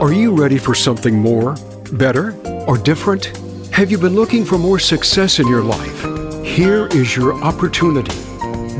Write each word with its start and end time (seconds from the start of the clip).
Are 0.00 0.12
you 0.12 0.32
ready 0.32 0.58
for 0.58 0.74
something 0.74 1.18
more, 1.18 1.56
better, 1.92 2.36
or 2.68 2.76
different? 2.76 3.34
Have 3.72 3.90
you 3.90 3.96
been 3.96 4.14
looking 4.14 4.44
for 4.44 4.58
more 4.58 4.78
success 4.78 5.38
in 5.38 5.48
your 5.48 5.62
life? 5.62 6.02
Here 6.44 6.86
is 6.88 7.16
your 7.16 7.32
opportunity. 7.42 8.14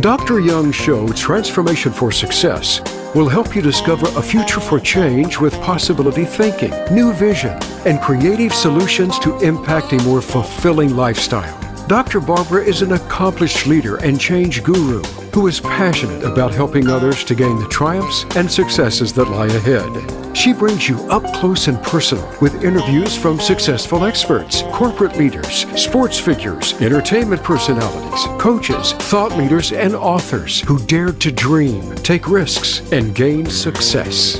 Dr. 0.00 0.40
Young's 0.40 0.76
show, 0.76 1.08
Transformation 1.08 1.90
for 1.90 2.12
Success, 2.12 2.82
will 3.14 3.30
help 3.30 3.56
you 3.56 3.62
discover 3.62 4.06
a 4.18 4.22
future 4.22 4.60
for 4.60 4.78
change 4.78 5.40
with 5.40 5.54
possibility 5.62 6.26
thinking, 6.26 6.72
new 6.94 7.14
vision, 7.14 7.58
and 7.86 7.98
creative 8.02 8.52
solutions 8.52 9.18
to 9.20 9.38
impact 9.38 9.94
a 9.94 10.02
more 10.02 10.20
fulfilling 10.20 10.96
lifestyle. 10.96 11.58
Dr. 11.88 12.20
Barbara 12.20 12.62
is 12.62 12.82
an 12.82 12.92
accomplished 12.92 13.66
leader 13.66 13.96
and 13.96 14.20
change 14.20 14.62
guru 14.62 15.02
who 15.32 15.46
is 15.46 15.60
passionate 15.60 16.24
about 16.24 16.54
helping 16.54 16.88
others 16.88 17.24
to 17.24 17.34
gain 17.34 17.58
the 17.58 17.68
triumphs 17.68 18.24
and 18.36 18.50
successes 18.50 19.14
that 19.14 19.30
lie 19.30 19.46
ahead. 19.46 20.25
She 20.36 20.52
brings 20.52 20.86
you 20.86 21.00
up 21.08 21.24
close 21.32 21.66
and 21.66 21.82
personal 21.82 22.30
with 22.42 22.62
interviews 22.62 23.16
from 23.16 23.40
successful 23.40 24.04
experts, 24.04 24.60
corporate 24.70 25.16
leaders, 25.16 25.64
sports 25.80 26.18
figures, 26.18 26.74
entertainment 26.74 27.42
personalities, 27.42 28.26
coaches, 28.38 28.92
thought 28.92 29.32
leaders, 29.38 29.72
and 29.72 29.94
authors 29.94 30.60
who 30.60 30.78
dared 30.80 31.22
to 31.22 31.32
dream, 31.32 31.94
take 31.96 32.28
risks, 32.28 32.92
and 32.92 33.14
gain 33.14 33.46
success. 33.46 34.38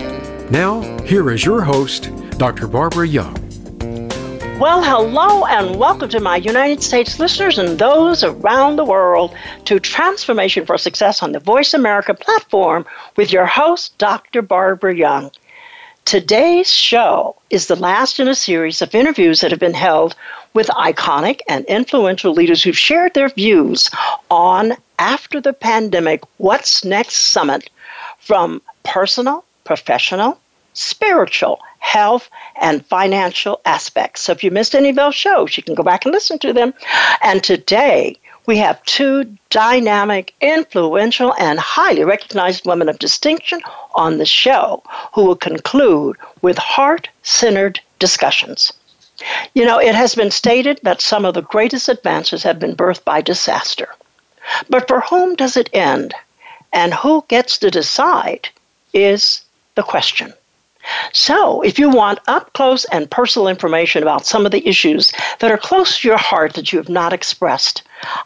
Now, 0.50 0.82
here 1.04 1.30
is 1.30 1.46
your 1.46 1.62
host, 1.62 2.10
Dr. 2.36 2.68
Barbara 2.68 3.08
Young. 3.08 3.34
Well, 4.60 4.84
hello 4.84 5.46
and 5.46 5.76
welcome 5.76 6.10
to 6.10 6.20
my 6.20 6.36
United 6.36 6.82
States 6.82 7.18
listeners 7.18 7.58
and 7.58 7.78
those 7.78 8.22
around 8.22 8.76
the 8.76 8.84
world 8.84 9.34
to 9.64 9.80
Transformation 9.80 10.66
for 10.66 10.76
Success 10.76 11.22
on 11.22 11.32
the 11.32 11.40
Voice 11.40 11.72
America 11.72 12.12
platform 12.12 12.84
with 13.16 13.32
your 13.32 13.46
host, 13.46 13.96
Dr. 13.96 14.42
Barbara 14.42 14.94
Young. 14.94 15.30
Today's 16.06 16.70
show 16.70 17.34
is 17.50 17.66
the 17.66 17.74
last 17.74 18.20
in 18.20 18.28
a 18.28 18.34
series 18.36 18.80
of 18.80 18.94
interviews 18.94 19.40
that 19.40 19.50
have 19.50 19.58
been 19.58 19.74
held 19.74 20.14
with 20.54 20.68
iconic 20.68 21.40
and 21.48 21.64
influential 21.64 22.32
leaders 22.32 22.62
who've 22.62 22.78
shared 22.78 23.12
their 23.14 23.28
views 23.28 23.90
on 24.30 24.74
After 25.00 25.40
the 25.40 25.52
Pandemic 25.52 26.22
What's 26.36 26.84
Next 26.84 27.16
Summit 27.16 27.68
from 28.20 28.62
personal, 28.84 29.44
professional, 29.64 30.38
spiritual, 30.74 31.58
health, 31.80 32.30
and 32.60 32.86
financial 32.86 33.60
aspects. 33.64 34.20
So 34.20 34.30
if 34.30 34.44
you 34.44 34.52
missed 34.52 34.76
any 34.76 34.90
of 34.90 34.96
those 34.96 35.16
shows, 35.16 35.56
you 35.56 35.64
can 35.64 35.74
go 35.74 35.82
back 35.82 36.04
and 36.04 36.14
listen 36.14 36.38
to 36.38 36.52
them. 36.52 36.72
And 37.20 37.42
today, 37.42 38.16
we 38.46 38.58
have 38.58 38.82
two 38.84 39.36
dynamic, 39.50 40.34
influential, 40.40 41.34
and 41.38 41.58
highly 41.58 42.04
recognized 42.04 42.66
women 42.66 42.88
of 42.88 42.98
distinction 42.98 43.60
on 43.94 44.18
the 44.18 44.26
show 44.26 44.82
who 45.14 45.24
will 45.24 45.36
conclude 45.36 46.16
with 46.42 46.56
heart 46.58 47.08
centered 47.22 47.80
discussions. 47.98 48.72
You 49.54 49.64
know, 49.64 49.78
it 49.78 49.94
has 49.94 50.14
been 50.14 50.30
stated 50.30 50.80
that 50.82 51.00
some 51.00 51.24
of 51.24 51.34
the 51.34 51.42
greatest 51.42 51.88
advances 51.88 52.42
have 52.42 52.58
been 52.58 52.76
birthed 52.76 53.04
by 53.04 53.20
disaster. 53.20 53.88
But 54.68 54.86
for 54.86 55.00
whom 55.00 55.34
does 55.34 55.56
it 55.56 55.70
end? 55.72 56.14
And 56.72 56.92
who 56.94 57.24
gets 57.28 57.58
to 57.58 57.70
decide 57.70 58.50
is 58.92 59.42
the 59.74 59.82
question. 59.82 60.34
So, 61.12 61.62
if 61.62 61.78
you 61.78 61.90
want 61.90 62.20
up 62.26 62.52
close 62.52 62.84
and 62.86 63.10
personal 63.10 63.48
information 63.48 64.02
about 64.02 64.26
some 64.26 64.46
of 64.46 64.52
the 64.52 64.66
issues 64.68 65.12
that 65.40 65.50
are 65.50 65.58
close 65.58 66.00
to 66.00 66.08
your 66.08 66.18
heart 66.18 66.54
that 66.54 66.72
you 66.72 66.78
have 66.78 66.88
not 66.88 67.12
expressed, 67.12 67.82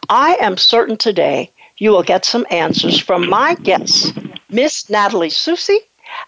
I 0.09 0.35
am 0.39 0.57
certain 0.57 0.97
today 0.97 1.51
you 1.77 1.91
will 1.91 2.03
get 2.03 2.25
some 2.25 2.45
answers 2.51 2.99
from 2.99 3.29
my 3.29 3.55
guests, 3.55 4.13
Miss 4.49 4.89
Natalie 4.89 5.29
Susi 5.31 5.79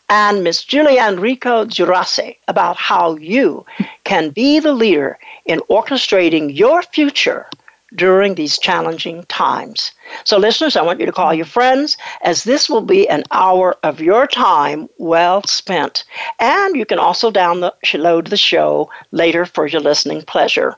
and 0.09 0.43
Miss 0.43 0.63
Julianne 0.63 1.19
Rico 1.19 1.65
Girase, 1.65 2.37
about 2.47 2.77
how 2.77 3.15
you 3.17 3.65
can 4.03 4.29
be 4.29 4.59
the 4.59 4.73
leader 4.73 5.19
in 5.45 5.59
orchestrating 5.69 6.55
your 6.55 6.81
future 6.81 7.47
during 7.95 8.35
these 8.35 8.57
challenging 8.57 9.23
times. 9.23 9.91
So, 10.23 10.37
listeners, 10.37 10.75
I 10.75 10.81
want 10.81 10.99
you 10.99 11.05
to 11.05 11.11
call 11.11 11.33
your 11.33 11.45
friends 11.45 11.97
as 12.21 12.43
this 12.43 12.69
will 12.69 12.81
be 12.81 13.07
an 13.09 13.23
hour 13.31 13.75
of 13.83 14.01
your 14.01 14.27
time 14.27 14.89
well 14.97 15.43
spent. 15.43 16.03
And 16.39 16.75
you 16.75 16.85
can 16.85 16.99
also 16.99 17.31
download 17.31 18.29
the 18.29 18.37
show 18.37 18.89
later 19.11 19.45
for 19.45 19.67
your 19.67 19.81
listening 19.81 20.21
pleasure. 20.21 20.77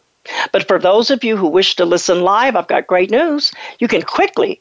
But 0.51 0.67
for 0.67 0.79
those 0.79 1.11
of 1.11 1.23
you 1.23 1.37
who 1.37 1.47
wish 1.47 1.75
to 1.75 1.85
listen 1.85 2.21
live, 2.21 2.55
I've 2.55 2.67
got 2.67 2.87
great 2.87 3.11
news. 3.11 3.51
You 3.79 3.87
can 3.87 4.01
quickly 4.01 4.59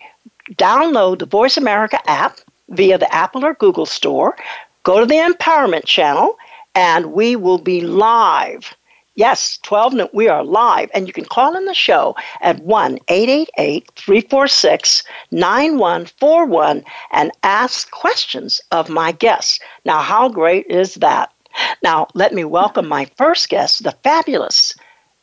download 0.53 1.19
the 1.19 1.27
Voice 1.27 1.57
America 1.57 1.99
app 2.09 2.39
via 2.69 2.99
the 2.99 3.13
Apple 3.15 3.45
or 3.45 3.55
Google 3.55 3.87
store, 3.87 4.37
go 4.83 5.01
to 5.01 5.07
the 5.07 5.15
Empowerment 5.15 5.87
channel, 5.87 6.37
and 6.75 7.13
we 7.13 7.37
will 7.37 7.59
be 7.59 7.81
live 7.81 8.75
Yes, 9.17 9.59
12 9.63 9.95
noon. 9.95 10.09
We 10.13 10.27
are 10.27 10.43
live, 10.43 10.91
and 10.93 11.07
you 11.07 11.13
can 11.13 11.25
call 11.25 11.57
in 11.57 11.67
the 11.67 11.75
show 11.75 12.17
at 12.41 12.59
1 12.65 12.99
888 13.07 13.89
346 13.95 15.05
9141 15.31 16.83
and 17.13 17.31
ask 17.45 17.89
questions 17.93 18.61
of 18.73 18.89
my 18.89 19.13
guests. 19.13 19.61
Now, 19.85 20.01
how 20.01 20.29
great 20.29 20.67
is 20.67 20.97
that? 20.97 21.33
Now, 21.81 22.09
let 22.15 22.35
me 22.35 22.43
welcome 22.43 22.89
my 22.89 23.05
first 23.17 23.49
guest, 23.49 23.85
the 23.85 23.93
fabulous, 24.03 24.75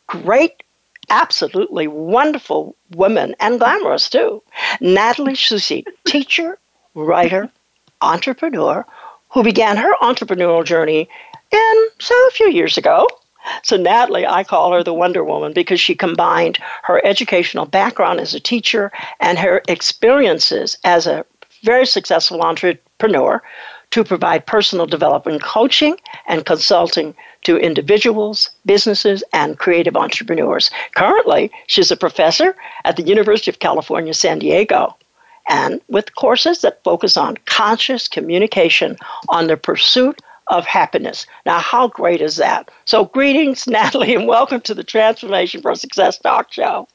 great, 0.07 0.63
absolutely 1.09 1.89
wonderful 1.89 2.77
woman, 2.95 3.35
and 3.41 3.59
glamorous 3.59 4.09
too, 4.09 4.41
Natalie 4.79 5.35
Susi, 5.35 5.83
teacher, 6.07 6.57
writer, 6.95 7.49
entrepreneur, 8.01 8.85
who 9.31 9.43
began 9.43 9.75
her 9.75 9.93
entrepreneurial 10.01 10.63
journey 10.63 11.09
in 11.51 11.87
so 11.99 12.15
a 12.27 12.31
few 12.31 12.49
years 12.49 12.77
ago 12.77 13.05
so, 13.63 13.77
Natalie, 13.77 14.27
I 14.27 14.43
call 14.43 14.73
her 14.73 14.83
the 14.83 14.93
Wonder 14.93 15.23
Woman 15.23 15.53
because 15.53 15.79
she 15.79 15.95
combined 15.95 16.59
her 16.83 17.03
educational 17.05 17.65
background 17.65 18.19
as 18.19 18.33
a 18.33 18.39
teacher 18.39 18.91
and 19.19 19.37
her 19.39 19.61
experiences 19.67 20.77
as 20.83 21.07
a 21.07 21.25
very 21.63 21.85
successful 21.85 22.41
entrepreneur 22.41 23.41
to 23.91 24.03
provide 24.03 24.45
personal 24.45 24.85
development 24.85 25.43
coaching 25.43 25.97
and 26.27 26.45
consulting 26.45 27.13
to 27.43 27.57
individuals, 27.57 28.49
businesses, 28.65 29.23
and 29.33 29.59
creative 29.59 29.97
entrepreneurs. 29.97 30.71
Currently, 30.95 31.51
she's 31.67 31.91
a 31.91 31.97
professor 31.97 32.55
at 32.85 32.95
the 32.95 33.03
University 33.03 33.51
of 33.51 33.59
California, 33.59 34.13
San 34.13 34.39
Diego, 34.39 34.95
and 35.49 35.81
with 35.89 36.15
courses 36.15 36.61
that 36.61 36.83
focus 36.83 37.17
on 37.17 37.37
conscious 37.45 38.07
communication 38.07 38.95
on 39.27 39.47
the 39.47 39.57
pursuit 39.57 40.21
of 40.51 40.65
happiness. 40.65 41.25
Now, 41.45 41.59
how 41.59 41.87
great 41.87 42.21
is 42.21 42.35
that? 42.35 42.69
So, 42.85 43.05
greetings, 43.05 43.67
Natalie, 43.67 44.13
and 44.13 44.27
welcome 44.27 44.61
to 44.61 44.75
the 44.75 44.83
Transformation 44.83 45.61
for 45.61 45.73
Success 45.73 46.19
Talk 46.19 46.53
Show. 46.53 46.87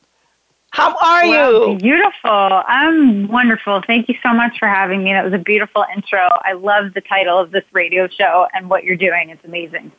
How 0.70 0.94
are 1.02 1.24
you? 1.24 1.78
Beautiful. 1.78 2.62
I'm 2.68 3.28
wonderful. 3.28 3.82
Thank 3.86 4.10
you 4.10 4.14
so 4.22 4.34
much 4.34 4.58
for 4.58 4.68
having 4.68 5.02
me. 5.02 5.12
That 5.12 5.24
was 5.24 5.32
a 5.32 5.38
beautiful 5.38 5.86
intro. 5.94 6.28
I 6.44 6.52
love 6.52 6.92
the 6.92 7.00
title 7.00 7.38
of 7.38 7.50
this 7.50 7.64
radio 7.72 8.08
show 8.08 8.46
and 8.52 8.68
what 8.68 8.84
you're 8.84 8.96
doing. 8.96 9.30
It's 9.30 9.44
amazing. 9.44 9.90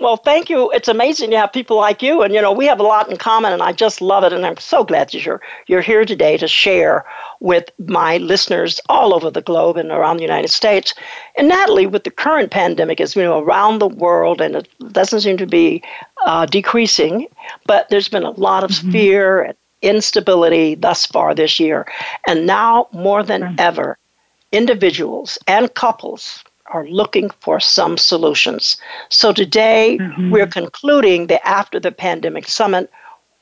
Well, 0.00 0.16
thank 0.16 0.50
you. 0.50 0.70
It's 0.72 0.88
amazing 0.88 1.30
to 1.30 1.38
have 1.38 1.52
people 1.52 1.76
like 1.76 2.02
you, 2.02 2.22
and 2.22 2.34
you 2.34 2.42
know 2.42 2.52
we 2.52 2.66
have 2.66 2.80
a 2.80 2.82
lot 2.82 3.08
in 3.08 3.16
common, 3.16 3.52
and 3.52 3.62
I 3.62 3.72
just 3.72 4.00
love 4.00 4.24
it. 4.24 4.32
And 4.32 4.44
I'm 4.44 4.56
so 4.56 4.82
glad 4.82 5.10
that 5.10 5.24
you're 5.24 5.40
you're 5.68 5.80
here 5.80 6.04
today 6.04 6.36
to 6.38 6.48
share 6.48 7.04
with 7.38 7.70
my 7.78 8.16
listeners 8.16 8.80
all 8.88 9.14
over 9.14 9.30
the 9.30 9.42
globe 9.42 9.76
and 9.76 9.90
around 9.92 10.16
the 10.16 10.24
United 10.24 10.48
States. 10.48 10.92
And 11.36 11.48
Natalie, 11.48 11.86
with 11.86 12.02
the 12.02 12.10
current 12.10 12.50
pandemic, 12.50 13.00
is 13.00 13.14
you 13.14 13.22
know 13.22 13.44
around 13.44 13.78
the 13.78 13.86
world, 13.86 14.40
and 14.40 14.56
it 14.56 14.68
doesn't 14.92 15.20
seem 15.20 15.36
to 15.36 15.46
be 15.46 15.82
uh, 16.26 16.46
decreasing, 16.46 17.28
but 17.66 17.88
there's 17.88 18.08
been 18.08 18.24
a 18.24 18.30
lot 18.30 18.64
of 18.64 18.70
mm-hmm. 18.70 18.90
fear 18.90 19.42
and 19.42 19.56
instability 19.82 20.74
thus 20.74 21.06
far 21.06 21.32
this 21.32 21.60
year, 21.60 21.86
and 22.26 22.44
now 22.44 22.88
more 22.92 23.22
than 23.22 23.42
mm-hmm. 23.42 23.54
ever, 23.58 23.98
individuals 24.50 25.38
and 25.46 25.72
couples 25.74 26.42
are 26.72 26.86
looking 26.88 27.30
for 27.40 27.60
some 27.60 27.96
solutions. 27.96 28.76
So 29.08 29.32
today 29.32 29.98
mm-hmm. 30.00 30.30
we're 30.30 30.46
concluding 30.46 31.26
the 31.26 31.46
After 31.46 31.78
the 31.78 31.92
Pandemic 31.92 32.48
Summit 32.48 32.90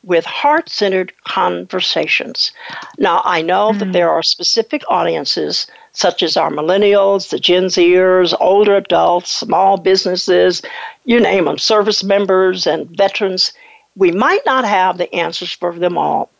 with 0.02 0.24
heart 0.24 0.68
centered 0.68 1.12
conversations. 1.24 2.52
Now, 2.98 3.20
I 3.24 3.42
know 3.42 3.70
mm-hmm. 3.70 3.78
that 3.80 3.92
there 3.92 4.10
are 4.10 4.22
specific 4.22 4.82
audiences, 4.88 5.66
such 5.92 6.22
as 6.22 6.36
our 6.36 6.50
millennials, 6.50 7.28
the 7.28 7.38
Gen 7.38 7.64
Zers, 7.64 8.34
older 8.40 8.76
adults, 8.76 9.30
small 9.30 9.76
businesses, 9.76 10.62
you 11.04 11.20
name 11.20 11.44
them, 11.44 11.58
service 11.58 12.02
members 12.02 12.66
and 12.66 12.88
veterans. 12.96 13.52
We 13.94 14.10
might 14.10 14.42
not 14.46 14.64
have 14.64 14.96
the 14.96 15.14
answers 15.14 15.52
for 15.52 15.78
them 15.78 15.98
all, 15.98 16.30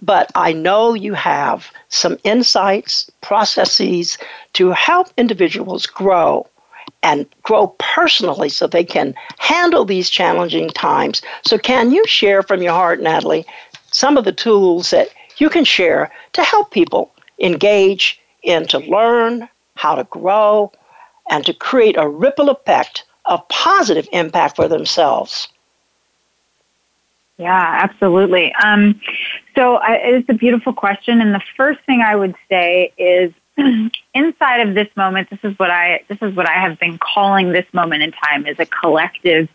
but 0.00 0.30
I 0.34 0.52
know 0.52 0.94
you 0.94 1.14
have 1.14 1.70
some 1.88 2.18
insights, 2.24 3.10
processes 3.20 4.18
to 4.54 4.70
help 4.70 5.08
individuals 5.16 5.86
grow 5.86 6.46
and 7.02 7.26
grow 7.42 7.68
personally 7.78 8.48
so 8.48 8.66
they 8.66 8.84
can 8.84 9.14
handle 9.38 9.84
these 9.84 10.10
challenging 10.10 10.70
times. 10.70 11.22
So, 11.44 11.58
can 11.58 11.90
you 11.92 12.06
share 12.06 12.42
from 12.42 12.62
your 12.62 12.72
heart, 12.72 13.00
Natalie, 13.00 13.46
some 13.90 14.16
of 14.16 14.24
the 14.24 14.32
tools 14.32 14.90
that 14.90 15.08
you 15.38 15.48
can 15.48 15.64
share 15.64 16.10
to 16.34 16.42
help 16.42 16.70
people 16.70 17.10
engage 17.38 18.20
and 18.44 18.68
to 18.70 18.78
learn 18.78 19.48
how 19.74 19.94
to 19.94 20.04
grow 20.04 20.72
and 21.30 21.44
to 21.46 21.52
create 21.52 21.96
a 21.96 22.08
ripple 22.08 22.50
effect 22.50 23.04
of 23.26 23.46
positive 23.48 24.08
impact 24.12 24.56
for 24.56 24.68
themselves? 24.68 25.48
Yeah, 27.38 27.80
absolutely. 27.82 28.52
Um, 28.54 29.00
so 29.54 29.76
I, 29.76 29.94
it's 29.94 30.28
a 30.28 30.34
beautiful 30.34 30.72
question, 30.72 31.20
and 31.20 31.34
the 31.34 31.42
first 31.56 31.80
thing 31.86 32.00
I 32.00 32.16
would 32.16 32.34
say 32.48 32.92
is 32.96 33.32
inside 34.14 34.68
of 34.68 34.74
this 34.74 34.88
moment. 34.96 35.30
This 35.30 35.40
is 35.42 35.58
what 35.58 35.70
I 35.70 36.02
this 36.08 36.18
is 36.22 36.34
what 36.34 36.48
I 36.48 36.54
have 36.54 36.78
been 36.78 36.98
calling 36.98 37.52
this 37.52 37.66
moment 37.72 38.02
in 38.02 38.12
time 38.12 38.46
is 38.46 38.58
a 38.58 38.66
collective 38.66 39.48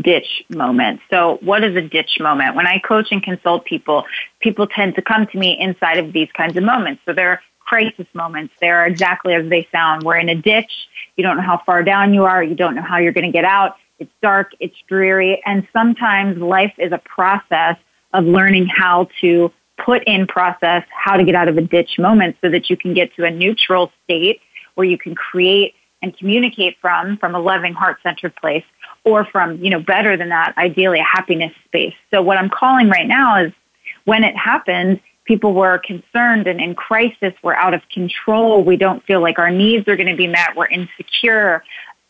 ditch 0.00 0.44
moment. 0.48 1.00
So 1.08 1.38
what 1.40 1.62
is 1.62 1.76
a 1.76 1.82
ditch 1.82 2.18
moment? 2.20 2.56
When 2.56 2.66
I 2.66 2.78
coach 2.78 3.08
and 3.12 3.22
consult 3.22 3.64
people, 3.64 4.04
people 4.40 4.66
tend 4.66 4.96
to 4.96 5.02
come 5.02 5.26
to 5.28 5.38
me 5.38 5.56
inside 5.58 5.98
of 5.98 6.12
these 6.12 6.28
kinds 6.36 6.56
of 6.56 6.64
moments. 6.64 7.02
So 7.06 7.12
they're 7.12 7.40
crisis 7.60 8.06
moments. 8.12 8.54
They're 8.60 8.84
exactly 8.86 9.34
as 9.34 9.48
they 9.48 9.68
sound. 9.72 10.02
We're 10.02 10.16
in 10.16 10.28
a 10.28 10.34
ditch. 10.34 10.70
You 11.16 11.22
don't 11.22 11.36
know 11.36 11.42
how 11.42 11.62
far 11.64 11.82
down 11.82 12.12
you 12.12 12.24
are. 12.24 12.42
You 12.42 12.54
don't 12.54 12.74
know 12.74 12.82
how 12.82 12.98
you're 12.98 13.12
going 13.12 13.26
to 13.26 13.32
get 13.32 13.44
out. 13.44 13.76
It's 13.98 14.12
dark. 14.20 14.52
It's 14.60 14.76
dreary. 14.88 15.40
And 15.46 15.66
sometimes 15.72 16.38
life 16.38 16.74
is 16.78 16.92
a 16.92 16.98
process 16.98 17.76
of 18.14 18.24
learning 18.24 18.66
how 18.66 19.08
to 19.20 19.52
put 19.76 20.02
in 20.04 20.26
process 20.26 20.84
how 20.90 21.16
to 21.16 21.24
get 21.24 21.34
out 21.34 21.48
of 21.48 21.58
a 21.58 21.60
ditch 21.60 21.98
moment 21.98 22.36
so 22.40 22.48
that 22.48 22.70
you 22.70 22.76
can 22.76 22.94
get 22.94 23.14
to 23.16 23.24
a 23.24 23.30
neutral 23.30 23.92
state 24.04 24.40
where 24.76 24.86
you 24.86 24.96
can 24.96 25.14
create 25.14 25.74
and 26.00 26.16
communicate 26.16 26.76
from, 26.80 27.16
from 27.18 27.34
a 27.34 27.40
loving 27.40 27.74
heart-centered 27.74 28.34
place 28.36 28.64
or 29.04 29.24
from, 29.24 29.62
you 29.62 29.70
know, 29.70 29.80
better 29.80 30.16
than 30.16 30.28
that, 30.28 30.54
ideally 30.56 31.00
a 31.00 31.04
happiness 31.04 31.52
space. 31.64 31.94
So 32.10 32.22
what 32.22 32.38
I'm 32.38 32.50
calling 32.50 32.88
right 32.88 33.06
now 33.06 33.44
is 33.44 33.52
when 34.04 34.22
it 34.22 34.36
happened, 34.36 35.00
people 35.24 35.54
were 35.54 35.78
concerned 35.78 36.46
and 36.46 36.60
in 36.60 36.74
crisis. 36.74 37.32
We're 37.42 37.54
out 37.54 37.74
of 37.74 37.82
control. 37.92 38.62
We 38.62 38.76
don't 38.76 39.04
feel 39.04 39.20
like 39.20 39.38
our 39.38 39.50
needs 39.50 39.88
are 39.88 39.96
going 39.96 40.08
to 40.08 40.16
be 40.16 40.26
met. 40.26 40.54
We're 40.56 40.68
insecure. 40.68 41.64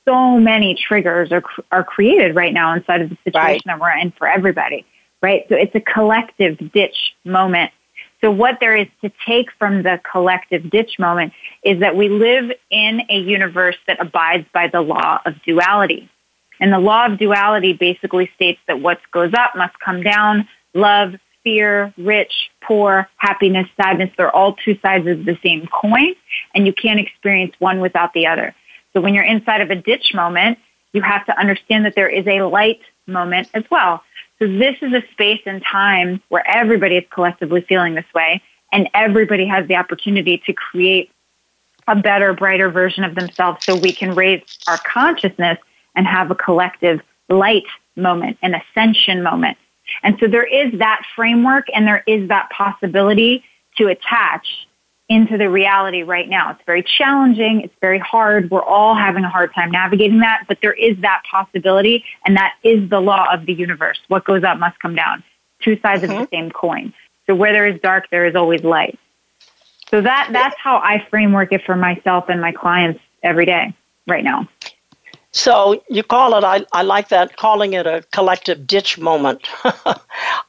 So 0.07 0.39
many 0.39 0.75
triggers 0.75 1.33
are, 1.33 1.43
are 1.71 1.85
created 1.85 2.35
right 2.35 2.53
now 2.53 2.75
inside 2.75 3.01
of 3.01 3.11
the 3.11 3.19
situation 3.25 3.63
right. 3.67 3.79
that 3.79 3.81
we're 3.81 3.97
in 3.97 4.11
for 4.13 4.27
everybody, 4.27 4.85
right? 5.25 5.47
So 5.49 5.57
it's 5.57 5.75
a 5.75 5.81
collective 5.81 6.59
ditch 6.73 7.15
moment. 7.25 7.73
So 8.21 8.31
what 8.31 8.59
there 8.61 8.77
is 8.77 8.89
to 9.01 9.11
take 9.27 9.47
from 9.59 9.83
the 9.83 9.99
collective 10.11 10.71
ditch 10.71 10.99
moment 10.99 11.33
is 11.63 11.81
that 11.81 11.97
we 11.97 12.11
live 12.11 12.53
in 12.71 13.01
a 13.09 13.17
universe 13.17 13.77
that 13.87 14.01
abides 14.01 14.47
by 14.53 14.69
the 14.69 14.83
law 14.83 15.21
of 15.25 15.43
duality. 15.43 16.11
And 16.61 16.71
the 16.71 16.79
law 16.79 17.07
of 17.07 17.19
duality 17.19 17.73
basically 17.73 18.31
states 18.35 18.61
that 18.69 18.81
what 18.81 18.99
goes 19.13 19.33
up 19.33 19.57
must 19.57 19.79
come 19.81 20.03
down. 20.03 20.47
Love, 20.75 21.15
fear, 21.43 21.95
rich, 21.97 22.51
poor, 22.63 23.09
happiness, 23.17 23.67
sadness, 23.81 24.11
they're 24.19 24.35
all 24.35 24.55
two 24.55 24.79
sides 24.81 25.07
of 25.07 25.25
the 25.25 25.39
same 25.43 25.67
coin, 25.69 26.15
and 26.55 26.67
you 26.67 26.73
can't 26.73 27.01
experience 27.01 27.55
one 27.59 27.81
without 27.81 28.13
the 28.13 28.27
other. 28.27 28.55
So 28.93 29.01
when 29.01 29.15
you're 29.15 29.25
inside 29.25 29.63
of 29.63 29.71
a 29.71 29.77
ditch 29.77 30.13
moment, 30.15 30.59
you 30.93 31.01
have 31.01 31.25
to 31.27 31.39
understand 31.39 31.87
that 31.87 31.95
there 31.95 32.09
is 32.09 32.27
a 32.27 32.43
light 32.43 32.81
moment 33.07 33.49
as 33.55 33.65
well. 33.71 34.03
So 34.39 34.49
this 34.49 34.77
is 34.83 34.93
a 34.93 35.03
space 35.13 35.41
and 35.47 35.63
time 35.63 36.23
where 36.29 36.45
everybody 36.49 36.97
is 36.97 37.05
collectively 37.11 37.61
feeling 37.63 37.95
this 37.95 38.05
way, 38.15 38.43
and 38.73 38.89
everybody 38.95 39.47
has 39.47 39.67
the 39.69 39.77
opportunity 39.77 40.43
to 40.47 40.53
create 40.53 41.11
a 41.87 41.95
better, 41.95 42.33
brighter 42.33 42.71
version 42.71 43.05
of 43.05 43.15
themselves 43.15 43.65
so 43.65 43.77
we 43.77 43.93
can 43.93 44.15
raise 44.15 44.43
our 44.67 44.79
consciousness 44.79 45.59
and 45.95 46.07
have 46.07 46.31
a 46.31 46.35
collective 46.35 47.01
light 47.29 47.67
moment, 47.97 48.39
an 48.43 48.55
ascension 48.55 49.23
moment. 49.23 49.57
And 50.03 50.17
so 50.19 50.27
there 50.27 50.47
is 50.47 50.79
that 50.79 51.03
framework 51.15 51.67
and 51.75 51.87
there 51.87 52.03
is 52.07 52.29
that 52.29 52.51
possibility 52.51 53.45
to 53.77 53.89
attach 53.89 54.67
into 55.09 55.37
the 55.37 55.51
reality 55.51 56.03
right 56.03 56.29
now. 56.29 56.53
It's 56.53 56.63
very 56.65 56.83
challenging. 56.83 57.61
It's 57.61 57.75
very 57.81 57.99
hard. 57.99 58.51
We're 58.51 58.63
all 58.63 58.95
having 58.95 59.25
a 59.25 59.29
hard 59.29 59.53
time 59.55 59.71
navigating 59.71 60.21
that, 60.21 60.45
but 60.49 60.59
there 60.63 60.73
is 60.73 60.97
that 61.01 61.23
possibility 61.31 62.05
and 62.25 62.37
that 62.37 62.55
is 62.63 62.89
the 62.89 63.01
law 63.01 63.33
of 63.33 63.45
the 63.45 63.53
universe. 63.53 63.99
What 64.09 64.25
goes 64.25 64.45
up 64.45 64.59
must 64.59 64.79
come 64.81 64.95
down. 64.95 65.23
Two 65.63 65.79
sides 65.81 66.03
mm-hmm. 66.03 66.13
of 66.13 66.19
the 66.19 66.25
mm-hmm. 66.25 66.45
same 66.45 66.51
coin. 66.51 66.95
So 67.27 67.35
where 67.35 67.53
there 67.53 67.67
is 67.67 67.81
dark, 67.81 68.09
there 68.11 68.27
is 68.27 68.35
always 68.35 68.63
light. 68.63 68.99
So 69.91 70.01
that, 70.01 70.31
that's 70.33 70.57
how 70.59 70.79
I 70.79 71.07
framework 71.11 71.53
it 71.53 71.63
for 71.65 71.77
myself 71.77 72.27
and 72.29 72.41
my 72.41 72.53
clients 72.53 73.01
every 73.23 73.47
day 73.47 73.75
right 74.07 74.25
now. 74.25 74.49
So 75.33 75.83
you 75.91 76.03
call 76.03 76.37
it, 76.39 76.45
I, 76.45 76.65
I 76.73 76.83
like 76.83 77.09
that, 77.09 77.37
calling 77.37 77.73
it 77.73 77.87
a 77.87 78.05
collective 78.13 78.67
ditch 78.67 78.99
moment. 78.99 79.47
um, 79.65 79.75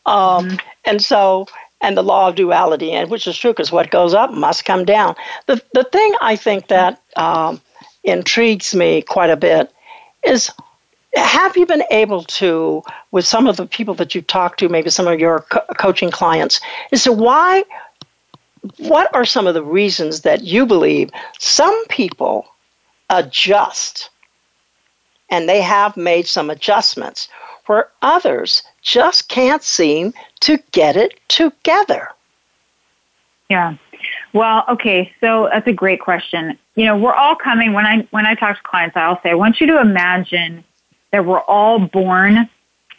mm-hmm. 0.06 0.56
And 0.86 1.04
so, 1.04 1.48
and 1.86 1.96
the 1.96 2.04
law 2.04 2.30
of 2.30 2.36
duality, 2.36 2.92
and 2.92 3.10
which 3.10 3.28
is 3.28 3.38
true 3.38 3.52
because 3.52 3.72
what 3.72 3.92
goes 3.92 4.14
up 4.14 4.32
must 4.32 4.66
come 4.66 4.86
down. 4.86 5.16
The, 5.46 5.62
the 5.74 5.84
thing 5.84 6.14
I 6.22 6.36
think 6.36 6.68
that 6.68 7.02
um, 7.16 7.62
intrigues 8.04 8.74
me 8.74 9.02
quite 9.02 9.30
a 9.30 9.38
bit 9.38 9.72
is 10.24 10.52
have 11.16 11.56
you 11.56 11.66
been 11.66 11.84
able 11.92 12.24
to, 12.24 12.84
with 13.12 13.26
some 13.26 13.48
of 13.48 13.56
the 13.56 13.66
people 13.66 13.94
that 13.96 14.16
you've 14.16 14.28
talked 14.28 14.60
to, 14.60 14.68
maybe 14.68 14.90
some 14.90 15.08
of 15.08 15.20
your 15.20 15.42
co- 15.42 15.62
coaching 15.78 16.12
clients, 16.12 16.60
is 16.92 17.04
to 17.04 17.14
why, 17.14 17.64
what 18.78 19.14
are 19.16 19.24
some 19.24 19.48
of 19.48 19.54
the 19.54 19.64
reasons 19.64 20.22
that 20.22 20.44
you 20.44 20.66
believe 20.66 21.10
some 21.40 21.86
people 21.88 22.48
adjust? 23.10 24.10
and 25.30 25.50
they 25.50 25.62
have 25.62 25.98
made 25.98 26.28
some 26.28 26.50
adjustments 26.50 27.28
where 27.66 27.90
others 28.02 28.64
just 28.86 29.28
can't 29.28 29.64
seem 29.64 30.14
to 30.42 30.58
get 30.72 30.96
it 30.96 31.20
together. 31.28 32.10
Yeah. 33.50 33.76
Well, 34.32 34.64
okay, 34.70 35.12
so 35.20 35.50
that's 35.52 35.68
a 35.68 35.74
great 35.74 36.00
question. 36.00 36.58
You 36.76 36.86
know, 36.86 36.98
we're 36.98 37.14
all 37.14 37.36
coming 37.36 37.74
when 37.74 37.86
I 37.86 38.08
when 38.12 38.26
I 38.26 38.36
talk 38.36 38.58
to 38.58 38.64
clients, 38.64 38.96
I'll 38.96 39.22
say, 39.22 39.32
I 39.32 39.36
want 39.36 39.60
you 39.60 39.68
to 39.68 39.82
imagine 39.82 40.64
that 41.12 41.26
we're 41.26 41.42
all 41.42 41.80
born 41.80 42.50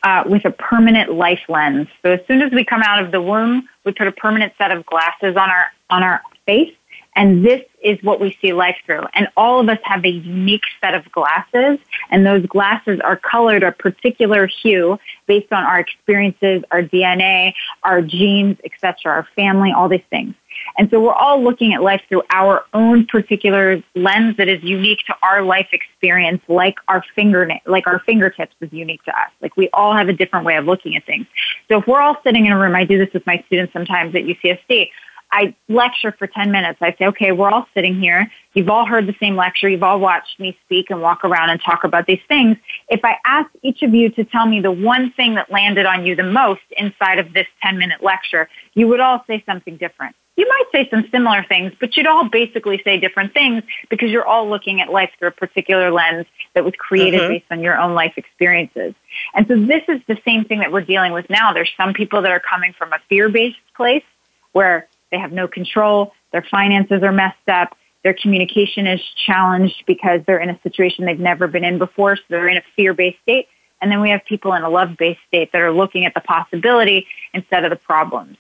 uh, 0.03 0.25
with 0.27 0.45
a 0.45 0.51
permanent 0.51 1.13
life 1.13 1.43
lens. 1.49 1.89
So 2.03 2.13
as 2.13 2.21
soon 2.27 2.43
as 2.43 2.53
we 2.53 2.65
come 2.65 2.83
out 2.83 3.03
of 3.03 3.13
the 3.13 3.21
womb, 3.21 3.69
we 3.85 3.93
put 3.93 4.09
a 4.09 4.13
permanent 4.13 4.55
set 4.59 4.73
of 4.73 4.85
glasses 4.87 5.37
on 5.37 5.51
our 5.51 5.67
on 5.91 6.03
our 6.03 6.21
face, 6.47 6.75
and 7.15 7.45
this 7.45 7.63
is 7.87 8.03
what 8.03 8.21
we 8.21 8.37
see 8.43 8.53
life 8.53 8.77
through. 8.85 9.05
And 9.15 9.29
all 9.37 9.61
of 9.61 9.69
us 9.69 9.79
have 9.85 10.05
a 10.05 10.11
unique 10.11 10.65
set 10.81 10.95
of 10.95 11.11
glasses, 11.13 11.79
and 12.11 12.27
those 12.27 12.45
glasses 12.47 12.99
are 13.01 13.17
colored 13.17 13.63
a 13.63 13.71
particular 13.71 14.49
hue 14.49 14.99
based 15.27 15.53
on 15.53 15.63
our 15.63 15.79
experiences, 15.79 16.65
our 16.73 16.83
DNA, 16.83 17.55
our 17.85 18.03
genes, 18.03 18.59
etc., 18.65 19.13
our 19.13 19.29
family, 19.37 19.73
all 19.73 19.89
these 19.89 20.03
things. 20.11 20.35
And 20.79 20.91
so 20.91 21.01
we're 21.01 21.13
all 21.13 21.43
looking 21.43 21.75
at 21.75 21.83
life 21.83 22.03
through 22.09 22.23
our 22.31 22.65
own 22.75 23.07
particular 23.07 23.83
lens 23.95 24.37
that 24.39 24.49
is 24.49 24.63
unique 24.65 25.01
to 25.07 25.15
our 25.23 25.43
life 25.43 25.69
experience, 25.73 26.43
like 26.49 26.77
our 26.89 27.05
finger, 27.15 27.49
like 27.67 27.87
our 27.87 28.01
fingertips 28.01 28.55
is 28.61 28.73
unique 28.73 29.03
to 29.05 29.11
us. 29.13 29.31
Like 29.41 29.57
we 29.57 29.69
all 29.73 29.95
have 29.95 30.09
a 30.09 30.13
different 30.13 30.45
way 30.45 30.57
of 30.57 30.65
looking 30.65 30.97
at 30.97 31.07
things. 31.07 31.27
So 31.69 31.79
if 31.79 31.87
we're 31.87 32.01
all 32.01 32.17
sitting 32.25 32.47
in 32.47 32.53
a 32.53 32.59
room, 32.59 32.75
I 32.75 32.85
do 32.85 32.99
this 32.99 33.13
with 33.13 33.27
my 33.27 33.43
students 33.47 33.73
sometimes 33.73 34.15
at 34.15 34.23
UCSD. 34.23 34.91
I 35.31 35.55
lecture 35.69 36.13
for 36.13 36.27
10 36.27 36.51
minutes. 36.51 36.79
I 36.81 36.95
say, 36.99 37.07
okay, 37.07 37.33
we're 37.33 37.51
all 37.51 37.67
sitting 37.75 38.01
here. 38.01 38.31
You've 38.55 38.71
all 38.71 38.87
heard 38.87 39.07
the 39.07 39.15
same 39.21 39.37
lecture. 39.37 39.69
You've 39.69 39.83
all 39.83 40.01
watched 40.01 40.39
me 40.39 40.57
speak 40.65 40.91
and 40.91 41.03
walk 41.03 41.25
around 41.25 41.51
and 41.51 41.61
talk 41.61 41.85
about 41.85 42.07
these 42.07 42.21
things. 42.29 42.57
If 42.89 43.05
I 43.05 43.17
ask 43.25 43.51
each 43.63 43.83
of 43.83 43.93
you 43.93 44.11
to 44.11 44.25
tell 44.25 44.47
me 44.47 44.61
the 44.61 44.73
one 44.73 45.13
thing 45.13 45.35
that 45.35 45.51
landed 45.51 45.85
on 45.87 46.07
you 46.07 46.17
the 46.17 46.23
most 46.23 46.63
inside 46.77 47.19
of 47.19 47.33
this 47.33 47.47
10 47.63 47.79
minute 47.79 48.03
lecture, 48.03 48.49
you 48.75 48.89
would 48.89 49.01
all 49.01 49.25
say 49.27 49.43
something 49.47 49.77
different. 49.77 50.15
You 50.37 50.47
might 50.47 50.65
say 50.71 50.89
some 50.91 51.09
similar 51.11 51.45
things, 51.45 51.73
but 51.81 51.97
you'd 51.97 52.07
all 52.07 52.29
basically 52.29 52.81
say 52.85 53.01
different 53.01 53.33
things 53.33 53.63
because 53.89 54.11
you're 54.11 54.27
all 54.27 54.49
looking 54.49 54.83
at 54.83 54.93
life 54.93 55.11
through 55.19 55.29
a 55.29 55.33
particular 55.33 55.91
lens 55.91 56.27
that 56.55 56.63
was 56.63 56.75
created 56.77 57.21
mm-hmm. 57.21 57.33
based 57.33 57.47
on 57.51 57.61
your 57.61 57.79
own 57.79 57.95
life 57.95 58.13
experiences. 58.17 58.95
And 59.35 59.49
so 59.49 59.57
this 59.59 59.83
is 59.89 60.03
the 60.07 60.19
same 60.27 60.45
thing 60.45 60.59
that 60.59 60.71
we're 60.71 60.83
dealing 60.83 61.13
with 61.13 61.29
now. 61.31 61.55
There's 61.55 61.73
some 61.77 61.95
people 61.95 62.21
that 62.23 62.31
are 62.31 62.41
coming 62.41 62.75
from 62.75 62.93
a 62.93 62.99
fear-based 63.09 63.57
place 63.75 64.05
where 64.53 64.89
they 65.11 65.19
have 65.19 65.33
no 65.33 65.49
control. 65.49 66.13
Their 66.33 66.47
finances 66.51 67.03
are 67.03 67.13
messed 67.13 67.49
up. 67.49 67.77
Their 68.03 68.15
communication 68.15 68.87
is 68.87 69.01
challenged 69.27 69.85
because 69.87 70.21
they're 70.27 70.39
in 70.39 70.51
a 70.51 70.61
situation 70.63 71.07
they've 71.07 71.19
never 71.19 71.49
been 71.49 71.65
in 71.65 71.79
before. 71.79 72.17
So 72.17 72.23
they're 72.29 72.49
in 72.49 72.57
a 72.57 72.65
fear-based 72.77 73.19
state. 73.23 73.49
And 73.81 73.91
then 73.91 74.01
we 74.01 74.11
have 74.11 74.25
people 74.25 74.55
in 74.55 74.63
a 74.63 74.71
love-based 74.71 75.21
state 75.29 75.53
that 75.53 75.61
are 75.61 75.73
looking 75.73 76.07
at 76.07 76.15
the 76.15 76.21
possibility 76.21 77.07
instead 77.35 77.65
of 77.65 77.71
the 77.71 77.77
problems. 77.77 78.37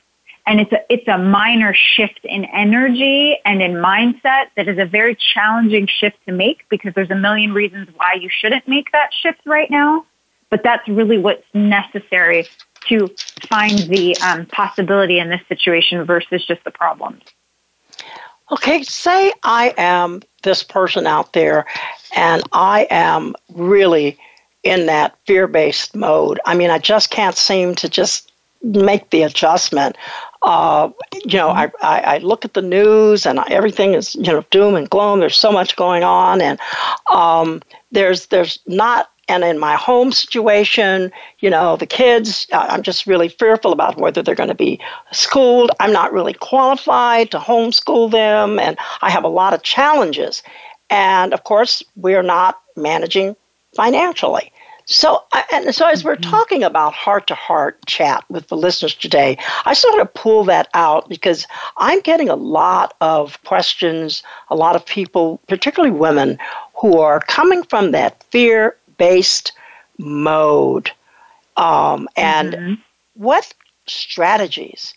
And 0.46 0.60
it's 0.60 0.72
a, 0.72 0.78
it's 0.88 1.08
a 1.08 1.18
minor 1.18 1.74
shift 1.74 2.20
in 2.22 2.44
energy 2.44 3.36
and 3.44 3.60
in 3.60 3.72
mindset 3.72 4.46
that 4.56 4.68
is 4.68 4.78
a 4.78 4.84
very 4.84 5.16
challenging 5.34 5.88
shift 5.88 6.16
to 6.26 6.32
make 6.32 6.64
because 6.68 6.94
there's 6.94 7.10
a 7.10 7.16
million 7.16 7.52
reasons 7.52 7.88
why 7.96 8.16
you 8.20 8.30
shouldn't 8.30 8.66
make 8.68 8.92
that 8.92 9.10
shift 9.12 9.40
right 9.44 9.70
now. 9.70 10.06
But 10.48 10.62
that's 10.62 10.86
really 10.88 11.18
what's 11.18 11.42
necessary 11.52 12.46
to 12.88 13.08
find 13.48 13.78
the 13.78 14.16
um, 14.18 14.46
possibility 14.46 15.18
in 15.18 15.28
this 15.28 15.40
situation 15.48 16.04
versus 16.04 16.44
just 16.44 16.62
the 16.64 16.70
problems. 16.70 17.22
Okay, 18.50 18.82
say 18.84 19.32
I 19.42 19.74
am 19.76 20.22
this 20.42 20.62
person 20.62 21.06
out 21.06 21.32
there 21.32 21.66
and 22.14 22.42
I 22.52 22.86
am 22.90 23.34
really 23.52 24.18
in 24.62 24.86
that 24.86 25.16
fear 25.26 25.46
based 25.46 25.96
mode. 25.96 26.40
I 26.46 26.54
mean, 26.54 26.70
I 26.70 26.78
just 26.78 27.10
can't 27.10 27.36
seem 27.36 27.74
to 27.76 27.88
just 27.88 28.32
make 28.62 29.10
the 29.10 29.22
adjustment. 29.22 29.96
Uh, 30.42 30.90
you 31.24 31.38
know, 31.38 31.48
I, 31.48 31.70
I, 31.82 32.00
I, 32.00 32.18
look 32.18 32.44
at 32.44 32.54
the 32.54 32.62
news 32.62 33.26
and 33.26 33.40
everything 33.48 33.94
is, 33.94 34.14
you 34.14 34.32
know, 34.32 34.44
doom 34.50 34.74
and 34.74 34.88
gloom. 34.88 35.20
There's 35.20 35.36
so 35.36 35.50
much 35.50 35.74
going 35.76 36.04
on, 36.04 36.40
and 36.40 36.58
um, 37.12 37.62
there's 37.90 38.26
there's 38.26 38.58
not 38.66 39.10
and 39.28 39.42
in 39.42 39.58
my 39.58 39.74
home 39.74 40.12
situation, 40.12 41.10
you 41.40 41.50
know, 41.50 41.76
the 41.76 41.86
kids, 41.86 42.46
I'm 42.52 42.82
just 42.82 43.06
really 43.06 43.28
fearful 43.28 43.72
about 43.72 43.98
whether 43.98 44.22
they're 44.22 44.34
going 44.34 44.48
to 44.48 44.54
be 44.54 44.80
schooled. 45.12 45.70
I'm 45.80 45.92
not 45.92 46.12
really 46.12 46.34
qualified 46.34 47.30
to 47.32 47.38
homeschool 47.38 48.10
them, 48.10 48.58
and 48.58 48.78
I 49.02 49.10
have 49.10 49.24
a 49.24 49.28
lot 49.28 49.52
of 49.52 49.62
challenges. 49.62 50.42
And 50.90 51.34
of 51.34 51.44
course, 51.44 51.82
we're 51.96 52.22
not 52.22 52.60
managing 52.76 53.36
financially. 53.74 54.52
So, 54.88 55.24
and 55.50 55.74
so 55.74 55.88
as 55.88 56.04
we're 56.04 56.14
mm-hmm. 56.14 56.30
talking 56.30 56.62
about 56.62 56.92
heart 56.92 57.26
to 57.26 57.34
heart 57.34 57.84
chat 57.86 58.24
with 58.30 58.46
the 58.46 58.56
listeners 58.56 58.94
today, 58.94 59.36
I 59.64 59.74
sort 59.74 60.00
of 60.00 60.14
pull 60.14 60.44
that 60.44 60.68
out 60.74 61.08
because 61.08 61.44
I'm 61.78 62.00
getting 62.00 62.28
a 62.28 62.36
lot 62.36 62.94
of 63.00 63.42
questions, 63.42 64.22
a 64.48 64.54
lot 64.54 64.76
of 64.76 64.86
people, 64.86 65.40
particularly 65.48 65.92
women, 65.92 66.38
who 66.74 66.98
are 66.98 67.18
coming 67.18 67.64
from 67.64 67.90
that 67.90 68.22
fear 68.30 68.76
based 68.98 69.52
mode. 69.98 70.90
Um, 71.56 72.08
and 72.16 72.52
mm-hmm. 72.52 72.74
what 73.14 73.52
strategies 73.86 74.94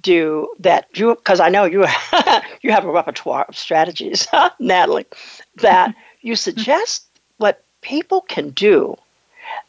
do 0.00 0.48
that 0.60 0.86
you 0.94 1.14
because 1.14 1.40
I 1.40 1.48
know 1.48 1.64
you 1.64 1.80
you 2.62 2.70
have 2.70 2.84
a 2.84 2.90
repertoire 2.90 3.44
of 3.48 3.56
strategies, 3.56 4.26
Natalie, 4.58 5.06
that 5.56 5.94
you 6.22 6.36
suggest 6.36 7.04
what 7.38 7.62
people 7.82 8.22
can 8.22 8.50
do 8.50 8.96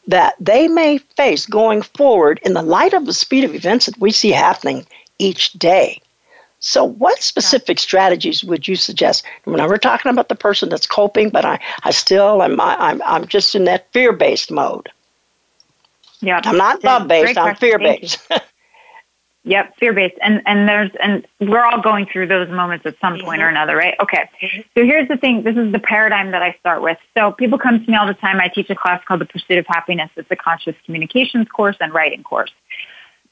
that 0.06 0.34
they 0.38 0.68
may 0.68 0.98
face 0.98 1.46
going 1.46 1.82
forward 1.82 2.40
in 2.44 2.54
the 2.54 2.62
light 2.62 2.94
of 2.94 3.06
the 3.06 3.12
speed 3.12 3.44
of 3.44 3.54
events 3.54 3.86
that 3.86 3.98
we 3.98 4.10
see 4.10 4.30
happening 4.30 4.86
each 5.18 5.52
day. 5.54 6.00
So, 6.64 6.84
what 6.84 7.20
specific 7.20 7.80
strategies 7.80 8.44
would 8.44 8.68
you 8.68 8.76
suggest? 8.76 9.24
When 9.44 9.60
we're 9.66 9.78
talking 9.78 10.10
about 10.10 10.28
the 10.28 10.36
person 10.36 10.68
that's 10.68 10.86
coping, 10.86 11.28
but 11.30 11.44
I, 11.44 11.58
I 11.82 11.90
still 11.90 12.40
am, 12.40 12.60
I'm, 12.60 13.02
I'm 13.02 13.26
just 13.26 13.56
in 13.56 13.64
that 13.64 13.92
fear 13.92 14.12
based 14.12 14.50
mode. 14.50 14.88
Yeah, 16.20 16.40
I'm 16.44 16.56
not 16.56 16.84
love 16.84 17.08
based. 17.08 17.36
I'm 17.36 17.56
fear 17.56 17.78
based. 17.78 18.20
Yep, 19.44 19.76
fear 19.78 19.92
based. 19.92 20.14
And 20.22 20.40
and 20.46 20.68
there's 20.68 20.90
and 21.02 21.26
we're 21.40 21.64
all 21.64 21.80
going 21.80 22.06
through 22.06 22.28
those 22.28 22.48
moments 22.48 22.86
at 22.86 22.96
some 23.00 23.14
point 23.14 23.40
mm-hmm. 23.40 23.42
or 23.42 23.48
another, 23.48 23.76
right? 23.76 23.94
Okay. 23.98 24.28
Mm-hmm. 24.40 24.60
So 24.76 24.84
here's 24.84 25.08
the 25.08 25.16
thing, 25.16 25.42
this 25.42 25.56
is 25.56 25.72
the 25.72 25.80
paradigm 25.80 26.30
that 26.30 26.42
I 26.42 26.52
start 26.60 26.80
with. 26.80 26.98
So 27.14 27.32
people 27.32 27.58
come 27.58 27.84
to 27.84 27.90
me 27.90 27.96
all 27.96 28.06
the 28.06 28.14
time. 28.14 28.40
I 28.40 28.46
teach 28.46 28.70
a 28.70 28.76
class 28.76 29.02
called 29.04 29.20
The 29.20 29.26
Pursuit 29.26 29.58
of 29.58 29.66
Happiness. 29.66 30.10
It's 30.16 30.30
a 30.30 30.36
conscious 30.36 30.76
communications 30.86 31.48
course 31.48 31.76
and 31.80 31.92
writing 31.92 32.22
course. 32.22 32.52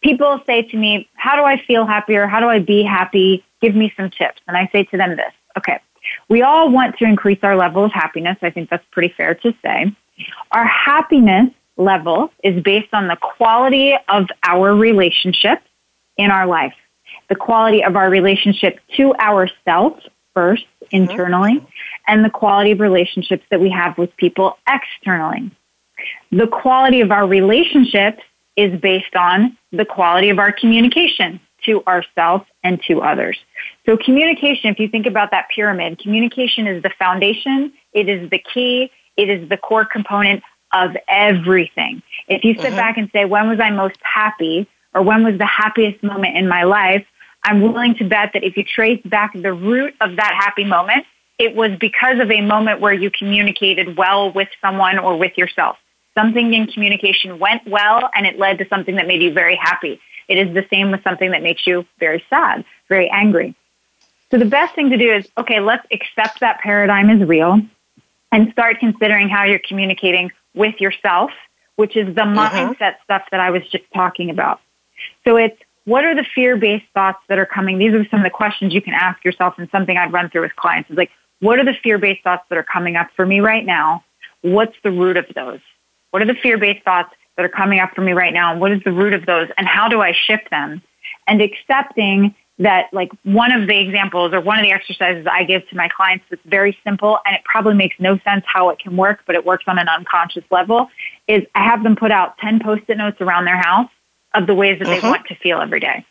People 0.02 0.40
say 0.46 0.62
to 0.62 0.76
me, 0.76 1.08
How 1.14 1.36
do 1.36 1.42
I 1.42 1.62
feel 1.66 1.86
happier? 1.86 2.26
How 2.26 2.40
do 2.40 2.46
I 2.46 2.58
be 2.58 2.82
happy? 2.82 3.44
Give 3.60 3.74
me 3.74 3.92
some 3.96 4.10
tips. 4.10 4.40
And 4.48 4.56
I 4.56 4.68
say 4.72 4.84
to 4.84 4.96
them 4.96 5.16
this. 5.16 5.32
Okay. 5.58 5.78
We 6.28 6.42
all 6.42 6.70
want 6.70 6.96
to 6.98 7.04
increase 7.04 7.38
our 7.42 7.56
level 7.56 7.84
of 7.84 7.92
happiness. 7.92 8.38
I 8.42 8.50
think 8.50 8.70
that's 8.70 8.84
pretty 8.90 9.12
fair 9.16 9.34
to 9.36 9.54
say. 9.62 9.94
Our 10.52 10.64
happiness 10.64 11.50
level 11.76 12.32
is 12.42 12.62
based 12.62 12.92
on 12.92 13.08
the 13.08 13.16
quality 13.16 13.94
of 14.08 14.28
our 14.42 14.74
relationships 14.74 15.62
in 16.16 16.30
our 16.30 16.46
life, 16.46 16.74
the 17.28 17.34
quality 17.34 17.82
of 17.82 17.96
our 17.96 18.10
relationship 18.10 18.78
to 18.96 19.14
ourselves 19.14 20.06
first, 20.34 20.64
internally, 20.90 21.54
mm-hmm. 21.54 21.66
and 22.06 22.24
the 22.24 22.30
quality 22.30 22.72
of 22.72 22.80
relationships 22.80 23.44
that 23.50 23.60
we 23.60 23.70
have 23.70 23.96
with 23.98 24.14
people 24.16 24.58
externally. 24.68 25.50
The 26.30 26.46
quality 26.46 27.00
of 27.00 27.10
our 27.10 27.26
relationships 27.26 28.22
is 28.60 28.80
based 28.80 29.14
on 29.16 29.56
the 29.72 29.84
quality 29.84 30.30
of 30.30 30.38
our 30.38 30.52
communication 30.52 31.40
to 31.64 31.84
ourselves 31.84 32.44
and 32.62 32.80
to 32.88 33.02
others. 33.02 33.38
So 33.86 33.96
communication, 33.96 34.70
if 34.70 34.78
you 34.78 34.88
think 34.88 35.06
about 35.06 35.30
that 35.32 35.48
pyramid, 35.54 35.98
communication 35.98 36.66
is 36.66 36.82
the 36.82 36.90
foundation, 36.98 37.72
it 37.92 38.08
is 38.08 38.30
the 38.30 38.38
key, 38.38 38.90
it 39.16 39.28
is 39.28 39.48
the 39.48 39.56
core 39.56 39.84
component 39.84 40.42
of 40.72 40.96
everything. 41.08 42.02
If 42.28 42.44
you 42.44 42.54
sit 42.54 42.64
mm-hmm. 42.64 42.76
back 42.76 42.96
and 42.96 43.10
say, 43.12 43.24
when 43.24 43.48
was 43.48 43.60
I 43.60 43.70
most 43.70 43.98
happy? 44.02 44.68
or 44.94 45.02
when 45.02 45.24
was 45.24 45.38
the 45.38 45.46
happiest 45.46 46.02
moment 46.02 46.36
in 46.36 46.48
my 46.48 46.64
life, 46.64 47.06
I'm 47.44 47.60
willing 47.60 47.94
to 47.96 48.04
bet 48.04 48.30
that 48.34 48.44
if 48.44 48.56
you 48.56 48.64
trace 48.64 49.00
back 49.04 49.32
the 49.34 49.52
root 49.52 49.94
of 50.00 50.16
that 50.16 50.34
happy 50.38 50.64
moment, 50.64 51.06
it 51.38 51.54
was 51.54 51.70
because 51.80 52.18
of 52.20 52.30
a 52.30 52.42
moment 52.42 52.80
where 52.80 52.92
you 52.92 53.10
communicated 53.10 53.96
well 53.96 54.30
with 54.30 54.48
someone 54.60 54.98
or 54.98 55.16
with 55.16 55.38
yourself. 55.38 55.78
Something 56.14 56.52
in 56.54 56.66
communication 56.66 57.38
went 57.38 57.66
well 57.66 58.10
and 58.14 58.26
it 58.26 58.38
led 58.38 58.58
to 58.58 58.68
something 58.68 58.96
that 58.96 59.06
made 59.06 59.22
you 59.22 59.32
very 59.32 59.56
happy. 59.56 60.00
It 60.28 60.38
is 60.38 60.54
the 60.54 60.66
same 60.70 60.90
with 60.90 61.02
something 61.02 61.30
that 61.30 61.42
makes 61.42 61.66
you 61.66 61.86
very 61.98 62.24
sad, 62.30 62.64
very 62.88 63.08
angry. 63.10 63.54
So 64.30 64.38
the 64.38 64.44
best 64.44 64.74
thing 64.74 64.90
to 64.90 64.96
do 64.96 65.12
is, 65.12 65.28
okay, 65.36 65.60
let's 65.60 65.86
accept 65.90 66.40
that 66.40 66.60
paradigm 66.60 67.10
is 67.10 67.26
real 67.26 67.60
and 68.30 68.52
start 68.52 68.78
considering 68.78 69.28
how 69.28 69.44
you're 69.44 69.58
communicating 69.58 70.30
with 70.54 70.80
yourself, 70.80 71.30
which 71.76 71.96
is 71.96 72.14
the 72.14 72.22
mm-hmm. 72.22 72.38
mindset 72.38 72.96
stuff 73.02 73.22
that 73.30 73.40
I 73.40 73.50
was 73.50 73.62
just 73.70 73.84
talking 73.92 74.30
about. 74.30 74.60
So 75.24 75.36
it's 75.36 75.60
what 75.84 76.04
are 76.04 76.14
the 76.14 76.26
fear-based 76.34 76.86
thoughts 76.94 77.18
that 77.28 77.38
are 77.38 77.46
coming? 77.46 77.78
These 77.78 77.94
are 77.94 78.06
some 78.10 78.20
of 78.20 78.24
the 78.24 78.30
questions 78.30 78.72
you 78.72 78.82
can 78.82 78.94
ask 78.94 79.24
yourself 79.24 79.54
and 79.58 79.68
something 79.70 79.96
I'd 79.96 80.12
run 80.12 80.30
through 80.30 80.42
with 80.42 80.54
clients 80.54 80.90
is 80.90 80.96
like, 80.96 81.10
what 81.40 81.58
are 81.58 81.64
the 81.64 81.74
fear-based 81.82 82.22
thoughts 82.22 82.44
that 82.50 82.58
are 82.58 82.62
coming 82.62 82.96
up 82.96 83.08
for 83.16 83.26
me 83.26 83.40
right 83.40 83.64
now? 83.64 84.04
What's 84.42 84.76
the 84.84 84.90
root 84.92 85.16
of 85.16 85.26
those? 85.34 85.60
What 86.10 86.22
are 86.22 86.26
the 86.26 86.34
fear-based 86.34 86.84
thoughts 86.84 87.14
that 87.36 87.44
are 87.44 87.50
coming 87.50 87.80
up 87.80 87.94
for 87.94 88.02
me 88.02 88.12
right 88.12 88.32
now? 88.32 88.52
And 88.52 88.60
what 88.60 88.72
is 88.72 88.82
the 88.84 88.92
root 88.92 89.14
of 89.14 89.26
those? 89.26 89.48
And 89.56 89.66
how 89.66 89.88
do 89.88 90.00
I 90.00 90.12
shift 90.12 90.50
them? 90.50 90.82
And 91.26 91.40
accepting 91.40 92.34
that 92.60 92.92
like 92.92 93.10
one 93.22 93.52
of 93.52 93.66
the 93.66 93.78
examples 93.78 94.34
or 94.34 94.40
one 94.40 94.58
of 94.58 94.62
the 94.62 94.70
exercises 94.70 95.26
I 95.30 95.44
give 95.44 95.66
to 95.70 95.76
my 95.76 95.88
clients 95.88 96.26
that's 96.28 96.42
very 96.44 96.76
simple 96.84 97.18
and 97.24 97.34
it 97.34 97.42
probably 97.42 97.74
makes 97.74 97.96
no 97.98 98.18
sense 98.18 98.44
how 98.46 98.68
it 98.68 98.78
can 98.78 98.96
work, 98.98 99.20
but 99.26 99.34
it 99.34 99.46
works 99.46 99.64
on 99.66 99.78
an 99.78 99.88
unconscious 99.88 100.44
level 100.50 100.88
is 101.26 101.42
I 101.54 101.64
have 101.64 101.82
them 101.82 101.96
put 101.96 102.12
out 102.12 102.36
10 102.38 102.60
post-it 102.60 102.98
notes 102.98 103.20
around 103.20 103.46
their 103.46 103.56
house 103.56 103.88
of 104.34 104.46
the 104.46 104.54
ways 104.54 104.78
that 104.78 104.86
they 104.86 104.98
uh-huh. 104.98 105.08
want 105.08 105.26
to 105.28 105.34
feel 105.36 105.60
every 105.60 105.80
day. 105.80 106.04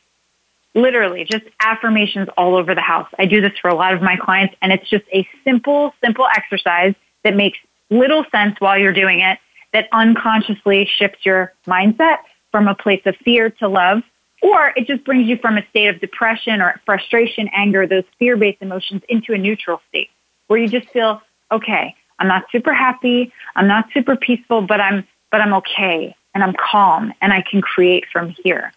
Literally, 0.73 1.23
just 1.23 1.45
affirmations 1.59 2.29
all 2.35 2.55
over 2.55 2.73
the 2.73 2.81
house. 2.81 3.07
I 3.17 3.25
do 3.25 3.41
this 3.41 3.53
for 3.61 3.69
a 3.69 3.75
lot 3.75 3.93
of 3.93 4.01
my 4.01 4.17
clients, 4.17 4.55
and 4.61 4.71
it's 4.71 4.87
just 4.89 5.05
a 5.13 5.27
simple, 5.43 5.93
simple 6.03 6.25
exercise 6.25 6.93
that 7.23 7.35
makes 7.35 7.57
little 7.89 8.23
sense 8.31 8.55
while 8.59 8.77
you're 8.77 8.93
doing 8.93 9.19
it, 9.19 9.39
that 9.73 9.87
unconsciously 9.91 10.89
shifts 10.97 11.25
your 11.25 11.53
mindset 11.67 12.17
from 12.51 12.67
a 12.67 12.75
place 12.75 13.01
of 13.05 13.15
fear 13.17 13.49
to 13.49 13.67
love, 13.67 14.01
or 14.41 14.73
it 14.75 14.87
just 14.87 15.03
brings 15.03 15.27
you 15.27 15.37
from 15.37 15.57
a 15.57 15.65
state 15.67 15.87
of 15.87 15.99
depression 15.99 16.61
or 16.61 16.79
frustration, 16.85 17.49
anger, 17.53 17.85
those 17.85 18.05
fear 18.17 18.37
based 18.37 18.61
emotions 18.61 19.01
into 19.09 19.33
a 19.33 19.37
neutral 19.37 19.81
state 19.89 20.09
where 20.47 20.59
you 20.59 20.67
just 20.67 20.87
feel, 20.89 21.21
okay, 21.51 21.95
I'm 22.17 22.27
not 22.27 22.45
super 22.51 22.73
happy, 22.73 23.31
I'm 23.55 23.67
not 23.67 23.89
super 23.93 24.15
peaceful, 24.15 24.61
but 24.61 24.81
I'm 24.81 25.07
but 25.31 25.41
I'm 25.41 25.53
okay 25.53 26.15
and 26.33 26.43
I'm 26.43 26.53
calm 26.53 27.13
and 27.21 27.31
I 27.31 27.43
can 27.43 27.61
create 27.61 28.05
from 28.11 28.29
here. 28.43 28.73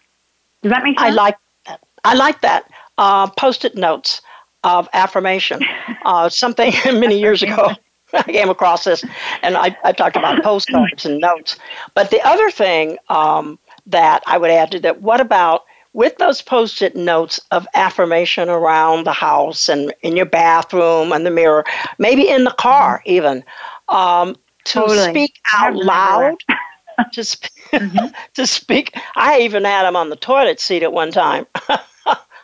Does 0.61 0.71
that 0.71 0.83
make 0.83 0.99
sense? 0.99 1.11
I 1.11 1.15
like 1.15 1.37
that. 1.65 1.81
I 2.03 2.13
like 2.13 2.41
that. 2.41 2.69
Uh, 2.97 3.27
post-it 3.31 3.75
notes 3.75 4.21
of 4.63 4.87
affirmation. 4.93 5.61
Uh, 6.05 6.27
something 6.27 6.73
many 6.85 7.17
years 7.17 7.43
ago. 7.43 7.71
I 8.13 8.23
came 8.23 8.49
across 8.49 8.83
this, 8.83 9.03
and 9.41 9.57
I, 9.57 9.75
I 9.83 9.91
talked 9.91 10.15
about 10.15 10.43
postcards 10.43 11.05
and 11.05 11.19
notes. 11.19 11.57
But 11.93 12.11
the 12.11 12.21
other 12.21 12.51
thing 12.51 12.97
um, 13.09 13.59
that 13.87 14.23
I 14.27 14.37
would 14.37 14.51
add 14.51 14.71
to 14.71 14.79
that, 14.81 15.01
what 15.01 15.19
about 15.21 15.63
with 15.93 16.17
those 16.17 16.41
post-it 16.41 16.95
notes 16.95 17.39
of 17.51 17.67
affirmation 17.75 18.49
around 18.49 19.05
the 19.05 19.13
house 19.13 19.69
and 19.69 19.93
in 20.01 20.15
your 20.15 20.25
bathroom 20.25 21.11
and 21.11 21.25
the 21.25 21.31
mirror, 21.31 21.63
maybe 21.99 22.27
in 22.27 22.43
the 22.43 22.51
car 22.51 23.01
even, 23.05 23.43
um, 23.89 24.35
to 24.65 24.79
totally. 24.79 25.09
speak 25.09 25.35
out 25.53 25.75
loud 25.75 26.35
to, 27.13 27.23
sp- 27.23 27.53
mm-hmm. 27.71 28.07
to 28.33 28.47
speak. 28.47 28.95
I 29.15 29.41
even 29.41 29.65
had 29.65 29.83
them 29.83 29.95
on 29.95 30.09
the 30.09 30.15
toilet 30.15 30.59
seat 30.59 30.83
at 30.83 30.91
one 30.93 31.11
time. 31.11 31.45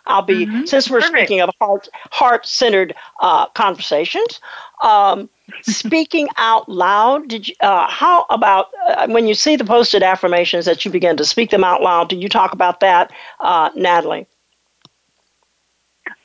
I'll 0.10 0.24
be 0.24 0.46
mm-hmm. 0.46 0.66
since 0.66 0.89
we're 0.89 1.00
Perfect. 1.00 1.18
speaking 1.18 1.42
of 1.42 1.51
heart 1.62 1.88
heart 2.12 2.46
centered 2.46 2.96
uh, 3.22 3.46
conversations. 3.50 4.42
Um, 4.84 5.30
speaking 5.62 6.28
out 6.38 6.68
loud. 6.68 7.30
Did 7.30 7.48
you? 7.48 7.56
Uh, 7.62 7.88
how 7.88 8.25
about 8.30 8.68
uh, 8.88 9.08
when 9.08 9.28
you 9.28 9.34
see 9.34 9.56
the 9.56 9.63
posted 9.63 10.04
affirmations 10.04 10.66
that 10.66 10.84
you 10.84 10.92
begin 10.92 11.16
to 11.18 11.25
speak 11.25 11.51
them 11.51 11.63
out 11.63 11.82
loud? 11.82 12.10
Did 12.10 12.22
you 12.22 12.30
talk 12.30 12.54
about 12.54 12.80
that, 12.82 13.12
uh, 13.39 13.70
Natalie? 13.75 14.28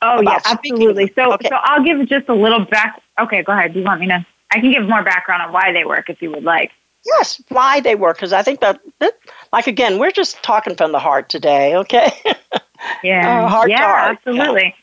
Oh 0.01 0.21
yeah, 0.21 0.39
absolutely. 0.45 1.11
So 1.15 1.33
okay. 1.33 1.47
so 1.47 1.55
I'll 1.55 1.83
give 1.83 2.05
just 2.07 2.27
a 2.27 2.33
little 2.33 2.65
back. 2.65 3.01
Okay, 3.19 3.43
go 3.43 3.53
ahead. 3.53 3.73
Do 3.73 3.79
you 3.79 3.85
want 3.85 4.01
me 4.01 4.07
to? 4.07 4.25
I 4.51 4.59
can 4.59 4.71
give 4.71 4.87
more 4.87 5.03
background 5.03 5.43
on 5.43 5.53
why 5.53 5.71
they 5.71 5.85
work 5.85 6.09
if 6.09 6.21
you 6.21 6.31
would 6.31 6.43
like. 6.43 6.71
Yes, 7.05 7.41
why 7.49 7.81
they 7.81 7.93
work, 7.93 8.17
because 8.17 8.33
I 8.33 8.41
think 8.41 8.61
that, 8.61 8.79
that, 8.99 9.13
like 9.55 9.67
again, 9.67 9.99
we're 9.99 10.11
just 10.11 10.43
talking 10.43 10.75
from 10.75 10.91
the 10.91 10.99
heart 10.99 11.29
today, 11.29 11.75
okay? 11.77 12.11
Yeah, 13.03 13.45
uh, 13.45 13.49
heart 13.49 13.69
yeah, 13.69 13.77
heart. 13.79 14.17
absolutely. 14.17 14.75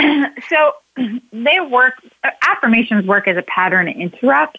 Yeah. 0.00 0.30
so 0.48 0.72
they 1.32 1.60
work. 1.60 1.94
Affirmations 2.42 3.06
work 3.06 3.28
as 3.28 3.36
a 3.36 3.42
pattern 3.42 3.86
interrupt. 3.86 4.58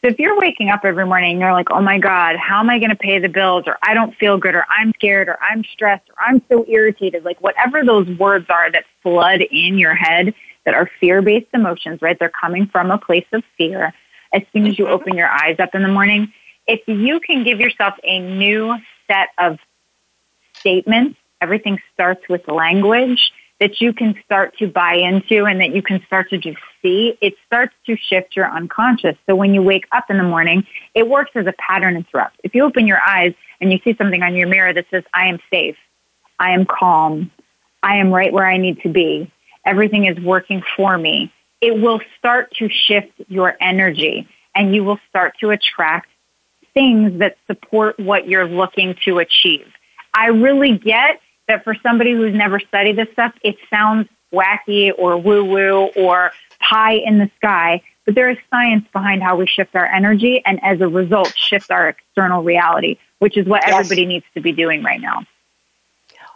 So 0.00 0.08
if 0.10 0.18
you're 0.20 0.38
waking 0.38 0.68
up 0.68 0.84
every 0.84 1.06
morning 1.06 1.32
and 1.32 1.40
you're 1.40 1.52
like, 1.52 1.70
"Oh 1.72 1.80
my 1.80 1.98
God, 1.98 2.36
how 2.36 2.60
am 2.60 2.70
I 2.70 2.78
going 2.78 2.90
to 2.90 2.96
pay 2.96 3.18
the 3.18 3.28
bills?" 3.28 3.64
or 3.66 3.78
"I 3.82 3.94
don't 3.94 4.14
feel 4.16 4.38
good," 4.38 4.54
or 4.54 4.64
"I'm 4.70 4.92
scared," 4.92 5.28
or 5.28 5.38
"I'm 5.42 5.64
stressed," 5.64 6.08
or 6.10 6.16
"I'm 6.20 6.40
so 6.48 6.64
irritated," 6.68 7.24
like 7.24 7.40
whatever 7.40 7.82
those 7.84 8.06
words 8.18 8.46
are 8.48 8.70
that 8.70 8.84
flood 9.02 9.40
in 9.40 9.78
your 9.78 9.94
head 9.94 10.34
that 10.64 10.74
are 10.74 10.88
fear-based 11.00 11.48
emotions, 11.52 12.00
right? 12.00 12.16
They're 12.18 12.28
coming 12.28 12.66
from 12.66 12.90
a 12.90 12.98
place 12.98 13.26
of 13.32 13.42
fear 13.58 13.92
as 14.32 14.42
soon 14.52 14.66
as 14.66 14.78
you 14.78 14.84
mm-hmm. 14.84 14.94
open 14.94 15.16
your 15.16 15.28
eyes 15.28 15.56
up 15.58 15.74
in 15.74 15.82
the 15.82 15.88
morning. 15.88 16.32
If 16.66 16.86
you 16.86 17.20
can 17.20 17.44
give 17.44 17.60
yourself 17.60 17.94
a 18.02 18.18
new 18.18 18.76
set 19.06 19.28
of 19.38 19.58
statements, 20.54 21.18
everything 21.40 21.78
starts 21.92 22.26
with 22.28 22.48
language 22.48 23.32
that 23.60 23.80
you 23.80 23.92
can 23.92 24.14
start 24.24 24.56
to 24.58 24.66
buy 24.66 24.94
into 24.94 25.44
and 25.44 25.60
that 25.60 25.74
you 25.74 25.82
can 25.82 26.04
start 26.06 26.28
to 26.30 26.38
just 26.38 26.58
see, 26.82 27.16
it 27.20 27.34
starts 27.46 27.74
to 27.86 27.96
shift 27.96 28.34
your 28.34 28.50
unconscious. 28.50 29.16
So 29.26 29.36
when 29.36 29.54
you 29.54 29.62
wake 29.62 29.86
up 29.92 30.10
in 30.10 30.16
the 30.16 30.24
morning, 30.24 30.66
it 30.94 31.08
works 31.08 31.30
as 31.34 31.46
a 31.46 31.52
pattern 31.52 31.96
interrupt. 31.96 32.40
If 32.42 32.54
you 32.54 32.64
open 32.64 32.86
your 32.86 33.00
eyes 33.06 33.34
and 33.60 33.72
you 33.72 33.78
see 33.84 33.94
something 33.94 34.22
on 34.22 34.34
your 34.34 34.48
mirror 34.48 34.72
that 34.72 34.86
says, 34.90 35.04
I 35.14 35.28
am 35.28 35.38
safe, 35.50 35.76
I 36.38 36.50
am 36.50 36.66
calm, 36.66 37.30
I 37.82 37.96
am 37.96 38.10
right 38.10 38.32
where 38.32 38.46
I 38.46 38.56
need 38.56 38.82
to 38.82 38.88
be, 38.88 39.30
everything 39.64 40.06
is 40.06 40.18
working 40.18 40.62
for 40.76 40.98
me, 40.98 41.32
it 41.60 41.80
will 41.80 42.00
start 42.18 42.52
to 42.56 42.68
shift 42.68 43.12
your 43.28 43.56
energy 43.60 44.28
and 44.54 44.74
you 44.74 44.84
will 44.84 44.98
start 45.08 45.34
to 45.40 45.50
attract 45.50 46.08
things 46.74 47.18
that 47.20 47.36
support 47.46 47.98
what 47.98 48.28
you're 48.28 48.48
looking 48.48 48.96
to 49.04 49.18
achieve. 49.18 49.66
I 50.12 50.26
really 50.26 50.76
get 50.76 51.20
that 51.48 51.64
for 51.64 51.74
somebody 51.82 52.12
who's 52.12 52.34
never 52.34 52.60
studied 52.60 52.96
this 52.96 53.08
stuff, 53.12 53.34
it 53.42 53.56
sounds 53.70 54.08
wacky 54.32 54.92
or 54.96 55.16
woo 55.16 55.44
woo 55.44 55.90
or 55.96 56.32
pie 56.60 56.94
in 56.94 57.18
the 57.18 57.30
sky, 57.36 57.82
but 58.04 58.14
there 58.14 58.30
is 58.30 58.38
science 58.50 58.86
behind 58.92 59.22
how 59.22 59.36
we 59.36 59.46
shift 59.46 59.74
our 59.74 59.86
energy 59.86 60.42
and 60.44 60.62
as 60.62 60.80
a 60.80 60.88
result 60.88 61.32
shift 61.36 61.70
our 61.70 61.88
external 61.88 62.42
reality, 62.42 62.98
which 63.18 63.36
is 63.36 63.46
what 63.46 63.62
yes. 63.66 63.74
everybody 63.74 64.06
needs 64.06 64.26
to 64.34 64.40
be 64.40 64.52
doing 64.52 64.82
right 64.82 65.00
now. 65.00 65.24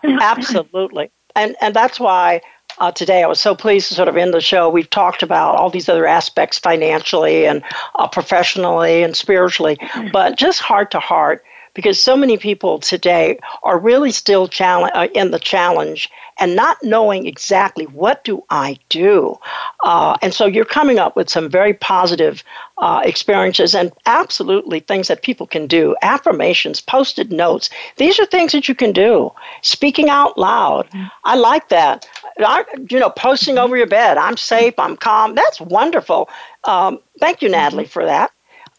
Absolutely. 0.04 1.10
And 1.34 1.56
and 1.60 1.74
that's 1.74 1.98
why 2.00 2.40
uh, 2.80 2.92
today 2.92 3.22
I 3.22 3.26
was 3.26 3.40
so 3.40 3.54
pleased 3.54 3.88
to 3.88 3.94
sort 3.94 4.08
of 4.08 4.16
end 4.16 4.34
the 4.34 4.40
show. 4.40 4.68
We've 4.68 4.88
talked 4.90 5.22
about 5.22 5.56
all 5.56 5.70
these 5.70 5.88
other 5.88 6.06
aspects 6.06 6.58
financially 6.58 7.46
and 7.46 7.62
uh, 7.96 8.08
professionally 8.08 9.02
and 9.02 9.16
spiritually, 9.16 9.78
but 10.12 10.36
just 10.36 10.60
heart 10.60 10.90
to 10.92 11.00
heart, 11.00 11.44
because 11.74 12.02
so 12.02 12.16
many 12.16 12.36
people 12.36 12.78
today 12.78 13.38
are 13.62 13.78
really 13.78 14.10
still 14.10 14.48
challenge, 14.48 14.92
uh, 14.94 15.08
in 15.14 15.30
the 15.30 15.38
challenge 15.38 16.10
and 16.40 16.54
not 16.54 16.76
knowing 16.82 17.26
exactly 17.26 17.84
what 17.86 18.22
do 18.24 18.44
I 18.50 18.78
do. 18.88 19.38
Uh, 19.82 20.16
and 20.22 20.32
so 20.32 20.46
you're 20.46 20.64
coming 20.64 20.98
up 20.98 21.16
with 21.16 21.28
some 21.28 21.50
very 21.50 21.74
positive 21.74 22.44
uh, 22.78 23.02
experiences 23.04 23.74
and 23.74 23.92
absolutely 24.06 24.80
things 24.80 25.08
that 25.08 25.22
people 25.22 25.46
can 25.46 25.66
do. 25.66 25.96
Affirmations, 26.02 26.80
post-it 26.80 27.30
notes. 27.30 27.70
These 27.96 28.20
are 28.20 28.26
things 28.26 28.52
that 28.52 28.68
you 28.68 28.74
can 28.74 28.92
do. 28.92 29.32
Speaking 29.62 30.08
out 30.08 30.38
loud. 30.38 30.88
I 31.24 31.34
like 31.36 31.68
that. 31.70 32.08
I, 32.38 32.64
you 32.88 33.00
know, 33.00 33.10
posting 33.10 33.58
over 33.58 33.76
your 33.76 33.88
bed. 33.88 34.16
I'm 34.16 34.36
safe. 34.36 34.78
I'm 34.78 34.96
calm. 34.96 35.34
That's 35.34 35.60
wonderful. 35.60 36.28
Um, 36.64 37.00
thank 37.18 37.42
you, 37.42 37.48
Natalie, 37.48 37.86
for 37.86 38.04
that. 38.04 38.30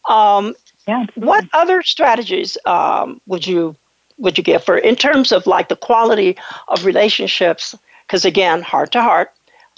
Um, 0.08 0.54
yeah. 0.86 1.06
What 1.14 1.44
other 1.52 1.82
strategies 1.82 2.56
um, 2.66 3.20
would 3.26 3.46
you 3.46 3.76
would 4.18 4.36
you 4.36 4.44
give 4.44 4.62
for 4.62 4.76
in 4.76 4.96
terms 4.96 5.32
of 5.32 5.46
like 5.46 5.68
the 5.68 5.76
quality 5.76 6.36
of 6.68 6.84
relationships? 6.84 7.74
Because 8.06 8.24
again, 8.24 8.62
heart 8.62 8.92
to 8.92 9.02
heart, 9.02 9.32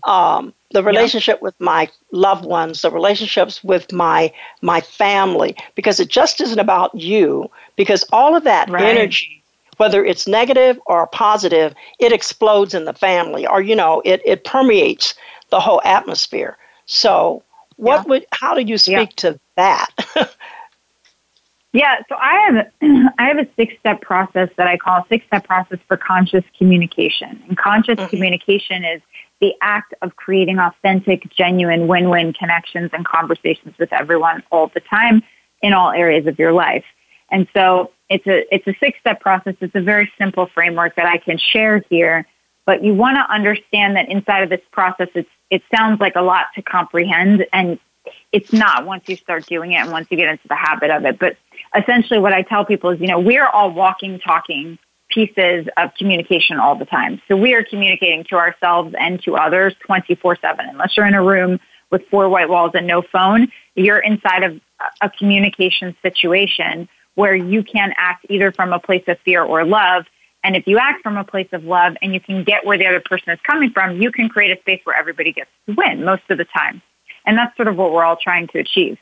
um, 0.05 0.53
the 0.73 0.83
relationship 0.83 1.37
yeah. 1.37 1.45
with 1.45 1.61
my 1.61 1.89
loved 2.11 2.45
ones, 2.45 2.83
the 2.83 2.91
relationships 2.91 3.63
with 3.63 3.93
my 3.93 4.33
my 4.61 4.81
family, 4.81 5.57
because 5.75 6.01
it 6.01 6.09
just 6.09 6.41
isn't 6.41 6.59
about 6.59 6.95
you. 6.95 7.51
Because 7.77 8.05
all 8.13 8.35
of 8.35 8.45
that 8.45 8.69
right. 8.71 8.85
energy, 8.85 9.43
whether 9.77 10.05
it's 10.05 10.27
negative 10.27 10.81
or 10.87 11.07
positive, 11.07 11.75
it 11.99 12.13
explodes 12.13 12.75
in 12.75 12.85
the 12.85 12.95
family, 12.95 13.47
or 13.47 13.61
you 13.61 13.77
know, 13.77 14.03
it 14.05 14.23
it 14.25 14.45
permeates 14.45 15.15
the 15.51 15.61
whole 15.61 15.81
atmosphere. 15.85 16.57
So, 16.87 17.43
what 17.77 18.03
yeah. 18.03 18.09
would 18.09 18.27
how 18.33 18.55
do 18.55 18.63
you 18.63 18.79
speak 18.79 19.23
yeah. 19.23 19.31
to 19.31 19.41
that? 19.57 19.91
Yeah, 21.73 22.01
so 22.09 22.17
I 22.17 22.35
have 22.41 22.73
I 23.19 23.29
have 23.29 23.39
a 23.39 23.49
six 23.57 23.75
step 23.81 24.03
process 24.03 24.51
that 24.57 24.67
I 24.67 24.77
call 24.77 24.99
a 24.99 25.05
six 25.09 25.25
step 25.27 25.47
process 25.47 25.79
for 25.89 25.97
conscious 25.97 26.45
communication. 26.59 27.43
And 27.49 27.57
conscious 27.57 27.97
mm-hmm. 27.97 28.09
communication 28.09 28.85
is 28.85 29.01
the 29.41 29.55
act 29.61 29.95
of 30.03 30.15
creating 30.17 30.59
authentic, 30.59 31.29
genuine 31.31 31.89
win 31.89 32.11
win 32.11 32.33
connections 32.33 32.91
and 32.93 33.05
conversations 33.05 33.75
with 33.79 33.93
everyone 33.93 34.43
all 34.53 34.69
the 34.69 34.81
time 34.81 35.23
in 35.63 35.73
all 35.73 35.91
areas 35.91 36.27
of 36.27 36.39
your 36.39 36.53
life. 36.53 36.85
And 37.31 37.49
so 37.55 37.91
it's 38.11 38.27
a 38.27 38.55
it's 38.55 38.67
a 38.67 38.75
six 38.79 38.99
step 39.01 39.21
process. 39.21 39.55
It's 39.61 39.75
a 39.75 39.81
very 39.81 40.13
simple 40.19 40.47
framework 40.47 40.97
that 40.97 41.07
I 41.07 41.17
can 41.17 41.39
share 41.39 41.83
here. 41.89 42.27
But 42.67 42.85
you 42.85 42.95
want 42.95 43.17
to 43.17 43.33
understand 43.33 43.97
that 43.97 44.09
inside 44.09 44.43
of 44.43 44.51
this 44.51 44.61
process 44.73 45.09
it's 45.15 45.31
it 45.51 45.63
sounds 45.75 46.01
like 46.01 46.17
a 46.17 46.23
lot 46.23 46.47
to 46.55 46.63
comprehend 46.63 47.47
and 47.53 47.79
it's 48.33 48.53
not 48.53 48.87
once 48.87 49.05
you 49.09 49.17
start 49.17 49.47
doing 49.47 49.73
it 49.73 49.77
and 49.77 49.93
once 49.93 50.09
you 50.11 50.17
get 50.17 50.29
into 50.29 50.49
the 50.49 50.57
habit 50.57 50.91
of 50.91 51.05
it. 51.05 51.19
But 51.19 51.37
essentially 51.77 52.19
what 52.19 52.33
I 52.33 52.43
tell 52.43 52.65
people 52.65 52.91
is, 52.91 53.01
you 53.01 53.07
know, 53.07 53.21
we're 53.21 53.47
all 53.47 53.71
walking, 53.71 54.19
talking 54.19 54.79
pieces 55.09 55.67
of 55.77 55.95
communication 55.95 56.59
all 56.59 56.75
the 56.75 56.87
time. 56.87 57.21
So 57.29 57.37
we 57.37 57.55
are 57.55 57.63
communicating 57.63 58.25
to 58.25 58.37
ourselves 58.37 58.95
and 58.99 59.23
to 59.25 59.37
others 59.37 59.75
24 59.81 60.39
7. 60.41 60.67
Unless 60.71 60.97
you're 60.97 61.07
in 61.07 61.15
a 61.15 61.23
room 61.23 61.61
with 61.91 62.07
four 62.09 62.29
white 62.29 62.49
walls 62.49 62.73
and 62.75 62.87
no 62.87 63.03
phone, 63.03 63.49
you're 63.75 63.99
inside 63.99 64.43
of 64.43 64.61
a 65.01 65.11
communication 65.11 65.95
situation 66.03 66.89
where 67.15 67.35
you 67.35 67.63
can 67.63 67.93
act 67.97 68.25
either 68.31 68.51
from 68.51 68.73
a 68.73 68.79
place 68.79 69.05
of 69.07 69.19
fear 69.21 69.43
or 69.45 69.65
love. 69.65 70.07
And 70.43 70.57
if 70.57 70.67
you 70.67 70.79
act 70.79 71.03
from 71.03 71.17
a 71.17 71.25
place 71.25 71.49
of 71.53 71.65
love 71.65 71.97
and 72.03 72.15
you 72.15 72.21
can 72.21 72.43
get 72.43 72.65
where 72.65 72.79
the 72.79 72.87
other 72.87 73.01
person 73.01 73.31
is 73.31 73.39
coming 73.47 73.71
from, 73.71 74.01
you 74.01 74.11
can 74.11 74.29
create 74.29 74.57
a 74.57 74.61
space 74.61 74.81
where 74.85 74.97
everybody 74.97 75.33
gets 75.33 75.51
to 75.69 75.75
win 75.75 76.05
most 76.05 76.23
of 76.31 76.39
the 76.39 76.47
time. 76.47 76.83
And 77.27 77.39
that's 77.39 77.57
sort 77.57 77.69
of 77.69 77.77
what 77.77 77.93
we're 77.93 78.05
all 78.05 78.17
trying 78.17 78.49
to 78.49 78.59
achieve. 78.59 78.99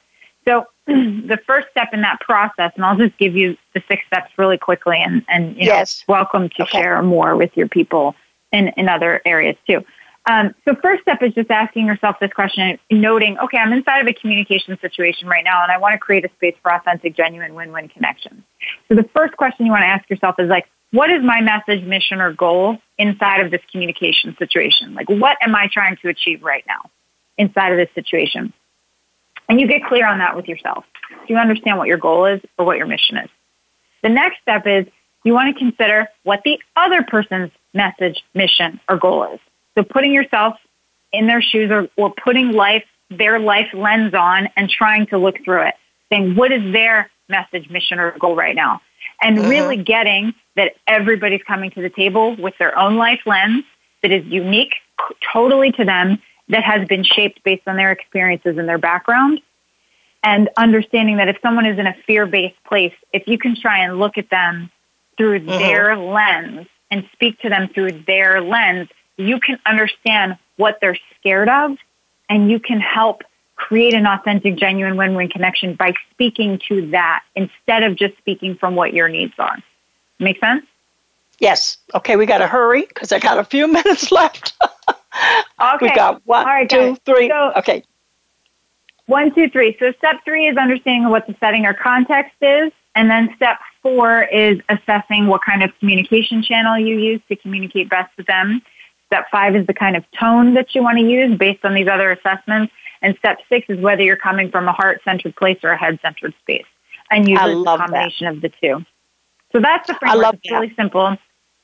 So 0.47 0.67
the 0.87 1.39
first 1.47 1.69
step 1.71 1.89
in 1.93 2.03
that 2.03 2.21
process, 2.21 2.73
and 2.75 2.85
I'll 2.85 2.97
just 2.97 3.17
give 3.19 3.37
you 3.37 3.57
the 3.75 3.83
six 3.89 4.03
steps 4.07 4.33
really 4.37 4.59
quickly, 4.59 4.99
and 4.99 5.25
and 5.29 5.57
you 5.57 5.67
yes. 5.67 6.05
know, 6.09 6.15
welcome 6.15 6.49
to 6.57 6.63
okay. 6.63 6.79
share 6.79 7.03
more 7.03 7.37
with 7.37 7.57
your 7.57 7.69
people 7.69 8.15
in 8.53 8.69
in 8.77 8.89
other 8.89 9.21
areas 9.25 9.57
too. 9.67 9.85
Um, 10.27 10.55
so 10.65 10.75
first 10.75 11.03
step 11.03 11.23
is 11.23 11.33
just 11.33 11.51
asking 11.51 11.87
yourself 11.87 12.17
this 12.21 12.33
question, 12.33 12.79
noting, 12.91 13.39
okay, 13.39 13.57
I'm 13.57 13.73
inside 13.73 14.01
of 14.01 14.07
a 14.07 14.13
communication 14.13 14.79
situation 14.81 15.29
right 15.29 15.43
now, 15.43 15.63
and 15.63 15.73
I 15.73 15.79
want 15.79 15.95
to 15.95 15.99
create 15.99 16.25
a 16.25 16.29
space 16.37 16.55
for 16.63 16.73
authentic, 16.73 17.17
genuine, 17.17 17.55
win-win 17.55 17.89
connections. 17.89 18.43
So 18.89 18.97
the 18.97 19.09
first 19.15 19.37
question 19.39 19.65
you 19.65 19.73
want 19.73 19.83
to 19.83 19.87
ask 19.87 20.09
yourself 20.11 20.35
is 20.39 20.49
like, 20.49 20.67
what 20.91 21.11
is 21.11 21.25
my 21.25 21.41
message, 21.41 21.85
mission, 21.85 22.21
or 22.21 22.35
goal 22.35 22.77
inside 22.99 23.41
of 23.41 23.51
this 23.51 23.63
communication 23.73 24.37
situation? 24.39 24.95
Like, 24.95 25.09
what 25.09 25.39
am 25.41 25.55
I 25.55 25.69
trying 25.73 25.97
to 26.03 26.09
achieve 26.09 26.43
right 26.43 26.65
now 26.67 26.91
inside 27.39 27.73
of 27.73 27.79
this 27.79 27.95
situation? 27.95 28.53
And 29.49 29.61
you 29.61 29.67
get 29.67 29.85
clear 29.85 30.07
on 30.07 30.19
that 30.19 30.37
with 30.37 30.47
yourself. 30.47 30.85
Do 31.27 31.35
you 31.35 31.39
understand 31.39 31.77
what 31.79 31.89
your 31.89 31.99
goal 31.99 32.25
is 32.27 32.41
or 32.57 32.65
what 32.65 32.77
your 32.77 32.87
mission 32.87 33.17
is? 33.17 33.29
The 34.03 34.09
next 34.09 34.41
step 34.43 34.67
is 34.67 34.87
you 35.25 35.35
want 35.35 35.55
to 35.55 35.59
consider 35.59 36.09
what 36.23 36.43
the 36.45 36.59
other 36.77 37.03
person's 37.03 37.51
message, 37.75 38.23
mission, 38.35 38.81
or 38.89 38.97
goal 38.97 39.35
is. 39.35 39.41
So 39.77 39.83
putting 39.83 40.13
yourself 40.13 40.57
in 41.13 41.27
their 41.27 41.43
shoes 41.43 41.71
or, 41.71 41.89
or 41.97 42.13
putting 42.13 42.53
life, 42.53 42.85
their 43.11 43.39
life 43.39 43.69
lens 43.75 44.15
on 44.15 44.49
and 44.57 44.71
trying 44.71 45.07
to 45.07 45.19
look 45.19 45.45
through 45.45 45.63
it, 45.63 45.75
saying, 46.11 46.37
what 46.37 46.53
is 46.53 46.73
their 46.73 47.11
message, 47.29 47.69
mission, 47.71 47.99
or 47.99 48.17
goal 48.19 48.37
right 48.37 48.55
now? 48.55 48.81
And 49.21 49.37
mm-hmm. 49.37 49.49
really 49.49 49.77
getting 49.77 50.35
that 50.57 50.75
everybody's 50.87 51.43
coming 51.43 51.71
to 51.73 51.83
the 51.83 51.91
table 51.91 52.37
with 52.37 52.55
their 52.59 52.79
own 52.79 52.97
life 52.97 53.21
lens 53.27 53.65
that 54.03 54.11
is 54.11 54.25
unique 54.27 54.75
totally 55.33 55.73
to 55.73 55.85
them 55.85 56.21
that 56.51 56.65
has 56.65 56.87
been 56.87 57.05
shaped 57.05 57.43
based 57.43 57.67
on 57.67 57.77
their 57.77 57.93
experiences 57.93 58.59
and 58.59 58.69
their 58.69 58.79
background. 58.79 59.41
And 60.23 60.51
understanding 60.57 61.17
that 61.17 61.29
if 61.29 61.39
someone 61.41 61.65
is 61.65 61.79
in 61.79 61.87
a 61.87 61.95
fear 62.07 62.27
based 62.27 62.63
place, 62.65 62.93
if 63.13 63.27
you 63.27 63.39
can 63.39 63.57
try 63.57 63.85
and 63.85 63.99
look 63.99 64.19
at 64.19 64.29
them 64.29 64.71
through 65.17 65.41
mm-hmm. 65.41 65.49
their 65.49 65.97
lens 65.97 66.67
and 66.91 67.09
speak 67.13 67.41
to 67.41 67.49
them 67.49 67.69
through 67.69 67.93
their 68.07 68.43
lens, 68.43 68.89
you 69.17 69.41
can 69.41 69.59
understand 69.65 70.37
what 70.57 70.79
they're 70.81 70.99
scared 71.19 71.49
of 71.49 71.77
and 72.29 72.51
you 72.51 72.61
can 72.61 72.81
help 72.81 73.23
create 73.55 73.95
an 73.95 74.07
authentic, 74.07 74.57
genuine 74.57 74.97
win 74.97 75.15
win 75.15 75.29
connection 75.29 75.75
by 75.75 75.93
speaking 76.11 76.61
to 76.69 76.91
that 76.91 77.23
instead 77.35 77.83
of 77.83 77.97
just 77.97 78.17
speaking 78.19 78.57
from 78.57 78.75
what 78.75 78.93
your 78.93 79.09
needs 79.09 79.35
are. 79.39 79.57
Make 80.19 80.41
sense? 80.41 80.67
Yes. 81.39 81.79
Okay, 81.95 82.17
we 82.17 82.27
got 82.27 82.39
to 82.39 82.47
hurry 82.47 82.83
because 82.87 83.13
I 83.13 83.19
got 83.19 83.39
a 83.39 83.45
few 83.45 83.67
minutes 83.73 84.13
left. 84.13 84.55
Okay. 85.75 85.87
We 85.87 85.95
got 85.95 86.23
one, 86.25 86.47
right, 86.47 86.69
two, 86.69 86.97
three. 87.05 87.29
So, 87.29 87.53
okay. 87.57 87.85
One, 89.05 89.35
two, 89.35 89.51
three. 89.51 89.77
So 89.79 89.93
step 89.99 90.25
three 90.25 90.47
is 90.47 90.57
understanding 90.57 91.11
what 91.11 91.27
the 91.27 91.37
setting 91.39 91.67
or 91.67 91.75
context 91.75 92.37
is. 92.41 92.73
And 92.95 93.11
then 93.11 93.35
step 93.37 93.59
four 93.83 94.23
is 94.23 94.61
assessing 94.69 95.27
what 95.27 95.43
kind 95.45 95.63
of 95.63 95.71
communication 95.79 96.43
channel 96.43 96.79
you 96.79 96.97
use 96.97 97.21
to 97.29 97.37
communicate 97.37 97.91
best 97.91 98.11
with 98.17 98.27
them. 98.27 98.63
Step 99.07 99.27
five 99.31 99.55
is 99.55 99.67
the 99.67 99.75
kind 99.75 99.97
of 99.97 100.05
tone 100.19 100.55
that 100.55 100.75
you 100.75 100.83
want 100.83 100.99
to 100.99 101.05
use 101.05 101.37
based 101.37 101.65
on 101.65 101.75
these 101.75 101.89
other 101.89 102.11
assessments. 102.11 102.73
And 103.03 103.17
step 103.19 103.39
six 103.49 103.67
is 103.69 103.79
whether 103.81 104.03
you're 104.03 104.17
coming 104.17 104.51
from 104.51 104.69
a 104.69 104.73
heart 104.73 105.01
centered 105.05 105.37
place 105.37 105.59
or 105.63 105.71
a 105.71 105.77
head 105.77 105.99
centered 106.03 106.35
space. 106.41 106.67
And 107.11 107.29
use 107.29 107.39
a 107.39 107.65
combination 107.65 108.27
that. 108.27 108.35
of 108.37 108.41
the 108.41 108.51
two. 108.63 108.85
So 109.53 109.61
that's 109.61 109.89
the 109.89 109.95
framework. 109.95 110.19
I 110.19 110.23
love 110.23 110.35
it's 110.43 110.51
really 110.51 110.73
simple. 110.77 111.19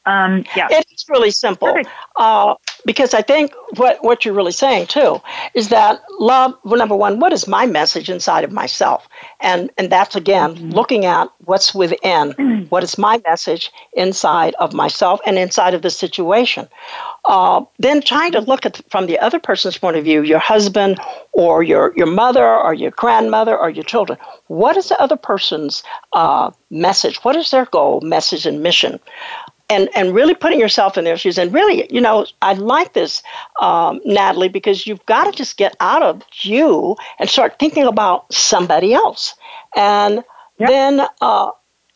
Um, 0.06 0.44
yeah. 0.56 0.68
It's 0.70 1.08
really 1.08 1.30
simple. 1.30 1.76
Uh, 2.14 2.54
because 2.86 3.12
I 3.12 3.22
think 3.22 3.52
what, 3.76 4.02
what 4.02 4.24
you're 4.24 4.32
really 4.32 4.52
saying 4.52 4.86
too 4.86 5.20
is 5.54 5.68
that 5.70 6.00
love, 6.20 6.54
well, 6.64 6.78
number 6.78 6.94
one, 6.94 7.18
what 7.18 7.32
is 7.32 7.48
my 7.48 7.66
message 7.66 8.08
inside 8.08 8.44
of 8.44 8.52
myself? 8.52 9.08
And, 9.40 9.70
and 9.76 9.90
that's 9.90 10.14
again 10.14 10.54
mm-hmm. 10.54 10.70
looking 10.70 11.04
at 11.04 11.28
what's 11.44 11.74
within. 11.74 12.32
Mm-hmm. 12.32 12.64
What 12.66 12.84
is 12.84 12.96
my 12.96 13.20
message 13.26 13.72
inside 13.92 14.54
of 14.60 14.72
myself 14.72 15.20
and 15.26 15.36
inside 15.36 15.74
of 15.74 15.82
the 15.82 15.90
situation? 15.90 16.68
Uh, 17.24 17.64
then 17.78 18.00
trying 18.00 18.32
to 18.32 18.40
look 18.40 18.64
at 18.64 18.80
from 18.88 19.06
the 19.06 19.18
other 19.18 19.40
person's 19.40 19.76
point 19.76 19.96
of 19.96 20.04
view, 20.04 20.22
your 20.22 20.38
husband 20.38 21.00
or 21.32 21.64
your, 21.64 21.92
your 21.96 22.06
mother 22.06 22.46
or 22.46 22.72
your 22.72 22.92
grandmother 22.92 23.58
or 23.58 23.68
your 23.68 23.84
children. 23.84 24.18
What 24.46 24.76
is 24.76 24.88
the 24.88 25.00
other 25.00 25.16
person's 25.16 25.82
uh, 26.12 26.52
message? 26.70 27.16
What 27.24 27.34
is 27.34 27.50
their 27.50 27.66
goal, 27.66 28.00
message, 28.02 28.46
and 28.46 28.62
mission? 28.62 29.00
And 29.68 29.88
and 29.94 30.14
really 30.14 30.34
putting 30.34 30.60
yourself 30.60 30.96
in 30.96 31.04
their 31.04 31.16
shoes. 31.16 31.38
And 31.38 31.52
really 31.52 31.86
you 31.92 32.00
know 32.00 32.26
i 32.42 32.52
like 32.54 32.92
this 32.92 33.22
um, 33.60 34.00
natalie 34.04 34.48
because 34.48 34.86
you've 34.86 35.04
got 35.06 35.24
to 35.24 35.32
just 35.32 35.56
get 35.56 35.76
out 35.80 36.02
of 36.02 36.22
you 36.42 36.96
and 37.18 37.28
start 37.28 37.58
thinking 37.58 37.84
about 37.84 38.32
somebody 38.32 38.94
else. 38.94 39.34
And 39.74 40.24
yep. 40.58 40.68
then 40.68 41.06
uh, 41.20 41.50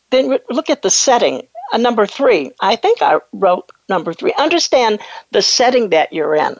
then 0.09 0.37
look 0.49 0.69
at 0.69 0.81
the 0.81 0.89
setting. 0.89 1.47
Uh, 1.73 1.77
number 1.77 2.05
three 2.05 2.51
i 2.59 2.75
think 2.75 3.01
i 3.01 3.17
wrote 3.31 3.71
number 3.91 4.13
three. 4.13 4.33
Understand 4.39 4.99
the 5.31 5.43
setting 5.43 5.89
that 5.89 6.11
you're 6.11 6.35
in. 6.35 6.55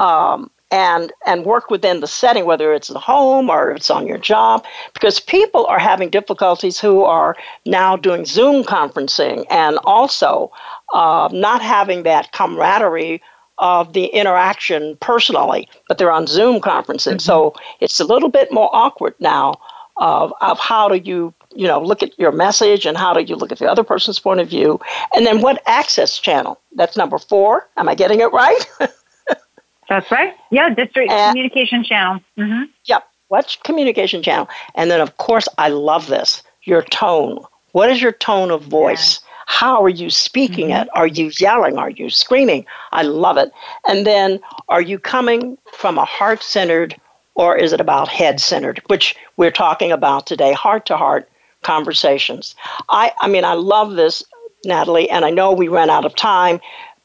Um, 0.00 0.50
and 0.74 1.12
and 1.24 1.44
work 1.44 1.70
within 1.70 2.00
the 2.00 2.08
setting, 2.08 2.44
whether 2.46 2.74
it's 2.74 2.88
the 2.88 2.98
home 2.98 3.48
or 3.48 3.70
it's 3.70 3.90
on 3.90 4.08
your 4.08 4.18
job, 4.18 4.64
because 4.92 5.20
people 5.20 5.64
are 5.66 5.78
having 5.78 6.10
difficulties 6.10 6.80
who 6.80 7.04
are 7.04 7.36
now 7.64 7.96
doing 7.96 8.24
Zoom 8.24 8.64
conferencing 8.64 9.46
and 9.50 9.78
also 9.84 10.50
uh, 10.92 11.28
not 11.32 11.62
having 11.62 12.02
that 12.02 12.32
camaraderie 12.32 13.22
of 13.58 13.92
the 13.92 14.06
interaction 14.06 14.96
personally, 14.98 15.68
but 15.86 15.98
they're 15.98 16.10
on 16.10 16.26
Zoom 16.26 16.60
conferencing. 16.60 17.18
Mm-hmm. 17.18 17.30
So 17.30 17.54
it's 17.78 18.00
a 18.00 18.04
little 18.04 18.28
bit 18.28 18.50
more 18.50 18.68
awkward 18.72 19.14
now 19.20 19.54
of, 19.98 20.32
of 20.40 20.58
how 20.58 20.88
do 20.88 20.96
you 20.96 21.32
you 21.54 21.68
know 21.68 21.80
look 21.80 22.02
at 22.02 22.18
your 22.18 22.32
message 22.32 22.84
and 22.84 22.96
how 22.96 23.14
do 23.14 23.22
you 23.22 23.36
look 23.36 23.52
at 23.52 23.60
the 23.60 23.70
other 23.70 23.84
person's 23.84 24.18
point 24.18 24.40
of 24.40 24.48
view 24.48 24.80
and 25.14 25.24
then 25.24 25.40
what 25.40 25.62
access 25.66 26.18
channel 26.18 26.60
that's 26.74 26.96
number 26.96 27.16
four 27.16 27.68
am 27.76 27.88
i 27.88 27.94
getting 27.94 28.18
it 28.18 28.32
right 28.32 28.68
That's 29.88 30.10
right. 30.10 30.34
Yeah, 30.50 30.70
district 30.70 31.10
uh, 31.10 31.28
communication 31.28 31.84
channel. 31.84 32.20
Mm-hmm. 32.38 32.64
Yep. 32.86 33.04
What's 33.28 33.56
communication 33.56 34.22
channel? 34.22 34.48
And 34.74 34.90
then, 34.90 35.00
of 35.00 35.16
course, 35.16 35.48
I 35.58 35.68
love 35.68 36.06
this 36.06 36.42
your 36.62 36.82
tone. 36.82 37.44
What 37.72 37.90
is 37.90 38.00
your 38.00 38.12
tone 38.12 38.50
of 38.50 38.62
voice? 38.62 39.20
Yeah. 39.20 39.30
How 39.46 39.82
are 39.82 39.90
you 39.90 40.08
speaking 40.08 40.68
mm-hmm. 40.68 40.82
it? 40.82 40.88
Are 40.94 41.06
you 41.06 41.30
yelling? 41.38 41.76
Are 41.76 41.90
you 41.90 42.08
screaming? 42.08 42.64
I 42.92 43.02
love 43.02 43.36
it. 43.36 43.52
And 43.86 44.06
then, 44.06 44.40
are 44.68 44.80
you 44.80 44.98
coming 44.98 45.58
from 45.72 45.98
a 45.98 46.04
heart 46.04 46.42
centered 46.42 46.96
or 47.34 47.56
is 47.56 47.72
it 47.72 47.80
about 47.80 48.08
head 48.08 48.40
centered, 48.40 48.80
which 48.86 49.16
we're 49.36 49.50
talking 49.50 49.92
about 49.92 50.26
today, 50.26 50.52
heart 50.52 50.86
to 50.86 50.96
heart 50.96 51.28
conversations? 51.62 52.54
I, 52.88 53.12
I 53.20 53.28
mean, 53.28 53.44
I 53.44 53.54
love 53.54 53.94
this, 53.94 54.22
Natalie, 54.64 55.10
and 55.10 55.24
I 55.24 55.30
know 55.30 55.52
we 55.52 55.68
ran 55.68 55.90
out 55.90 56.04
of 56.04 56.14
time, 56.14 56.60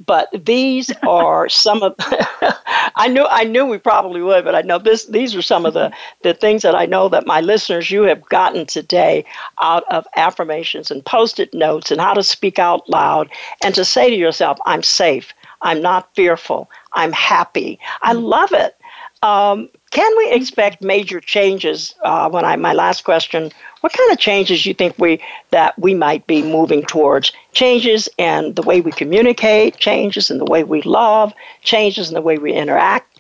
but 0.06 0.30
these 0.34 0.92
are 1.08 1.50
some 1.50 1.84
of 1.84 1.96
I 2.00 3.08
knew 3.10 3.26
I 3.30 3.44
knew 3.44 3.66
we 3.66 3.78
probably 3.78 4.22
would, 4.22 4.46
but 4.46 4.56
I 4.56 4.62
know 4.62 4.80
this 4.80 5.06
these 5.06 5.36
are 5.36 5.42
some 5.42 5.66
of 5.66 5.74
the 5.74 5.92
the 6.24 6.34
things 6.34 6.62
that 6.62 6.76
I 6.76 6.86
know 6.86 7.10
that 7.10 7.28
my 7.28 7.42
listeners 7.42 7.92
you 7.92 8.04
have 8.04 8.28
gotten 8.30 8.66
today 8.66 9.26
out 9.62 9.84
of 9.92 10.08
affirmations 10.16 10.90
and 10.92 11.06
post-it 11.06 11.54
notes 11.54 11.92
and 11.92 12.00
how 12.00 12.14
to 12.14 12.24
speak 12.24 12.60
out 12.60 12.90
loud 12.90 13.30
and 13.64 13.76
to 13.76 13.84
say 13.84 14.10
to 14.10 14.16
yourself, 14.16 14.58
I'm 14.66 14.84
safe, 14.84 15.34
I'm 15.62 15.82
not 15.82 16.14
fearful, 16.16 16.70
I'm 16.94 17.12
happy. 17.12 17.80
I 18.02 18.14
mm. 18.14 18.24
love 18.24 18.54
it. 18.54 18.76
Um, 19.22 19.70
can 19.92 20.18
we 20.18 20.32
expect 20.32 20.82
major 20.82 21.20
changes? 21.20 21.94
Uh, 22.04 22.30
when 22.30 22.46
I 22.46 22.56
my 22.56 22.74
last 22.74 23.04
question, 23.04 23.52
what 23.82 23.92
kind 23.92 24.12
of 24.12 24.18
changes 24.18 24.66
you 24.66 24.74
think 24.74 24.98
we 24.98 25.22
that 25.52 25.78
we 25.78 25.94
might 25.94 26.26
be 26.28 26.42
moving 26.42 26.84
towards? 26.84 27.34
Changes 27.52 28.08
in 28.18 28.54
the 28.54 28.62
way 28.62 28.82
we 28.82 28.92
communicate, 28.92 29.78
changes 29.78 30.30
in 30.30 30.38
the 30.38 30.46
way 30.46 30.64
we 30.64 30.82
love, 30.84 31.34
changes 31.64 32.08
in 32.08 32.14
the 32.14 32.22
way 32.22 32.38
we 32.38 32.54
interact. 32.54 33.20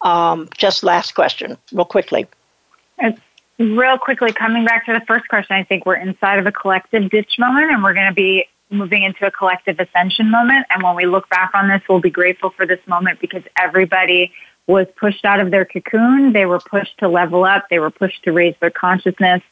Um, 0.00 0.48
just 0.56 0.82
last 0.82 1.14
question, 1.14 1.56
real 1.72 1.84
quickly. 1.84 2.26
Real 3.58 3.96
quickly 3.98 4.32
coming 4.32 4.64
back 4.64 4.84
to 4.86 4.92
the 4.92 5.00
first 5.06 5.28
question. 5.28 5.56
I 5.56 5.64
think 5.64 5.86
we're 5.86 5.96
inside 5.96 6.38
of 6.38 6.46
a 6.46 6.52
collective 6.52 7.10
ditch 7.10 7.38
moment, 7.38 7.70
and 7.70 7.82
we're 7.82 7.94
going 7.94 8.08
to 8.08 8.14
be 8.14 8.46
moving 8.68 9.02
into 9.02 9.26
a 9.26 9.30
collective 9.30 9.78
ascension 9.78 10.30
moment. 10.30 10.66
And 10.70 10.82
when 10.82 10.96
we 10.96 11.06
look 11.06 11.28
back 11.30 11.52
on 11.54 11.68
this, 11.68 11.82
we'll 11.88 12.00
be 12.00 12.10
grateful 12.10 12.50
for 12.50 12.66
this 12.66 12.80
moment 12.86 13.20
because 13.20 13.42
everybody 13.58 14.32
was 14.66 14.86
pushed 14.96 15.24
out 15.24 15.40
of 15.40 15.50
their 15.50 15.64
cocoon. 15.64 16.32
They 16.32 16.46
were 16.46 16.58
pushed 16.58 16.98
to 16.98 17.08
level 17.08 17.44
up. 17.44 17.68
They 17.70 17.78
were 17.78 17.90
pushed 17.90 18.24
to 18.24 18.32
raise 18.32 18.54
their 18.60 18.70
consciousness. 18.70 19.42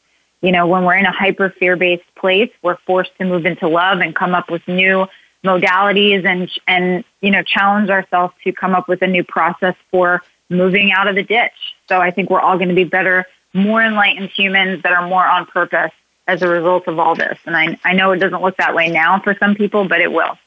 You 0.41 0.53
know, 0.53 0.67
when 0.67 0.85
we're 0.85 0.97
in 0.97 1.07
a 1.07 1.13
hyper 1.13 1.51
fear 1.51 1.77
based 1.77 2.03
place, 2.17 2.51
we're 2.63 2.77
forced 2.87 3.17
to 3.19 3.25
move 3.25 3.47
into 3.47 3.69
love 3.69 4.01
and 4.01 4.15
come 4.15 4.35
up 4.35 4.51
with 4.51 4.67
new 4.67 5.07
modalities 5.45 6.25
and, 6.25 6.51
and, 6.67 7.05
you 7.21 7.31
know, 7.31 7.43
challenge 7.43 7.91
ourselves 7.91 8.35
to 8.45 8.53
come 8.53 8.75
up 8.75 8.89
with 8.89 9.03
a 9.03 9.07
new 9.07 9.23
process 9.25 9.75
for 9.91 10.23
moving 10.51 10.93
out 10.93 11.07
of 11.07 11.15
the 11.15 11.23
ditch. 11.23 11.53
So 11.89 12.01
I 12.01 12.11
think 12.11 12.31
we're 12.31 12.41
all 12.41 12.57
going 12.57 12.69
to 12.69 12.75
be 12.75 12.85
better, 12.85 13.27
more 13.53 13.83
enlightened 13.83 14.31
humans 14.31 14.83
that 14.83 14.93
are 14.93 15.07
more 15.07 15.25
on 15.25 15.47
purpose 15.47 15.93
as 16.27 16.43
a 16.43 16.49
result 16.49 16.89
of 16.89 16.99
all 16.99 17.15
this. 17.15 17.39
And 17.47 17.57
I, 17.57 17.79
I 17.85 17.93
know 17.93 18.13
it 18.13 18.19
doesn't 18.19 18.43
look 18.43 18.57
that 18.57 18.75
way 18.75 18.89
now 18.89 19.21
for 19.21 19.37
some 19.39 19.55
people, 19.55 19.87
but 19.87 20.01
it 20.01 20.11
will. 20.11 20.39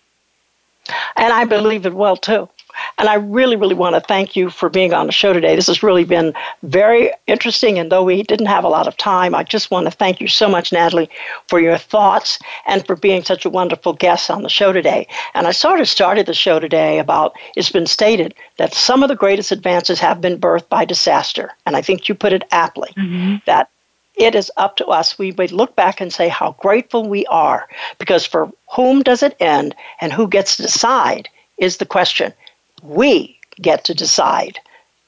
And 1.15 1.33
I 1.33 1.45
believe 1.45 1.85
it 1.85 1.93
will 1.93 2.17
too. 2.17 2.49
And 2.97 3.09
I 3.09 3.15
really, 3.15 3.55
really 3.55 3.75
want 3.75 3.95
to 3.95 4.01
thank 4.01 4.35
you 4.35 4.49
for 4.49 4.69
being 4.69 4.93
on 4.93 5.07
the 5.07 5.11
show 5.11 5.33
today. 5.33 5.55
This 5.55 5.67
has 5.67 5.83
really 5.83 6.03
been 6.03 6.33
very 6.63 7.11
interesting. 7.25 7.79
And 7.79 7.91
though 7.91 8.03
we 8.03 8.23
didn't 8.23 8.47
have 8.47 8.63
a 8.63 8.69
lot 8.69 8.87
of 8.87 8.97
time, 8.97 9.35
I 9.35 9.43
just 9.43 9.71
want 9.71 9.85
to 9.85 9.91
thank 9.91 10.21
you 10.21 10.27
so 10.27 10.47
much, 10.47 10.71
Natalie, 10.71 11.09
for 11.47 11.59
your 11.59 11.77
thoughts 11.77 12.39
and 12.65 12.85
for 12.85 12.95
being 12.95 13.23
such 13.23 13.45
a 13.45 13.49
wonderful 13.49 13.93
guest 13.93 14.29
on 14.29 14.43
the 14.43 14.49
show 14.49 14.73
today. 14.73 15.07
And 15.33 15.47
I 15.47 15.51
sort 15.51 15.79
of 15.79 15.87
started 15.87 16.25
the 16.25 16.33
show 16.33 16.59
today 16.59 16.99
about 16.99 17.35
it's 17.55 17.71
been 17.71 17.87
stated 17.87 18.33
that 18.57 18.73
some 18.73 19.03
of 19.03 19.09
the 19.09 19.15
greatest 19.15 19.51
advances 19.51 19.99
have 19.99 20.21
been 20.21 20.39
birthed 20.39 20.69
by 20.69 20.85
disaster. 20.85 21.53
And 21.65 21.75
I 21.75 21.81
think 21.81 22.09
you 22.09 22.15
put 22.15 22.33
it 22.33 22.43
aptly 22.51 22.93
mm-hmm. 22.97 23.37
that 23.45 23.69
it 24.17 24.35
is 24.35 24.51
up 24.57 24.77
to 24.77 24.87
us. 24.87 25.17
We 25.17 25.31
would 25.33 25.51
look 25.51 25.75
back 25.75 26.01
and 26.01 26.11
say 26.11 26.27
how 26.27 26.55
grateful 26.59 27.07
we 27.07 27.25
are 27.27 27.67
because 27.99 28.25
for 28.25 28.51
whom 28.75 29.03
does 29.03 29.23
it 29.23 29.37
end 29.39 29.75
and 30.01 30.11
who 30.11 30.27
gets 30.27 30.57
to 30.57 30.63
decide 30.63 31.29
is 31.57 31.77
the 31.77 31.85
question. 31.85 32.33
We 32.81 33.39
get 33.61 33.85
to 33.85 33.93
decide. 33.93 34.59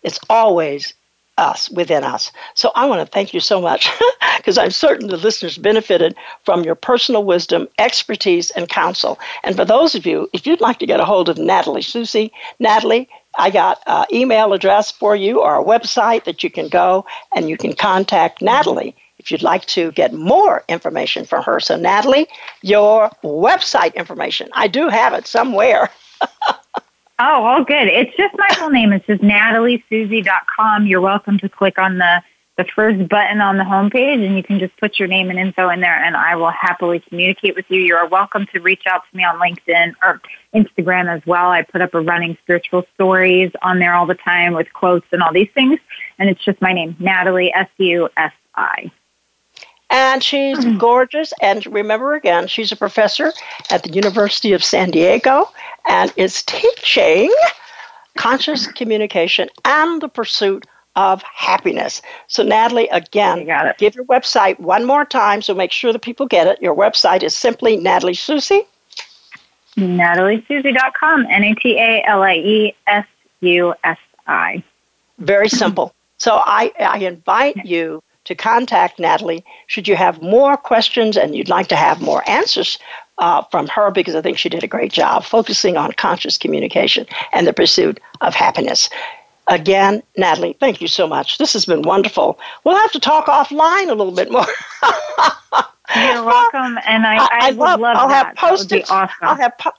It's 0.03 0.19
always 0.29 0.93
us 1.39 1.69
within 1.69 2.03
us. 2.03 2.31
So 2.53 2.71
I 2.75 2.85
want 2.85 3.01
to 3.01 3.11
thank 3.11 3.33
you 3.33 3.39
so 3.39 3.61
much 3.61 3.89
because 4.37 4.57
I'm 4.57 4.71
certain 4.71 5.07
the 5.07 5.17
listeners 5.17 5.57
benefited 5.57 6.15
from 6.43 6.63
your 6.63 6.75
personal 6.75 7.23
wisdom, 7.23 7.67
expertise, 7.77 8.51
and 8.51 8.67
counsel. 8.67 9.17
And 9.43 9.55
for 9.55 9.65
those 9.65 9.95
of 9.95 10.05
you, 10.05 10.29
if 10.33 10.45
you'd 10.45 10.61
like 10.61 10.79
to 10.79 10.85
get 10.85 10.99
a 10.99 11.05
hold 11.05 11.29
of 11.29 11.37
Natalie 11.37 11.81
Susi, 11.81 12.31
Natalie, 12.59 13.09
I 13.37 13.49
got 13.49 13.81
an 13.85 14.05
email 14.11 14.53
address 14.53 14.91
for 14.91 15.15
you 15.15 15.41
or 15.41 15.59
a 15.59 15.63
website 15.63 16.23
that 16.25 16.43
you 16.43 16.49
can 16.49 16.67
go 16.67 17.05
and 17.35 17.49
you 17.49 17.57
can 17.57 17.73
contact 17.73 18.41
Natalie 18.41 18.95
if 19.17 19.31
you'd 19.31 19.43
like 19.43 19.65
to 19.67 19.91
get 19.91 20.13
more 20.13 20.63
information 20.67 21.25
from 21.25 21.43
her. 21.43 21.59
So, 21.59 21.75
Natalie, 21.75 22.27
your 22.61 23.09
website 23.23 23.93
information. 23.95 24.49
I 24.53 24.67
do 24.67 24.89
have 24.89 25.13
it 25.13 25.27
somewhere. 25.27 25.89
Oh, 27.21 27.43
all 27.43 27.65
good. 27.65 27.89
It's 27.89 28.15
just 28.15 28.33
my 28.37 28.47
full 28.55 28.69
name. 28.69 28.93
It's 28.93 29.05
just 29.05 29.21
nataliesusi.com. 29.21 30.87
You're 30.87 31.01
welcome 31.01 31.37
to 31.39 31.49
click 31.49 31.77
on 31.77 31.97
the, 31.97 32.23
the 32.59 32.65
first 32.75 33.07
button 33.07 33.39
on 33.39 33.55
the 33.55 33.63
homepage 33.63 34.25
and 34.25 34.35
you 34.35 34.43
can 34.43 34.59
just 34.59 34.75
put 34.75 34.99
your 34.99 35.07
name 35.07 35.29
and 35.29 35.39
info 35.39 35.69
in 35.69 35.79
there 35.79 36.03
and 36.03 36.17
I 36.17 36.35
will 36.35 36.49
happily 36.49 36.99
communicate 36.99 37.55
with 37.55 37.63
you. 37.69 37.79
You're 37.79 38.05
welcome 38.05 38.45
to 38.47 38.59
reach 38.59 38.83
out 38.85 39.03
to 39.09 39.17
me 39.17 39.23
on 39.23 39.39
LinkedIn 39.39 39.93
or 40.03 40.19
Instagram 40.53 41.07
as 41.07 41.25
well. 41.25 41.51
I 41.51 41.61
put 41.61 41.79
up 41.79 41.93
a 41.93 42.01
running 42.01 42.37
spiritual 42.41 42.85
stories 42.95 43.49
on 43.61 43.79
there 43.79 43.93
all 43.93 44.05
the 44.05 44.13
time 44.13 44.55
with 44.55 44.73
quotes 44.73 45.07
and 45.13 45.23
all 45.23 45.31
these 45.31 45.47
things. 45.53 45.79
And 46.17 46.29
it's 46.29 46.43
just 46.43 46.61
my 46.61 46.73
name, 46.73 46.97
Natalie, 46.99 47.53
S-U-S-I. 47.53 48.91
And 49.89 50.21
she's 50.21 50.59
mm-hmm. 50.59 50.79
gorgeous. 50.79 51.31
And 51.41 51.65
remember 51.67 52.13
again, 52.15 52.47
she's 52.47 52.73
a 52.73 52.75
professor 52.75 53.31
at 53.71 53.83
the 53.83 53.91
University 53.91 54.51
of 54.51 54.65
San 54.65 54.91
Diego 54.91 55.49
and 55.87 56.11
is 56.17 56.43
teaching 56.43 57.33
conscious 58.17 58.67
communication 58.67 59.47
and 59.63 60.01
the 60.01 60.09
pursuit 60.09 60.65
of 60.99 61.23
happiness. 61.23 62.01
So, 62.27 62.43
Natalie, 62.43 62.89
again, 62.89 63.47
give 63.77 63.95
your 63.95 64.03
website 64.05 64.59
one 64.59 64.83
more 64.85 65.05
time 65.05 65.41
so 65.41 65.53
make 65.53 65.71
sure 65.71 65.93
that 65.93 66.01
people 66.01 66.25
get 66.27 66.45
it. 66.45 66.61
Your 66.61 66.75
website 66.75 67.23
is 67.23 67.33
simply 67.33 67.77
Natalie 67.77 68.13
Susi. 68.13 68.63
NatalieSusi.com, 69.77 71.25
N 71.29 71.43
A 71.45 71.55
T 71.55 71.77
A 71.79 72.03
L 72.05 72.21
I 72.21 72.33
E 72.35 72.75
S 72.85 73.05
U 73.39 73.73
S 73.85 73.97
I. 74.27 74.61
Very 75.19 75.47
simple. 75.47 75.93
So, 76.17 76.41
I, 76.43 76.73
I 76.77 76.97
invite 76.99 77.65
you 77.65 78.03
to 78.25 78.35
contact 78.35 78.99
Natalie 78.99 79.45
should 79.67 79.87
you 79.87 79.95
have 79.95 80.21
more 80.21 80.57
questions 80.57 81.15
and 81.15 81.33
you'd 81.33 81.47
like 81.47 81.67
to 81.67 81.77
have 81.77 82.01
more 82.01 82.29
answers 82.29 82.77
uh, 83.19 83.41
from 83.51 83.67
her 83.67 83.89
because 83.89 84.15
I 84.15 84.21
think 84.21 84.37
she 84.37 84.49
did 84.49 84.65
a 84.65 84.67
great 84.67 84.91
job 84.91 85.23
focusing 85.23 85.77
on 85.77 85.93
conscious 85.93 86.37
communication 86.37 87.07
and 87.31 87.47
the 87.47 87.53
pursuit 87.53 88.01
of 88.19 88.35
happiness. 88.35 88.89
Again, 89.49 90.03
Natalie, 90.15 90.55
thank 90.59 90.79
you 90.79 90.87
so 90.87 91.07
much. 91.07 91.39
This 91.39 91.53
has 91.53 91.65
been 91.65 91.81
wonderful. 91.81 92.39
We'll 92.63 92.77
have 92.77 92.91
to 92.91 92.99
talk 92.99 93.25
offline 93.25 93.89
a 93.89 93.95
little 93.95 94.11
bit 94.11 94.31
more. 94.31 94.45
You're 95.95 96.23
welcome, 96.25 96.77
and 96.85 97.05
I, 97.05 97.17
I, 97.17 97.27
I 97.31 97.49
love, 97.49 97.79
love 97.79 97.97
I'll 97.97 98.07
that. 98.09 98.27
have 98.27 98.35
post-its. 98.35 98.91
Awesome. 98.91 99.15
I'll 99.21 99.35
have 99.35 99.57
po- 99.57 99.71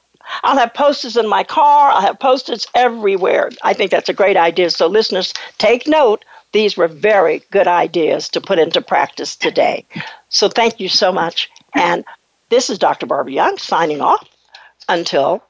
I'll 0.43 0.59
have 0.59 0.75
posters 0.75 1.17
in 1.17 1.29
my 1.29 1.45
car. 1.45 1.91
I'll 1.93 2.03
have 2.03 2.19
posters 2.19 2.67
everywhere. 2.75 3.51
I 3.63 3.73
think 3.73 3.91
that's 3.93 4.09
a 4.09 4.13
great 4.13 4.37
idea. 4.37 4.71
So, 4.71 4.87
listeners, 4.89 5.33
take 5.59 5.87
note. 5.87 6.25
These 6.53 6.77
were 6.77 6.89
very 6.89 7.43
good 7.53 7.69
ideas 7.69 8.29
to 8.31 8.41
put 8.41 8.59
into 8.59 8.81
practice 8.81 9.37
today. 9.37 9.87
So, 10.31 10.49
thank 10.49 10.81
you 10.81 10.89
so 10.89 11.13
much. 11.13 11.49
And 11.75 12.05
this 12.49 12.71
is 12.71 12.79
Dr. 12.79 13.07
Barbara 13.07 13.33
Young 13.33 13.57
signing 13.59 14.01
off 14.01 14.29
until 14.89 15.43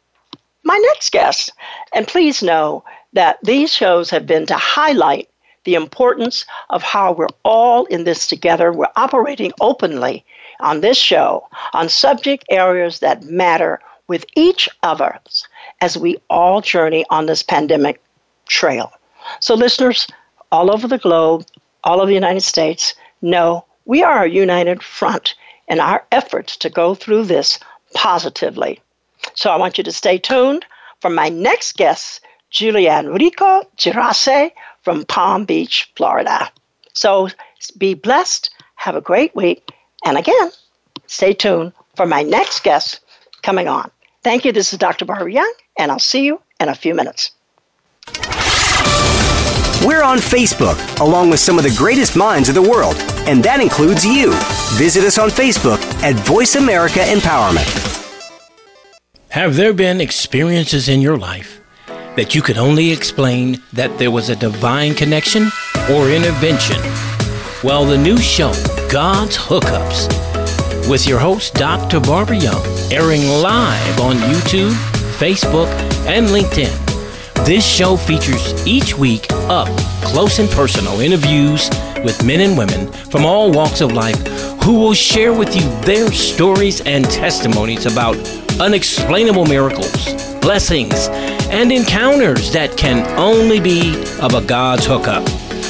my 0.63 0.77
next 0.93 1.11
guest. 1.11 1.53
And 1.95 2.07
please 2.07 2.43
know 2.43 2.85
that 3.13 3.39
these 3.43 3.73
shows 3.73 4.11
have 4.11 4.27
been 4.27 4.47
to 4.47 4.57
highlight 4.57 5.29
the 5.65 5.75
importance 5.75 6.47
of 6.71 6.83
how 6.83 7.13
we're 7.13 7.27
all 7.45 7.85
in 7.87 8.05
this 8.05 8.27
together. 8.27 8.73
We're 8.73 8.87
operating 8.97 9.53
openly 9.61 10.25
on 10.61 10.81
this 10.81 10.97
show 10.97 11.47
on 11.73 11.89
subject 11.89 12.45
areas 12.51 13.01
that 13.01 13.25
matter 13.25 13.81
with 14.09 14.25
each 14.35 14.69
of 14.83 15.01
us 15.01 15.47
as 15.81 15.97
we 15.97 16.17
all 16.29 16.61
journey 16.61 17.05
on 17.11 17.27
this 17.27 17.43
pandemic 17.43 18.03
trail. 18.47 18.93
So, 19.41 19.55
listeners 19.55 20.09
all 20.51 20.73
over 20.73 20.89
the 20.89 20.99
globe, 20.99 21.47
all 21.85 22.01
over 22.01 22.09
the 22.09 22.15
United 22.15 22.43
States, 22.43 22.95
know 23.23 23.65
we 23.85 24.03
are 24.03 24.25
a 24.25 24.31
united 24.31 24.83
front 24.83 25.35
in 25.69 25.79
our 25.79 26.05
efforts 26.11 26.57
to 26.57 26.71
go 26.71 26.95
through 26.95 27.25
this 27.25 27.61
positively. 27.95 28.81
So, 29.35 29.51
I 29.51 29.57
want 29.57 29.79
you 29.79 29.85
to 29.85 29.93
stay 29.93 30.19
tuned 30.19 30.65
for 31.01 31.11
my 31.11 31.29
next 31.29 31.77
guest, 31.77 32.21
Julianne 32.53 33.17
Rico 33.19 33.63
Girase 33.77 34.53
from 34.83 35.05
Palm 35.05 35.45
Beach, 35.45 35.91
Florida. 35.97 36.51
So, 36.95 37.29
be 37.79 37.95
blessed, 37.95 38.51
have 38.75 38.97
a 38.97 39.01
great 39.01 39.35
week, 39.37 39.71
and 40.05 40.19
again, 40.19 40.51
stay 41.07 41.33
tuned 41.33 41.73
for 41.97 42.07
my 42.07 42.23
next 42.23 42.63
guest 42.63 43.01
coming 43.43 43.69
on. 43.69 43.91
Thank 44.23 44.45
you. 44.45 44.53
This 44.53 44.73
is 44.73 44.79
Dr. 44.79 45.05
Barbara 45.05 45.33
Young, 45.33 45.53
and 45.79 45.91
I'll 45.91 45.99
see 45.99 46.25
you 46.25 46.41
in 46.59 46.69
a 46.69 46.75
few 46.75 46.95
minutes. 46.95 47.31
We're 49.87 50.03
on 50.03 50.19
Facebook, 50.19 51.01
along 51.01 51.31
with 51.31 51.41
some 51.41 51.57
of 51.57 51.65
the 51.65 51.75
greatest 51.77 52.17
minds 52.17 52.51
of 52.51 52.55
the 52.55 52.63
world, 52.63 52.97
and 53.27 53.43
that 53.45 53.61
includes 53.61 54.05
you. 54.05 54.33
Visit 54.75 55.05
us 55.05 55.19
on 55.19 55.31
Facebook 55.31 55.81
at 56.03 56.15
Voice 56.27 56.57
America 56.57 56.99
Empowerment. 56.99 57.89
Have 59.31 59.57
there 59.57 59.73
been 59.73 60.01
experiences 60.01 60.89
in 60.89 61.01
your 61.01 61.17
life 61.17 61.60
that 62.17 62.35
you 62.35 62.43
could 62.43 62.59
only 62.59 62.91
explain 62.91 63.63
that 63.73 63.99
there 63.99 64.11
was 64.11 64.29
a 64.29 64.37
divine 64.37 64.95
connection 64.95 65.51
or 65.91 66.11
intervention? 66.11 66.77
Well, 67.63 67.85
the 67.85 67.99
new 67.99 68.19
show, 68.19 68.53
God's 68.91 69.37
Hookups, 69.37 70.09
with 70.89 71.07
your 71.07 71.19
host, 71.19 71.55
Dr. 71.55 72.01
Barbara 72.01 72.37
Young, 72.37 72.63
airing 72.91 73.23
live 73.29 74.01
on 74.01 74.17
YouTube, 74.17 74.73
Facebook, 75.19 75.69
and 76.07 76.27
LinkedIn. 76.29 76.75
This 77.45 77.67
show 77.67 77.97
features 77.97 78.67
each 78.67 78.97
week 78.97 79.27
up 79.49 79.69
close 80.03 80.39
and 80.39 80.51
personal 80.51 81.01
interviews 81.01 81.69
with 82.05 82.25
men 82.25 82.41
and 82.41 82.57
women 82.57 82.93
from 83.11 83.25
all 83.25 83.53
walks 83.53 83.81
of 83.81 83.93
life 83.93 84.21
who 84.63 84.79
will 84.79 84.95
share 84.95 85.33
with 85.33 85.55
you 85.55 85.63
their 85.83 86.11
stories 86.13 86.81
and 86.83 87.05
testimonies 87.07 87.87
about 87.87 88.17
unexplainable 88.61 89.47
miracles, 89.47 90.25
blessings, 90.41 91.09
and 91.51 91.73
encounters 91.73 92.53
that 92.53 92.77
can 92.77 93.07
only 93.19 93.59
be 93.59 93.95
of 94.21 94.35
a 94.35 94.43
God's 94.43 94.87
hookup. 94.87 95.27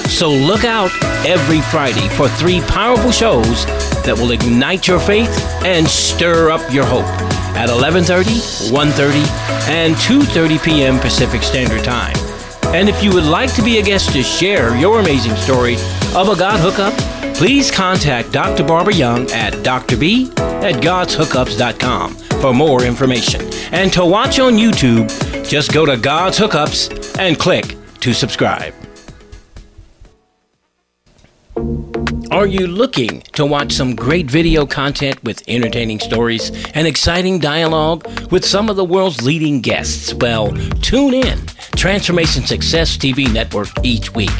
So 0.09 0.31
look 0.31 0.64
out 0.64 0.90
every 1.25 1.61
Friday 1.61 2.09
for 2.11 2.29
three 2.29 2.61
powerful 2.62 3.12
shows 3.12 3.64
that 4.05 4.16
will 4.19 4.33
ignite 4.33 4.88
your 4.88 4.99
faith 4.99 5.31
and 5.64 5.87
stir 5.87 6.51
up 6.51 6.61
your 6.73 6.85
hope 6.85 7.07
at 7.57 7.69
11:30, 7.69 8.71
1:30, 8.71 9.69
and 9.69 9.95
2:30 9.97 10.62
p.m. 10.62 10.99
Pacific 10.99 11.43
Standard 11.43 11.85
Time. 11.85 12.16
And 12.75 12.88
if 12.88 13.03
you 13.03 13.12
would 13.12 13.25
like 13.25 13.55
to 13.55 13.62
be 13.62 13.79
a 13.79 13.83
guest 13.83 14.12
to 14.12 14.23
share 14.23 14.77
your 14.77 15.01
amazing 15.01 15.37
story 15.37 15.77
of 16.14 16.29
a 16.29 16.37
God 16.37 16.61
hookup, 16.61 16.94
please 17.37 17.70
contact 17.70 18.33
Dr. 18.33 18.64
Barbara 18.64 18.94
Young 18.94 19.31
at 19.31 19.55
drb 19.55 20.38
at 20.38 20.83
godshookups.com 20.83 22.14
for 22.40 22.53
more 22.53 22.85
information. 22.85 23.42
And 23.73 23.92
to 23.92 24.05
watch 24.05 24.38
on 24.38 24.55
YouTube, 24.55 25.09
just 25.49 25.73
go 25.73 25.87
to 25.87 25.96
God's 25.96 26.38
Hookups 26.38 27.18
and 27.18 27.38
click 27.38 27.77
to 28.01 28.12
subscribe. 28.12 28.75
Are 32.31 32.47
you 32.47 32.69
looking 32.69 33.23
to 33.33 33.45
watch 33.45 33.73
some 33.73 33.97
great 33.97 34.31
video 34.31 34.64
content 34.64 35.23
with 35.25 35.43
entertaining 35.49 35.99
stories 35.99 36.53
and 36.75 36.87
exciting 36.87 37.40
dialogue 37.40 38.07
with 38.31 38.45
some 38.45 38.71
of 38.71 38.77
the 38.77 38.85
world's 38.85 39.21
leading 39.21 39.61
guests? 39.61 40.14
Well, 40.14 40.53
tune 40.81 41.14
in 41.14 41.47
Transformation 41.75 42.47
Success 42.47 42.97
TV 42.97 43.33
Network 43.33 43.69
each 43.83 44.14
week. 44.14 44.31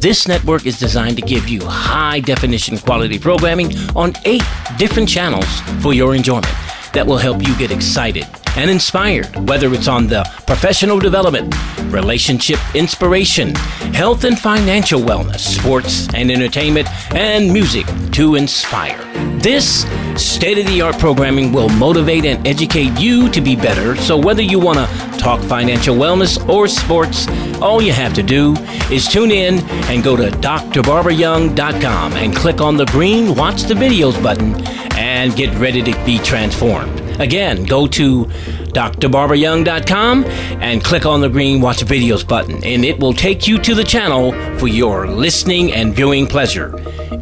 This 0.00 0.28
network 0.28 0.64
is 0.64 0.78
designed 0.78 1.16
to 1.16 1.22
give 1.22 1.48
you 1.48 1.60
high 1.64 2.20
definition 2.20 2.78
quality 2.78 3.18
programming 3.18 3.76
on 3.96 4.12
eight 4.26 4.44
different 4.78 5.08
channels 5.08 5.60
for 5.82 5.92
your 5.92 6.14
enjoyment 6.14 6.54
that 6.92 7.04
will 7.04 7.18
help 7.18 7.44
you 7.44 7.58
get 7.58 7.72
excited 7.72 8.26
and 8.56 8.70
inspired, 8.70 9.34
whether 9.48 9.72
it's 9.72 9.88
on 9.88 10.06
the 10.06 10.24
professional 10.46 10.98
development, 10.98 11.54
relationship 11.92 12.58
inspiration, 12.74 13.54
health 13.94 14.24
and 14.24 14.38
financial 14.38 15.00
wellness, 15.00 15.40
sports 15.40 16.12
and 16.14 16.30
entertainment, 16.30 16.88
and 17.14 17.52
music 17.52 17.86
to 18.12 18.34
inspire. 18.34 19.02
This 19.40 19.84
state 20.16 20.58
of 20.58 20.66
the 20.66 20.80
art 20.80 20.98
programming 20.98 21.52
will 21.52 21.68
motivate 21.68 22.24
and 22.24 22.46
educate 22.46 22.98
you 22.98 23.28
to 23.30 23.40
be 23.40 23.54
better. 23.54 23.94
So, 23.96 24.16
whether 24.16 24.42
you 24.42 24.58
want 24.58 24.78
to 24.78 25.18
talk 25.18 25.40
financial 25.42 25.96
wellness 25.96 26.48
or 26.48 26.66
sports, 26.66 27.28
all 27.60 27.82
you 27.82 27.92
have 27.92 28.14
to 28.14 28.22
do 28.22 28.54
is 28.90 29.06
tune 29.06 29.30
in 29.30 29.58
and 29.90 30.02
go 30.02 30.16
to 30.16 30.30
drbarbarayoung.com 30.30 32.12
and 32.14 32.34
click 32.34 32.60
on 32.60 32.76
the 32.76 32.86
green 32.86 33.34
Watch 33.34 33.64
the 33.64 33.74
Videos 33.74 34.20
button 34.22 34.54
and 34.96 35.34
get 35.36 35.54
ready 35.58 35.82
to 35.82 36.04
be 36.04 36.18
transformed. 36.18 37.03
Again, 37.18 37.64
go 37.64 37.88
to 37.88 38.24
drbarbarayoung.com 38.24 40.24
and 40.24 40.82
click 40.82 41.04
on 41.06 41.20
the 41.20 41.28
green 41.28 41.60
Watch 41.60 41.84
Videos 41.84 42.26
button, 42.26 42.64
and 42.64 42.84
it 42.84 42.98
will 42.98 43.12
take 43.12 43.46
you 43.46 43.58
to 43.58 43.74
the 43.74 43.84
channel 43.84 44.32
for 44.58 44.66
your 44.68 45.06
listening 45.06 45.72
and 45.72 45.94
viewing 45.94 46.26
pleasure. 46.26 46.74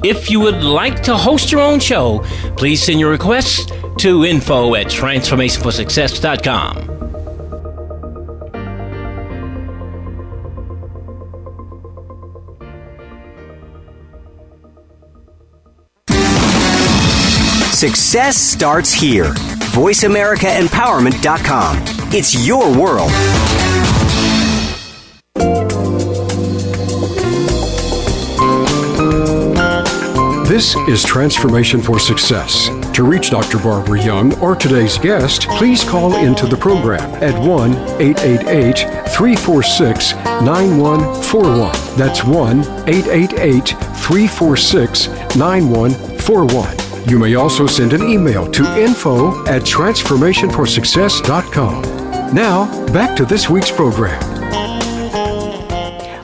If 0.05 0.31
you 0.31 0.41
would 0.41 0.65
like 0.65 1.03
to 1.05 1.17
host 1.17 1.53
your 1.53 1.61
own 1.61 1.79
show, 1.81 2.21
please 2.57 2.83
send 2.83 2.99
your 3.01 3.11
requests 3.11 3.71
to 3.99 4.25
info 4.25 4.75
at 4.75 4.87
transformationforsuccess.com. 4.87 6.93
Success 17.83 18.37
starts 18.37 18.93
here. 18.93 19.35
VoiceAmericaEmpowerment.com. 19.73 21.77
It's 22.13 22.47
your 22.47 22.71
world. 22.79 23.11
This 30.47 30.77
is 30.87 31.03
Transformation 31.03 31.81
for 31.81 31.99
Success. 31.99 32.69
To 32.93 33.03
reach 33.03 33.31
Dr. 33.31 33.59
Barbara 33.59 34.05
Young 34.05 34.39
or 34.41 34.55
today's 34.55 34.99
guest, 34.99 35.49
please 35.49 35.83
call 35.83 36.15
into 36.17 36.47
the 36.47 36.59
program 36.59 37.11
at 37.23 37.33
1 37.43 37.73
888 37.99 38.79
346 39.09 40.13
9141. 40.43 41.73
That's 41.97 42.23
1 42.25 42.61
888 42.87 43.69
346 43.69 45.09
9141. 45.35 46.82
You 47.07 47.19
may 47.19 47.35
also 47.35 47.67
send 47.67 47.95
an 47.95 48.03
email 48.03 48.49
to 48.53 48.81
info 48.81 49.45
at 49.47 49.63
transformationforsuccess.com. 49.63 51.83
Now, 52.33 52.87
back 52.93 53.17
to 53.17 53.25
this 53.25 53.51
week's 53.51 53.73
program. 53.73 54.21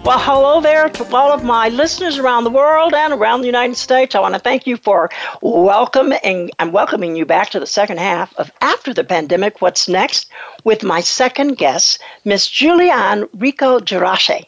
Well, 0.04 0.20
hello 0.20 0.60
there 0.60 0.88
to 0.88 1.04
all 1.14 1.32
of 1.32 1.42
my 1.42 1.68
listeners 1.68 2.16
around 2.16 2.44
the 2.44 2.50
world 2.50 2.94
and 2.94 3.12
around 3.12 3.40
the 3.40 3.46
United 3.46 3.76
States. 3.76 4.14
I 4.14 4.20
want 4.20 4.34
to 4.34 4.40
thank 4.40 4.64
you 4.66 4.76
for 4.76 5.10
welcoming 5.42 6.50
I'm 6.58 6.72
welcoming 6.72 7.16
you 7.16 7.26
back 7.26 7.50
to 7.50 7.60
the 7.60 7.66
second 7.66 7.98
half 7.98 8.34
of 8.36 8.50
After 8.62 8.94
the 8.94 9.04
Pandemic, 9.04 9.60
What's 9.60 9.88
Next, 9.88 10.30
with 10.64 10.82
my 10.84 11.00
second 11.00 11.58
guest, 11.58 12.00
Miss 12.24 12.48
Julianne 12.48 13.28
Rico 13.34 13.80
Girase. 13.80 14.46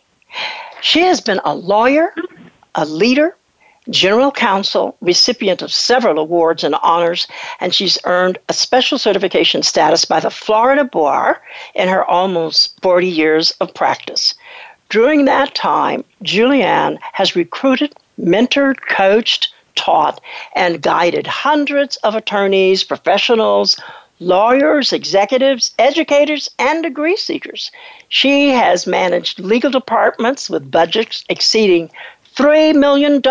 She 0.80 1.00
has 1.00 1.20
been 1.20 1.40
a 1.44 1.54
lawyer, 1.54 2.14
a 2.76 2.86
leader, 2.86 3.36
general 3.90 4.30
counsel, 4.30 4.96
recipient 5.00 5.62
of 5.62 5.72
several 5.72 6.18
awards 6.18 6.64
and 6.64 6.74
honors, 6.76 7.26
and 7.60 7.74
she's 7.74 7.98
earned 8.04 8.38
a 8.48 8.52
special 8.52 8.98
certification 8.98 9.62
status 9.62 10.04
by 10.04 10.20
the 10.20 10.30
Florida 10.30 10.84
Bar 10.84 11.42
in 11.74 11.88
her 11.88 12.04
almost 12.04 12.80
40 12.82 13.08
years 13.08 13.50
of 13.60 13.74
practice. 13.74 14.34
During 14.88 15.24
that 15.26 15.54
time, 15.54 16.04
Julianne 16.24 16.98
has 17.12 17.36
recruited, 17.36 17.94
mentored, 18.20 18.80
coached, 18.88 19.52
taught, 19.76 20.20
and 20.54 20.82
guided 20.82 21.26
hundreds 21.26 21.96
of 21.98 22.14
attorneys, 22.14 22.82
professionals, 22.82 23.78
lawyers, 24.20 24.92
executives, 24.92 25.74
educators, 25.78 26.50
and 26.58 26.82
degree 26.82 27.16
seekers. 27.16 27.70
She 28.08 28.50
has 28.50 28.86
managed 28.86 29.40
legal 29.40 29.70
departments 29.70 30.50
with 30.50 30.70
budgets 30.70 31.24
exceeding 31.28 31.90
$3 32.34 32.74
million 32.74 33.22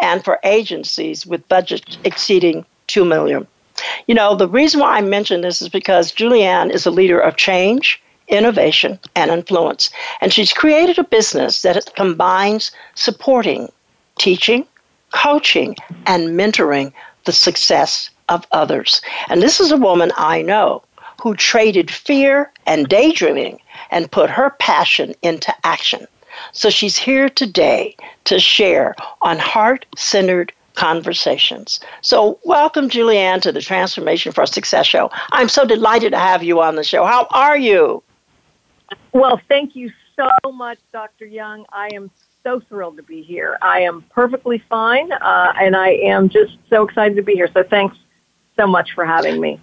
and 0.00 0.24
for 0.24 0.38
agencies 0.44 1.26
with 1.26 1.48
budgets 1.48 1.98
exceeding 2.04 2.64
2 2.88 3.04
million. 3.04 3.46
You 4.06 4.14
know, 4.14 4.36
the 4.36 4.48
reason 4.48 4.80
why 4.80 4.96
I 4.96 5.00
mention 5.00 5.40
this 5.40 5.60
is 5.60 5.68
because 5.68 6.12
Julianne 6.12 6.70
is 6.70 6.86
a 6.86 6.90
leader 6.90 7.18
of 7.18 7.36
change, 7.36 8.00
innovation, 8.28 8.98
and 9.14 9.30
influence. 9.30 9.90
And 10.20 10.32
she's 10.32 10.52
created 10.52 10.98
a 10.98 11.04
business 11.04 11.62
that 11.62 11.94
combines 11.96 12.70
supporting, 12.94 13.70
teaching, 14.18 14.66
coaching, 15.12 15.76
and 16.06 16.38
mentoring 16.38 16.92
the 17.24 17.32
success 17.32 18.10
of 18.28 18.46
others. 18.52 19.02
And 19.28 19.42
this 19.42 19.60
is 19.60 19.70
a 19.70 19.76
woman 19.76 20.12
I 20.16 20.42
know 20.42 20.82
who 21.22 21.34
traded 21.34 21.90
fear 21.90 22.50
and 22.66 22.88
daydreaming 22.88 23.58
and 23.90 24.10
put 24.10 24.30
her 24.30 24.50
passion 24.58 25.14
into 25.22 25.54
action. 25.64 26.06
So 26.52 26.70
she's 26.70 26.96
here 26.96 27.28
today 27.28 27.96
to 28.24 28.38
share 28.38 28.94
on 29.22 29.38
heart 29.38 29.86
centered 29.96 30.52
conversations. 30.74 31.80
So, 32.02 32.38
welcome, 32.44 32.88
Julianne, 32.88 33.40
to 33.42 33.52
the 33.52 33.60
Transformation 33.60 34.32
for 34.32 34.44
Success 34.46 34.86
show. 34.86 35.10
I'm 35.32 35.48
so 35.48 35.64
delighted 35.64 36.12
to 36.12 36.18
have 36.18 36.42
you 36.42 36.60
on 36.60 36.76
the 36.76 36.84
show. 36.84 37.04
How 37.04 37.26
are 37.30 37.56
you? 37.56 38.02
Well, 39.12 39.40
thank 39.48 39.76
you 39.76 39.90
so 40.16 40.30
much, 40.52 40.78
Dr. 40.92 41.26
Young. 41.26 41.64
I 41.72 41.88
am 41.94 42.10
so 42.42 42.60
thrilled 42.68 42.96
to 42.96 43.02
be 43.02 43.22
here. 43.22 43.56
I 43.62 43.80
am 43.80 44.02
perfectly 44.10 44.62
fine, 44.68 45.12
uh, 45.12 45.52
and 45.60 45.76
I 45.76 45.90
am 45.90 46.28
just 46.28 46.58
so 46.68 46.82
excited 46.82 47.16
to 47.16 47.22
be 47.22 47.34
here. 47.34 47.48
So, 47.52 47.62
thanks 47.62 47.96
so 48.56 48.66
much 48.66 48.92
for 48.92 49.04
having 49.04 49.40
me. 49.40 49.60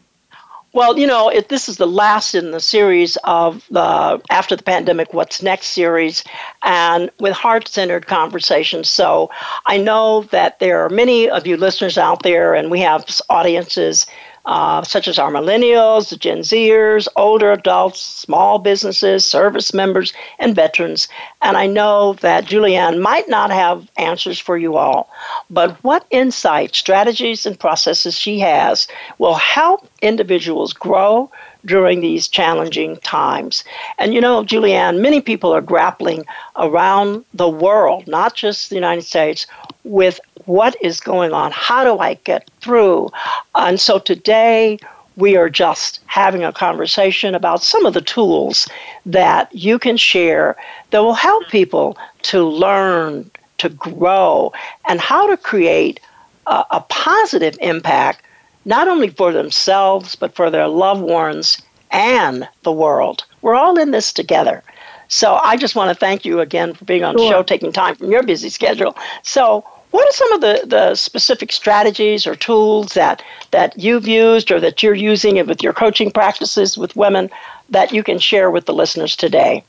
Well, 0.73 0.97
you 0.97 1.05
know, 1.05 1.27
it, 1.27 1.49
this 1.49 1.67
is 1.67 1.75
the 1.75 1.87
last 1.87 2.33
in 2.33 2.51
the 2.51 2.61
series 2.61 3.17
of 3.25 3.65
the 3.69 4.21
After 4.29 4.55
the 4.55 4.63
Pandemic 4.63 5.13
What's 5.13 5.41
Next 5.41 5.67
series, 5.67 6.23
and 6.63 7.11
with 7.19 7.33
heart 7.33 7.67
centered 7.67 8.07
conversations. 8.07 8.87
So 8.87 9.29
I 9.65 9.77
know 9.77 10.23
that 10.31 10.59
there 10.59 10.85
are 10.85 10.89
many 10.89 11.29
of 11.29 11.45
you 11.45 11.57
listeners 11.57 11.97
out 11.97 12.23
there, 12.23 12.53
and 12.53 12.71
we 12.71 12.79
have 12.79 13.05
audiences 13.29 14.05
uh, 14.45 14.83
such 14.83 15.07
as 15.07 15.19
our 15.19 15.31
millennials, 15.31 16.09
the 16.09 16.17
Gen 16.17 16.39
Zers, 16.39 17.07
older 17.15 17.51
adults, 17.51 18.01
small 18.01 18.59
businesses, 18.59 19.25
service 19.25 19.73
members, 19.73 20.13
and 20.39 20.55
veterans. 20.55 21.07
And 21.41 21.57
I 21.57 21.67
know 21.67 22.13
that 22.21 22.45
Julianne 22.45 23.01
might 23.01 23.29
not 23.29 23.51
have 23.51 23.89
answers 23.97 24.39
for 24.39 24.57
you 24.57 24.77
all, 24.77 25.09
but 25.49 25.77
what 25.83 26.05
insights, 26.09 26.77
strategies, 26.77 27.45
and 27.45 27.59
processes 27.59 28.17
she 28.17 28.39
has 28.39 28.87
will 29.17 29.35
help 29.35 29.87
individuals 30.01 30.73
grow 30.73 31.29
during 31.65 32.01
these 32.01 32.27
challenging 32.27 32.97
times. 32.97 33.63
And 33.99 34.13
you 34.13 34.21
know, 34.21 34.43
Julianne, 34.43 34.99
many 34.99 35.21
people 35.21 35.53
are 35.53 35.61
grappling 35.61 36.25
around 36.55 37.23
the 37.33 37.49
world, 37.49 38.07
not 38.07 38.35
just 38.35 38.69
the 38.69 38.75
United 38.75 39.03
States, 39.03 39.45
with 39.83 40.19
what 40.45 40.75
is 40.81 40.99
going 40.99 41.33
on? 41.33 41.51
How 41.51 41.83
do 41.83 41.99
I 41.99 42.15
get 42.15 42.49
through? 42.61 43.09
And 43.55 43.79
so 43.79 43.99
today, 43.99 44.79
we 45.17 45.35
are 45.35 45.49
just 45.49 45.99
having 46.05 46.43
a 46.43 46.53
conversation 46.53 47.35
about 47.35 47.63
some 47.63 47.85
of 47.85 47.93
the 47.93 48.01
tools 48.01 48.67
that 49.05 49.53
you 49.53 49.77
can 49.77 49.97
share 49.97 50.55
that 50.91 50.99
will 50.99 51.13
help 51.13 51.47
people 51.49 51.97
to 52.23 52.43
learn, 52.43 53.29
to 53.57 53.69
grow, 53.69 54.53
and 54.87 54.99
how 54.99 55.27
to 55.27 55.37
create 55.37 55.99
a, 56.47 56.63
a 56.71 56.85
positive 56.89 57.57
impact 57.61 58.23
not 58.65 58.87
only 58.87 59.09
for 59.09 59.31
themselves, 59.31 60.15
but 60.15 60.35
for 60.35 60.49
their 60.49 60.67
loved 60.67 61.01
ones 61.01 61.61
and 61.89 62.47
the 62.63 62.71
world. 62.71 63.25
We're 63.41 63.55
all 63.55 63.77
in 63.77 63.91
this 63.91 64.13
together. 64.13 64.63
So 65.07 65.39
I 65.43 65.57
just 65.57 65.75
want 65.75 65.89
to 65.89 65.95
thank 65.95 66.23
you 66.23 66.39
again 66.39 66.73
for 66.73 66.85
being 66.85 67.03
on 67.03 67.17
sure. 67.17 67.25
the 67.25 67.31
show, 67.31 67.43
taking 67.43 67.71
time 67.73 67.95
from 67.95 68.11
your 68.11 68.23
busy 68.23 68.49
schedule. 68.49 68.95
So, 69.23 69.65
what 69.91 70.07
are 70.07 70.11
some 70.13 70.33
of 70.33 70.41
the, 70.41 70.61
the 70.65 70.95
specific 70.95 71.51
strategies 71.51 72.25
or 72.25 72.35
tools 72.35 72.93
that, 72.93 73.21
that 73.51 73.77
you've 73.77 74.07
used 74.07 74.51
or 74.51 74.59
that 74.59 74.81
you're 74.81 74.95
using 74.95 75.45
with 75.45 75.61
your 75.61 75.73
coaching 75.73 76.11
practices 76.11 76.77
with 76.77 76.95
women 76.95 77.29
that 77.69 77.91
you 77.91 78.03
can 78.03 78.19
share 78.19 78.49
with 78.49 78.65
the 78.65 78.73
listeners 78.73 79.15
today? 79.15 79.63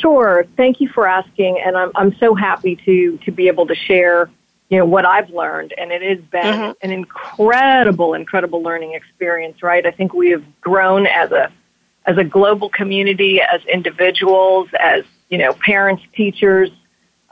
Sure. 0.00 0.46
Thank 0.56 0.80
you 0.80 0.88
for 0.88 1.06
asking, 1.06 1.60
and 1.64 1.76
I'm, 1.76 1.90
I'm 1.94 2.16
so 2.16 2.34
happy 2.34 2.76
to, 2.84 3.18
to 3.18 3.30
be 3.30 3.48
able 3.48 3.66
to 3.66 3.74
share 3.74 4.30
you 4.70 4.78
know 4.78 4.86
what 4.86 5.04
I've 5.04 5.30
learned, 5.30 5.74
and 5.76 5.90
it 5.90 6.00
has 6.00 6.24
been 6.26 6.42
mm-hmm. 6.42 6.72
an 6.80 6.92
incredible, 6.92 8.14
incredible 8.14 8.62
learning 8.62 8.94
experience. 8.94 9.62
Right? 9.62 9.84
I 9.84 9.90
think 9.90 10.14
we 10.14 10.30
have 10.30 10.44
grown 10.60 11.06
as 11.06 11.32
a 11.32 11.52
as 12.06 12.16
a 12.16 12.24
global 12.24 12.70
community, 12.70 13.40
as 13.40 13.64
individuals, 13.66 14.68
as 14.78 15.04
you 15.28 15.38
know, 15.38 15.52
parents, 15.54 16.02
teachers, 16.14 16.70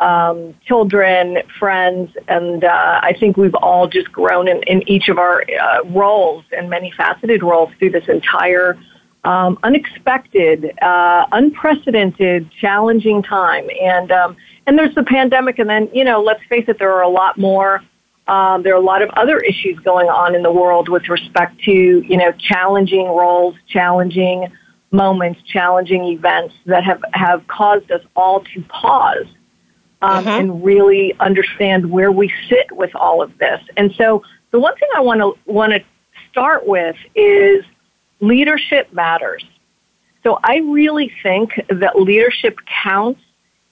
um, 0.01 0.55
children, 0.65 1.39
friends, 1.59 2.11
and 2.29 2.65
uh, 2.65 3.01
I 3.03 3.15
think 3.19 3.37
we've 3.37 3.55
all 3.57 3.89
just 3.89 4.13
grown 4.13 4.49
in, 4.49 4.63
in 4.65 4.89
each 4.89 5.09
of 5.09 5.19
our 5.19 5.43
uh, 5.61 5.85
roles 5.87 6.45
and 6.57 6.71
many 6.71 6.93
faceted 6.97 7.43
roles 7.43 7.71
through 7.79 7.91
this 7.91 8.09
entire 8.09 8.79
um, 9.25 9.59
unexpected, 9.63 10.73
uh, 10.81 11.27
unprecedented, 11.33 12.51
challenging 12.61 13.23
time. 13.23 13.69
And 13.83 14.13
um, 14.13 14.37
and 14.67 14.79
there's 14.79 14.95
the 14.95 15.03
pandemic, 15.03 15.59
and 15.59 15.69
then 15.69 15.89
you 15.93 16.05
know, 16.05 16.23
let's 16.23 16.43
face 16.49 16.65
it, 16.69 16.79
there 16.79 16.93
are 16.93 17.03
a 17.03 17.09
lot 17.09 17.39
more. 17.39 17.83
Um, 18.29 18.63
there 18.63 18.75
are 18.75 18.81
a 18.81 18.85
lot 18.85 19.01
of 19.03 19.09
other 19.11 19.39
issues 19.39 19.79
going 19.81 20.09
on 20.09 20.35
in 20.35 20.43
the 20.43 20.53
world 20.53 20.89
with 20.89 21.09
respect 21.09 21.61
to 21.65 21.73
you 21.73 22.17
know 22.17 22.33
challenging 22.33 23.07
roles, 23.07 23.57
challenging 23.67 24.47
moments, 24.93 25.41
challenging 25.53 26.05
events 26.05 26.55
that 26.67 26.85
have 26.85 27.03
have 27.13 27.47
caused 27.49 27.91
us 27.91 28.03
all 28.15 28.45
to 28.55 28.63
pause 28.69 29.27
um, 30.03 30.25
mm-hmm. 30.25 30.29
and 30.29 30.65
really 30.65 31.15
understand 31.21 31.91
where 31.91 32.13
we 32.13 32.33
sit 32.49 32.71
with 32.73 32.95
all 32.95 33.23
of 33.23 33.37
this. 33.39 33.61
And 33.77 33.95
so, 33.97 34.23
the 34.51 34.61
one 34.61 34.75
thing 34.77 34.89
I 34.97 35.01
want 35.01 35.21
to 35.21 35.35
want 35.51 35.73
to 35.73 35.83
start 36.31 36.67
with 36.67 36.97
is 37.15 37.65
leadership 38.21 38.93
matters. 38.93 39.45
So 40.23 40.39
I 40.43 40.59
really 40.59 41.13
think 41.23 41.53
that 41.69 41.99
leadership 41.99 42.59
counts 42.83 43.21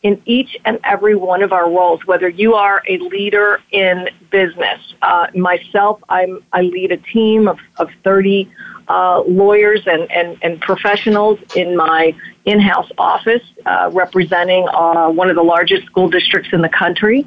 in 0.02 0.22
each 0.24 0.56
and 0.64 0.78
every 0.84 1.16
one 1.16 1.42
of 1.42 1.52
our 1.52 1.70
roles, 1.70 2.04
whether 2.06 2.28
you 2.28 2.54
are 2.54 2.82
a 2.88 2.98
leader 2.98 3.60
in 3.72 4.08
business. 4.30 4.94
Uh, 5.02 5.26
myself, 5.34 6.00
I'm, 6.08 6.44
I 6.52 6.62
lead 6.62 6.92
a 6.92 6.98
team 6.98 7.48
of, 7.48 7.58
of 7.76 7.88
30 8.04 8.50
uh, 8.88 9.22
lawyers 9.22 9.80
and, 9.86 10.10
and, 10.12 10.38
and 10.42 10.60
professionals 10.60 11.38
in 11.56 11.76
my 11.76 12.14
in-house 12.44 12.90
office 12.98 13.42
uh, 13.64 13.90
representing 13.92 14.68
uh, 14.68 15.08
one 15.08 15.28
of 15.28 15.36
the 15.36 15.42
largest 15.42 15.86
school 15.86 16.08
districts 16.08 16.50
in 16.52 16.60
the 16.60 16.68
country. 16.68 17.26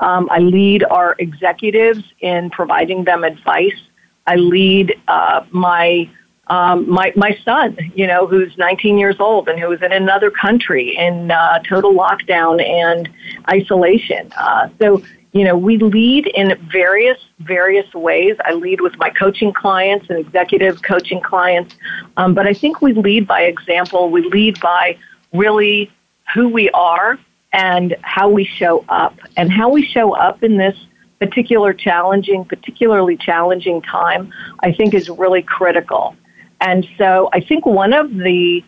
Um, 0.00 0.28
I 0.30 0.38
lead 0.38 0.84
our 0.84 1.16
executives 1.18 2.02
in 2.20 2.50
providing 2.50 3.04
them 3.04 3.24
advice. 3.24 3.80
I 4.26 4.36
lead 4.36 4.94
uh, 5.08 5.44
my 5.50 6.10
um, 6.52 6.86
my 6.86 7.14
my 7.16 7.34
son, 7.46 7.78
you 7.94 8.06
know, 8.06 8.26
who's 8.26 8.58
19 8.58 8.98
years 8.98 9.16
old 9.18 9.48
and 9.48 9.58
who 9.58 9.72
is 9.72 9.80
in 9.80 9.90
another 9.90 10.30
country 10.30 10.94
in 10.94 11.30
uh, 11.30 11.60
total 11.60 11.94
lockdown 11.94 12.62
and 12.62 13.08
isolation. 13.48 14.30
Uh, 14.36 14.68
so, 14.78 15.02
you 15.32 15.44
know, 15.44 15.56
we 15.56 15.78
lead 15.78 16.26
in 16.26 16.54
various 16.70 17.16
various 17.38 17.90
ways. 17.94 18.36
I 18.44 18.52
lead 18.52 18.82
with 18.82 18.98
my 18.98 19.08
coaching 19.08 19.54
clients 19.54 20.10
and 20.10 20.18
executive 20.18 20.82
coaching 20.82 21.22
clients, 21.22 21.74
um, 22.18 22.34
but 22.34 22.46
I 22.46 22.52
think 22.52 22.82
we 22.82 22.92
lead 22.92 23.26
by 23.26 23.44
example. 23.44 24.10
We 24.10 24.20
lead 24.28 24.60
by 24.60 24.98
really 25.32 25.90
who 26.34 26.50
we 26.50 26.68
are 26.70 27.18
and 27.54 27.96
how 28.02 28.28
we 28.28 28.44
show 28.44 28.84
up, 28.90 29.18
and 29.38 29.50
how 29.50 29.70
we 29.70 29.86
show 29.86 30.14
up 30.14 30.42
in 30.42 30.58
this 30.58 30.76
particular 31.18 31.72
challenging, 31.72 32.44
particularly 32.44 33.16
challenging 33.16 33.80
time, 33.80 34.30
I 34.60 34.72
think 34.72 34.92
is 34.92 35.08
really 35.08 35.42
critical. 35.42 36.14
And 36.62 36.86
so 36.96 37.28
I 37.32 37.40
think 37.40 37.66
one 37.66 37.92
of 37.92 38.14
the 38.14 38.64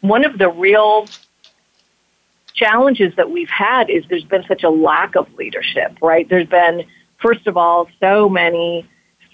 one 0.00 0.24
of 0.24 0.38
the 0.38 0.50
real 0.50 1.06
challenges 2.52 3.14
that 3.16 3.30
we've 3.30 3.48
had 3.48 3.88
is 3.88 4.04
there's 4.10 4.24
been 4.24 4.44
such 4.48 4.64
a 4.64 4.68
lack 4.68 5.14
of 5.14 5.32
leadership, 5.34 5.96
right? 6.02 6.28
There's 6.28 6.48
been, 6.48 6.84
first 7.20 7.46
of 7.46 7.56
all, 7.56 7.88
so 8.00 8.28
many, 8.28 8.84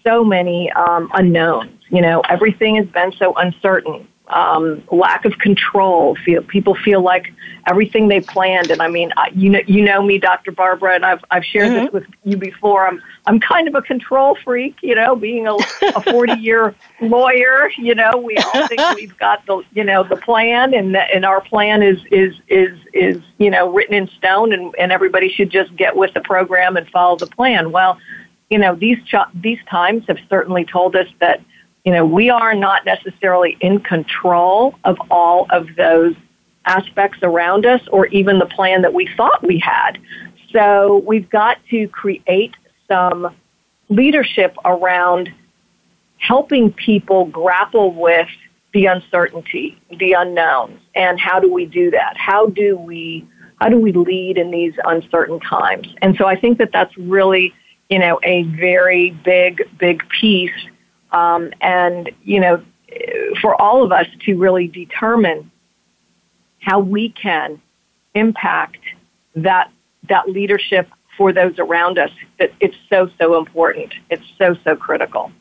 so 0.06 0.22
many 0.22 0.70
um, 0.72 1.10
unknowns. 1.14 1.72
You 1.88 2.02
know, 2.02 2.20
everything 2.28 2.76
has 2.76 2.86
been 2.88 3.12
so 3.12 3.34
uncertain. 3.36 4.06
Um, 4.28 4.82
lack 4.90 5.24
of 5.24 5.38
control. 5.38 6.16
Feel 6.24 6.42
people 6.42 6.74
feel 6.74 7.00
like 7.00 7.32
everything 7.66 8.08
they 8.08 8.20
planned. 8.20 8.70
And 8.70 8.80
I 8.82 8.88
mean, 8.88 9.12
I, 9.16 9.30
you 9.34 9.50
know, 9.50 9.60
you 9.66 9.82
know 9.82 10.02
me, 10.02 10.18
Dr. 10.18 10.52
Barbara, 10.52 10.94
and 10.94 11.04
I've 11.04 11.24
I've 11.30 11.44
shared 11.44 11.72
mm-hmm. 11.72 11.84
this 11.84 11.92
with 11.92 12.04
you 12.24 12.36
before. 12.36 12.86
I'm 12.86 13.02
I'm 13.26 13.40
kind 13.40 13.68
of 13.68 13.74
a 13.74 13.82
control 13.82 14.36
freak. 14.44 14.76
You 14.82 14.94
know, 14.94 15.16
being 15.16 15.46
a, 15.46 15.54
a 15.54 16.02
40 16.02 16.34
year 16.34 16.74
lawyer. 17.00 17.70
You 17.78 17.94
know, 17.94 18.18
we 18.18 18.36
all 18.36 18.66
think 18.68 18.80
we've 18.96 19.16
got 19.18 19.44
the 19.46 19.62
you 19.72 19.84
know 19.84 20.02
the 20.02 20.16
plan, 20.16 20.74
and 20.74 20.96
and 20.96 21.24
our 21.24 21.40
plan 21.40 21.82
is 21.82 21.98
is 22.10 22.34
is 22.48 22.78
is 22.92 23.22
you 23.38 23.50
know 23.50 23.72
written 23.72 23.94
in 23.94 24.08
stone, 24.08 24.52
and 24.52 24.74
and 24.78 24.92
everybody 24.92 25.28
should 25.28 25.50
just 25.50 25.74
get 25.76 25.96
with 25.96 26.12
the 26.14 26.20
program 26.20 26.76
and 26.76 26.88
follow 26.90 27.16
the 27.16 27.26
plan. 27.26 27.72
Well, 27.72 27.98
you 28.50 28.58
know, 28.58 28.74
these 28.74 28.98
ch- 29.04 29.32
these 29.34 29.58
times 29.70 30.04
have 30.08 30.18
certainly 30.28 30.64
told 30.64 30.96
us 30.96 31.06
that 31.20 31.40
you 31.84 31.92
know, 31.92 32.04
we 32.04 32.30
are 32.30 32.54
not 32.54 32.84
necessarily 32.84 33.56
in 33.60 33.80
control 33.80 34.74
of 34.84 34.98
all 35.10 35.46
of 35.50 35.68
those 35.76 36.14
aspects 36.66 37.18
around 37.22 37.64
us 37.64 37.80
or 37.90 38.06
even 38.06 38.38
the 38.38 38.46
plan 38.46 38.82
that 38.82 38.92
we 38.92 39.08
thought 39.16 39.42
we 39.46 39.58
had. 39.58 39.98
So 40.52 41.02
we've 41.06 41.28
got 41.30 41.58
to 41.70 41.88
create 41.88 42.54
some 42.86 43.34
leadership 43.88 44.56
around 44.64 45.32
helping 46.18 46.72
people 46.72 47.26
grapple 47.26 47.92
with 47.92 48.28
the 48.74 48.86
uncertainty, 48.86 49.80
the 49.98 50.12
unknowns, 50.12 50.80
and 50.94 51.18
how 51.18 51.40
do 51.40 51.52
we 51.52 51.64
do 51.64 51.90
that? 51.90 52.16
How 52.16 52.46
do 52.46 52.76
we 52.76 53.26
how 53.60 53.68
do 53.68 53.78
we 53.78 53.90
lead 53.90 54.38
in 54.38 54.50
these 54.52 54.74
uncertain 54.84 55.40
times? 55.40 55.88
And 56.00 56.16
so 56.16 56.26
I 56.26 56.36
think 56.36 56.58
that 56.58 56.70
that's 56.72 56.96
really, 56.96 57.52
you 57.90 57.98
know, 57.98 58.20
a 58.22 58.42
very 58.44 59.10
big 59.24 59.62
big 59.78 60.06
piece 60.20 60.50
um, 61.12 61.52
and, 61.60 62.10
you 62.22 62.40
know, 62.40 62.62
for 63.40 63.60
all 63.60 63.82
of 63.82 63.92
us 63.92 64.06
to 64.26 64.36
really 64.36 64.66
determine 64.66 65.50
how 66.60 66.80
we 66.80 67.10
can 67.10 67.60
impact 68.14 68.78
that, 69.36 69.70
that 70.08 70.28
leadership 70.28 70.88
for 71.16 71.32
those 71.32 71.58
around 71.58 71.98
us, 71.98 72.10
it, 72.38 72.54
it's 72.60 72.76
so, 72.88 73.10
so 73.18 73.38
important. 73.38 73.92
It's 74.10 74.24
so, 74.38 74.56
so 74.64 74.76
critical. 74.76 75.32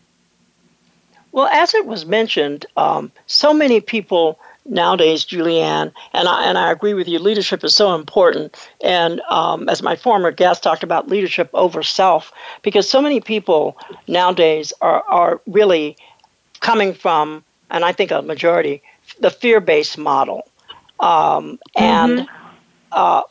Well, 1.32 1.47
as 1.47 1.74
it 1.74 1.86
was 1.86 2.05
mentioned, 2.05 2.65
um, 2.78 3.11
so 3.28 3.53
many 3.53 3.80
people 3.80 4.39
nowadays, 4.68 5.26
Julianne, 5.26 5.91
and 6.13 6.28
I, 6.28 6.45
and 6.45 6.57
I 6.57 6.72
agree 6.72 6.93
with 6.93 7.07
you, 7.07 7.20
leadership 7.20 7.63
is 7.63 7.76
so 7.76 7.95
important. 7.95 8.55
And 8.84 9.22
um, 9.30 9.70
as 9.70 9.82
my 9.82 9.95
former 9.95 10.32
guest 10.32 10.63
talked 10.63 10.84
about 10.84 11.07
leadership 11.07 11.49
over 11.53 11.84
self, 11.84 12.32
because 12.63 12.89
so 12.89 13.01
many 13.01 13.20
people 13.22 13.78
nowadays 14.07 14.74
are, 14.82 15.03
are 15.07 15.41
really 15.47 15.97
coming 16.59 16.93
from, 16.93 17.43
and 17.72 17.86
I 17.86 17.91
think 17.91 18.11
a 18.11 18.22
majority, 18.22 18.82
the 19.20 19.30
fear 19.30 19.59
based 19.59 19.97
model. 19.97 20.47
Um, 20.99 21.59
and 21.76 22.20
mm-hmm. 22.20 22.36
uh, 22.91 23.22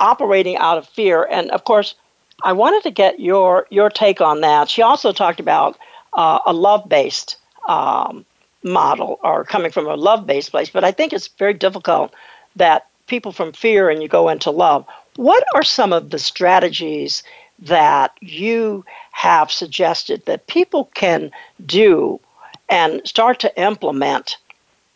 operating 0.00 0.56
out 0.56 0.76
of 0.76 0.88
fear. 0.88 1.24
And 1.30 1.50
of 1.52 1.62
course, 1.64 1.94
I 2.42 2.52
wanted 2.52 2.82
to 2.82 2.90
get 2.90 3.20
your, 3.20 3.66
your 3.70 3.90
take 3.90 4.20
on 4.20 4.40
that. 4.40 4.68
She 4.68 4.82
also 4.82 5.12
talked 5.12 5.38
about 5.38 5.78
uh, 6.14 6.40
a 6.44 6.52
love 6.52 6.88
based 6.88 7.36
um, 7.68 8.25
model 8.66 9.18
or 9.22 9.44
coming 9.44 9.70
from 9.70 9.86
a 9.86 9.94
love 9.94 10.26
based 10.26 10.50
place, 10.50 10.68
but 10.68 10.84
I 10.84 10.92
think 10.92 11.12
it's 11.12 11.28
very 11.28 11.54
difficult 11.54 12.12
that 12.56 12.86
people 13.06 13.32
from 13.32 13.52
fear 13.52 13.88
and 13.88 14.02
you 14.02 14.08
go 14.08 14.28
into 14.28 14.50
love. 14.50 14.84
What 15.14 15.44
are 15.54 15.62
some 15.62 15.92
of 15.92 16.10
the 16.10 16.18
strategies 16.18 17.22
that 17.60 18.12
you 18.20 18.84
have 19.12 19.50
suggested 19.50 20.22
that 20.26 20.46
people 20.46 20.90
can 20.94 21.30
do 21.64 22.20
and 22.68 23.00
start 23.06 23.40
to 23.40 23.60
implement 23.60 24.36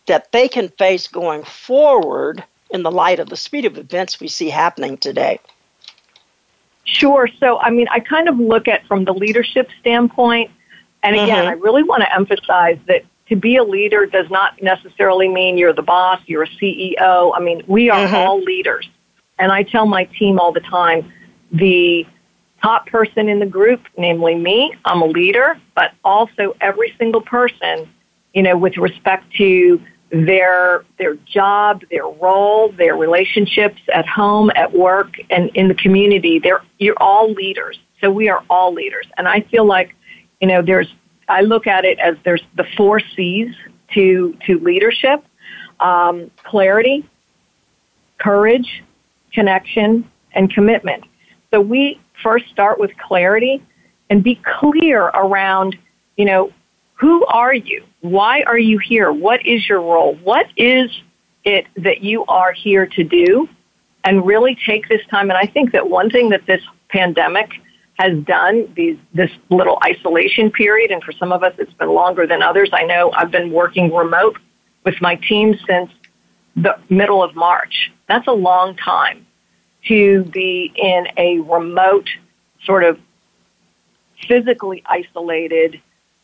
that 0.06 0.32
they 0.32 0.48
can 0.48 0.68
face 0.70 1.06
going 1.06 1.44
forward 1.44 2.44
in 2.70 2.82
the 2.82 2.90
light 2.90 3.20
of 3.20 3.28
the 3.28 3.36
speed 3.36 3.64
of 3.64 3.78
events 3.78 4.20
we 4.20 4.28
see 4.28 4.50
happening 4.50 4.96
today? 4.96 5.38
Sure. 6.84 7.28
So, 7.38 7.58
I 7.58 7.70
mean, 7.70 7.86
I 7.90 8.00
kind 8.00 8.28
of 8.28 8.38
look 8.38 8.66
at 8.66 8.84
from 8.86 9.04
the 9.04 9.14
leadership 9.14 9.70
standpoint. 9.80 10.50
And 11.02 11.14
again, 11.14 11.44
mm-hmm. 11.44 11.48
I 11.48 11.52
really 11.52 11.82
want 11.82 12.02
to 12.02 12.14
emphasize 12.14 12.78
that 12.86 13.04
to 13.30 13.36
be 13.36 13.56
a 13.56 13.64
leader 13.64 14.06
does 14.06 14.28
not 14.28 14.60
necessarily 14.60 15.28
mean 15.28 15.56
you're 15.56 15.72
the 15.72 15.82
boss, 15.82 16.20
you're 16.26 16.42
a 16.42 16.48
CEO. 16.48 17.32
I 17.34 17.40
mean, 17.40 17.62
we 17.66 17.88
are 17.88 18.06
mm-hmm. 18.06 18.14
all 18.14 18.42
leaders. 18.42 18.88
And 19.38 19.50
I 19.50 19.62
tell 19.62 19.86
my 19.86 20.04
team 20.04 20.38
all 20.38 20.52
the 20.52 20.60
time, 20.60 21.10
the 21.52 22.06
top 22.62 22.86
person 22.86 23.28
in 23.28 23.38
the 23.38 23.46
group, 23.46 23.80
namely 23.96 24.34
me, 24.34 24.74
I'm 24.84 25.00
a 25.00 25.06
leader, 25.06 25.58
but 25.74 25.92
also 26.04 26.54
every 26.60 26.94
single 26.98 27.22
person, 27.22 27.88
you 28.34 28.42
know, 28.42 28.58
with 28.58 28.76
respect 28.76 29.32
to 29.38 29.80
their 30.10 30.84
their 30.98 31.14
job, 31.14 31.82
their 31.90 32.06
role, 32.06 32.72
their 32.72 32.96
relationships 32.96 33.80
at 33.94 34.06
home, 34.06 34.50
at 34.56 34.76
work, 34.76 35.14
and 35.30 35.50
in 35.54 35.68
the 35.68 35.74
community. 35.74 36.40
They're 36.40 36.62
you're 36.78 37.00
all 37.00 37.32
leaders. 37.32 37.78
So 38.00 38.10
we 38.10 38.28
are 38.28 38.44
all 38.50 38.74
leaders. 38.74 39.06
And 39.16 39.28
I 39.28 39.42
feel 39.42 39.64
like, 39.64 39.94
you 40.40 40.48
know, 40.48 40.62
there's 40.62 40.92
I 41.30 41.40
look 41.42 41.66
at 41.66 41.84
it 41.84 41.98
as 41.98 42.16
there's 42.24 42.42
the 42.56 42.64
four 42.76 43.00
C's 43.00 43.54
to 43.94 44.36
to 44.46 44.58
leadership: 44.58 45.24
um, 45.78 46.30
clarity, 46.44 47.08
courage, 48.18 48.82
connection, 49.32 50.10
and 50.32 50.52
commitment. 50.52 51.04
So 51.50 51.60
we 51.60 52.00
first 52.22 52.48
start 52.48 52.78
with 52.78 52.90
clarity 52.96 53.62
and 54.10 54.22
be 54.22 54.40
clear 54.60 55.04
around, 55.04 55.76
you 56.16 56.24
know, 56.24 56.52
who 56.94 57.24
are 57.26 57.54
you? 57.54 57.84
Why 58.00 58.42
are 58.42 58.58
you 58.58 58.78
here? 58.78 59.12
What 59.12 59.44
is 59.46 59.68
your 59.68 59.80
role? 59.80 60.16
What 60.22 60.46
is 60.56 60.90
it 61.44 61.66
that 61.76 62.02
you 62.02 62.24
are 62.26 62.52
here 62.52 62.86
to 62.86 63.04
do? 63.04 63.48
And 64.04 64.26
really 64.26 64.56
take 64.66 64.88
this 64.88 65.02
time. 65.10 65.30
And 65.30 65.38
I 65.38 65.46
think 65.46 65.72
that 65.72 65.88
one 65.90 66.10
thing 66.10 66.30
that 66.30 66.46
this 66.46 66.62
pandemic 66.88 67.50
has 68.00 68.18
done 68.24 68.72
these 68.74 68.96
this 69.12 69.30
little 69.50 69.78
isolation 69.84 70.50
period 70.50 70.90
and 70.90 71.02
for 71.04 71.12
some 71.12 71.32
of 71.32 71.42
us 71.42 71.52
it's 71.58 71.72
been 71.74 71.90
longer 71.90 72.26
than 72.26 72.42
others. 72.42 72.70
I 72.72 72.84
know 72.84 73.12
i've 73.14 73.30
been 73.30 73.52
working 73.52 73.92
remote 73.92 74.38
with 74.84 74.94
my 75.02 75.16
team 75.16 75.54
since 75.68 75.90
the 76.56 76.76
middle 76.88 77.22
of 77.22 77.34
march. 77.36 77.92
That's 78.08 78.26
a 78.26 78.32
long 78.32 78.76
time 78.76 79.26
to 79.88 80.24
be 80.24 80.72
in 80.76 81.08
a 81.16 81.40
remote 81.40 82.08
sort 82.64 82.84
of 82.84 82.98
physically 84.26 84.82
isolated 84.86 85.80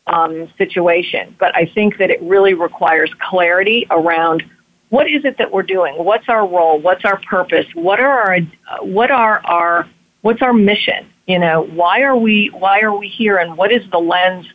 um, 0.07 0.51
situation. 0.57 1.35
But 1.39 1.55
i 1.55 1.65
think 1.75 1.99
that 1.99 2.09
it 2.09 2.21
really 2.23 2.55
requires 2.55 3.11
clarity 3.29 3.85
around 3.91 4.43
what 4.89 5.07
is 5.11 5.25
it 5.25 5.37
that 5.37 5.51
we're 5.51 5.63
doing? 5.63 5.93
What's 5.95 6.29
our 6.29 6.47
role? 6.47 6.79
What's 6.79 7.03
our 7.05 7.19
purpose? 7.21 7.67
What 7.73 7.99
are 7.99 8.19
our 8.19 8.39
what 8.81 9.11
are 9.11 9.45
our 9.45 9.87
what's 10.21 10.41
our 10.41 10.53
mission 10.53 11.11
you 11.27 11.37
know, 11.37 11.63
why 11.63 12.01
are 12.01 12.15
we 12.15 12.47
why 12.47 12.79
are 12.79 12.95
we 12.97 13.09
here, 13.09 13.37
and 13.37 13.57
what 13.57 13.71
is 13.71 13.83
the 13.91 13.99
lens 13.99 14.47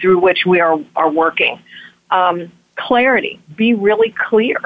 through 0.00 0.18
which 0.18 0.44
we 0.44 0.60
are 0.60 0.78
are 0.96 1.10
working? 1.10 1.60
Um, 2.10 2.50
clarity. 2.76 3.40
Be 3.56 3.74
really 3.74 4.14
clear. 4.28 4.58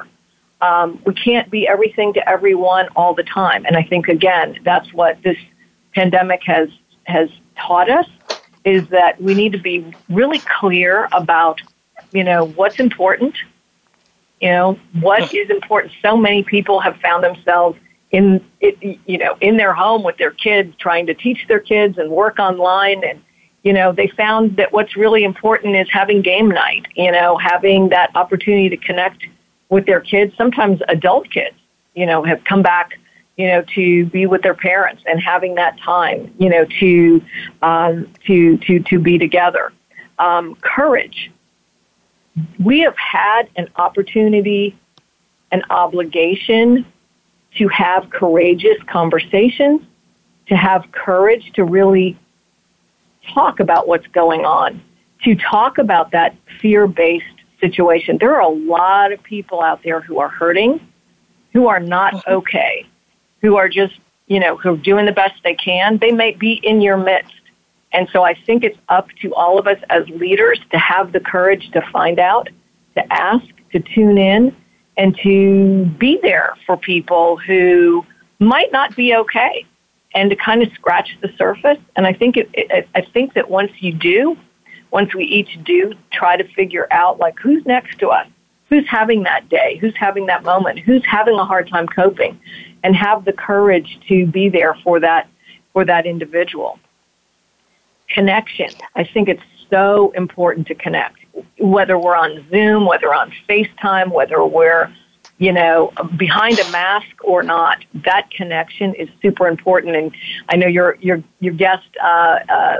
Um, 0.60 1.00
we 1.04 1.14
can't 1.14 1.50
be 1.50 1.68
everything 1.68 2.12
to 2.14 2.28
everyone 2.28 2.88
all 2.96 3.14
the 3.14 3.22
time, 3.22 3.64
and 3.66 3.76
I 3.76 3.82
think 3.82 4.08
again 4.08 4.58
that's 4.64 4.92
what 4.92 5.22
this 5.22 5.36
pandemic 5.94 6.40
has 6.44 6.70
has 7.04 7.28
taught 7.56 7.90
us 7.90 8.06
is 8.64 8.88
that 8.88 9.20
we 9.20 9.34
need 9.34 9.52
to 9.52 9.58
be 9.58 9.84
really 10.08 10.40
clear 10.60 11.08
about 11.12 11.60
you 12.12 12.24
know 12.24 12.46
what's 12.48 12.78
important 12.78 13.34
you 14.40 14.48
know 14.48 14.78
what 15.00 15.32
is 15.34 15.50
important 15.50 15.92
so 16.02 16.16
many 16.16 16.42
people 16.42 16.80
have 16.80 16.96
found 16.96 17.24
themselves 17.24 17.78
in 18.10 18.44
you 18.60 19.18
know 19.18 19.36
in 19.40 19.56
their 19.56 19.74
home 19.74 20.02
with 20.02 20.16
their 20.16 20.30
kids 20.30 20.74
trying 20.78 21.06
to 21.06 21.14
teach 21.14 21.46
their 21.48 21.60
kids 21.60 21.98
and 21.98 22.10
work 22.10 22.38
online. 22.38 23.04
And 23.04 23.22
you 23.62 23.72
know 23.72 23.92
they 23.92 24.08
found 24.08 24.56
that 24.56 24.72
what's 24.72 24.96
really 24.96 25.24
important 25.24 25.76
is 25.76 25.88
having 25.90 26.22
game 26.22 26.48
night 26.48 26.86
you 26.94 27.12
know 27.12 27.36
having 27.36 27.90
that 27.90 28.14
opportunity 28.14 28.68
to 28.70 28.76
connect 28.76 29.26
with 29.68 29.86
their 29.86 30.00
kids. 30.00 30.34
Sometimes 30.36 30.80
adult 30.88 31.30
kids 31.30 31.56
you 31.94 32.06
know 32.06 32.22
have 32.22 32.42
come 32.44 32.62
back 32.62 32.98
you 33.36 33.46
know 33.46 33.62
to 33.74 34.06
be 34.06 34.26
with 34.26 34.42
their 34.42 34.54
parents 34.54 35.02
and 35.06 35.20
having 35.20 35.54
that 35.56 35.78
time 35.80 36.32
you 36.38 36.48
know 36.48 36.64
to 36.80 37.22
um, 37.62 38.08
to 38.26 38.56
to 38.58 38.80
to 38.80 38.98
be 38.98 39.18
together. 39.18 39.72
Um, 40.18 40.56
courage. 40.62 41.30
We 42.58 42.80
have 42.80 42.96
had 42.96 43.48
an 43.56 43.68
opportunity 43.76 44.76
an 45.50 45.62
obligation 45.70 46.84
to 47.56 47.68
have 47.68 48.10
courageous 48.10 48.76
conversations, 48.86 49.80
to 50.48 50.56
have 50.56 50.90
courage 50.92 51.52
to 51.54 51.64
really 51.64 52.18
talk 53.34 53.60
about 53.60 53.88
what's 53.88 54.06
going 54.08 54.44
on, 54.44 54.82
to 55.24 55.34
talk 55.34 55.78
about 55.78 56.10
that 56.12 56.34
fear 56.60 56.86
based 56.86 57.24
situation. 57.60 58.18
There 58.18 58.34
are 58.34 58.42
a 58.42 58.48
lot 58.48 59.12
of 59.12 59.22
people 59.22 59.60
out 59.60 59.82
there 59.82 60.00
who 60.00 60.18
are 60.18 60.28
hurting, 60.28 60.80
who 61.52 61.66
are 61.66 61.80
not 61.80 62.14
mm-hmm. 62.14 62.34
okay, 62.34 62.86
who 63.42 63.56
are 63.56 63.68
just, 63.68 63.98
you 64.26 64.40
know, 64.40 64.56
who 64.56 64.74
are 64.74 64.76
doing 64.76 65.06
the 65.06 65.12
best 65.12 65.34
they 65.42 65.54
can. 65.54 65.98
They 65.98 66.12
may 66.12 66.32
be 66.32 66.60
in 66.62 66.80
your 66.80 66.96
midst. 66.96 67.32
And 67.92 68.08
so 68.12 68.22
I 68.22 68.34
think 68.34 68.64
it's 68.64 68.78
up 68.88 69.08
to 69.22 69.34
all 69.34 69.58
of 69.58 69.66
us 69.66 69.78
as 69.88 70.06
leaders 70.08 70.60
to 70.70 70.78
have 70.78 71.12
the 71.12 71.20
courage 71.20 71.70
to 71.72 71.80
find 71.90 72.18
out, 72.18 72.48
to 72.94 73.12
ask, 73.12 73.46
to 73.72 73.80
tune 73.80 74.18
in 74.18 74.54
and 74.98 75.16
to 75.22 75.86
be 75.98 76.18
there 76.20 76.54
for 76.66 76.76
people 76.76 77.38
who 77.38 78.04
might 78.40 78.70
not 78.72 78.94
be 78.96 79.14
okay 79.14 79.64
and 80.14 80.28
to 80.28 80.36
kind 80.36 80.62
of 80.62 80.70
scratch 80.72 81.16
the 81.22 81.32
surface. 81.38 81.78
And 81.96 82.06
I 82.06 82.12
think 82.12 82.36
it, 82.36 82.50
it, 82.52 82.88
I 82.94 83.02
think 83.02 83.34
that 83.34 83.48
once 83.48 83.70
you 83.78 83.94
do, 83.94 84.36
once 84.90 85.14
we 85.14 85.24
each 85.24 85.58
do 85.64 85.94
try 86.12 86.36
to 86.36 86.44
figure 86.54 86.88
out 86.90 87.18
like 87.18 87.38
who's 87.38 87.64
next 87.64 87.98
to 88.00 88.08
us, 88.08 88.26
who's 88.68 88.86
having 88.88 89.22
that 89.22 89.48
day, 89.48 89.78
who's 89.80 89.96
having 89.96 90.26
that 90.26 90.42
moment, 90.42 90.80
who's 90.80 91.04
having 91.06 91.38
a 91.38 91.44
hard 91.44 91.68
time 91.68 91.86
coping, 91.86 92.38
and 92.82 92.96
have 92.96 93.24
the 93.24 93.32
courage 93.32 93.98
to 94.08 94.26
be 94.26 94.48
there 94.48 94.74
for 94.82 94.98
that 95.00 95.28
for 95.72 95.84
that 95.84 96.06
individual. 96.06 96.78
Connection. 98.08 98.70
I 98.96 99.04
think 99.04 99.28
it's 99.28 99.42
so 99.70 100.10
important 100.16 100.66
to 100.68 100.74
connect. 100.74 101.17
Whether 101.58 101.98
we're 101.98 102.16
on 102.16 102.46
Zoom, 102.50 102.86
whether 102.86 103.12
on 103.14 103.32
FaceTime, 103.48 104.12
whether 104.12 104.44
we're 104.44 104.92
you 105.38 105.52
know, 105.52 105.92
behind 106.16 106.58
a 106.58 106.70
mask 106.70 107.06
or 107.22 107.42
not, 107.42 107.84
that 108.04 108.28
connection 108.30 108.94
is 108.94 109.08
super 109.22 109.46
important. 109.46 109.94
And 109.96 110.14
I 110.48 110.56
know 110.56 110.66
your 110.66 110.96
your 111.00 111.22
your 111.40 111.54
guest 111.54 111.86
uh, 112.02 112.38
uh, 112.48 112.76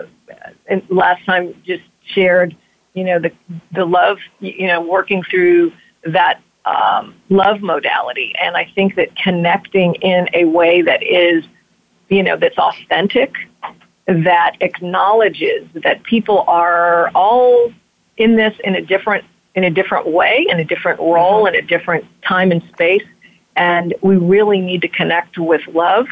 last 0.91 1.25
time 1.25 1.55
just 1.65 1.85
shared, 2.05 2.57
you 2.95 3.05
know, 3.05 3.21
the 3.21 3.33
the 3.73 3.85
love, 3.85 4.19
you 4.41 4.67
know, 4.67 4.81
working 4.81 5.23
through 5.23 5.73
that 6.05 6.41
um, 6.65 7.15
love 7.29 7.61
modality, 7.63 8.35
and 8.43 8.57
I 8.57 8.71
think 8.75 8.97
that 8.97 9.15
connecting 9.17 9.95
in 9.97 10.29
a 10.35 10.45
way 10.45 10.83
that 10.83 11.03
is, 11.03 11.45
you 12.09 12.23
know, 12.23 12.37
that's 12.37 12.59
authentic, 12.59 13.35
that 14.07 14.57
acknowledges 14.61 15.69
that 15.75 16.03
people 16.03 16.45
are 16.49 17.11
all 17.15 17.73
in 18.19 18.37
this 18.37 18.55
in 18.65 18.75
a 18.75 18.83
different 18.83 19.25
in 19.55 19.65
a 19.65 19.71
different 19.71 20.07
way, 20.07 20.47
in 20.49 20.61
a 20.61 20.65
different 20.65 21.01
role, 21.01 21.47
in 21.47 21.55
a 21.55 21.63
different 21.63 22.05
time 22.23 22.53
and 22.53 22.63
space. 22.73 23.03
And 23.57 23.93
we 24.03 24.17
really 24.17 24.61
need 24.61 24.83
to 24.83 24.89
connect 24.89 25.37
with 25.37 25.63
love, 25.67 26.07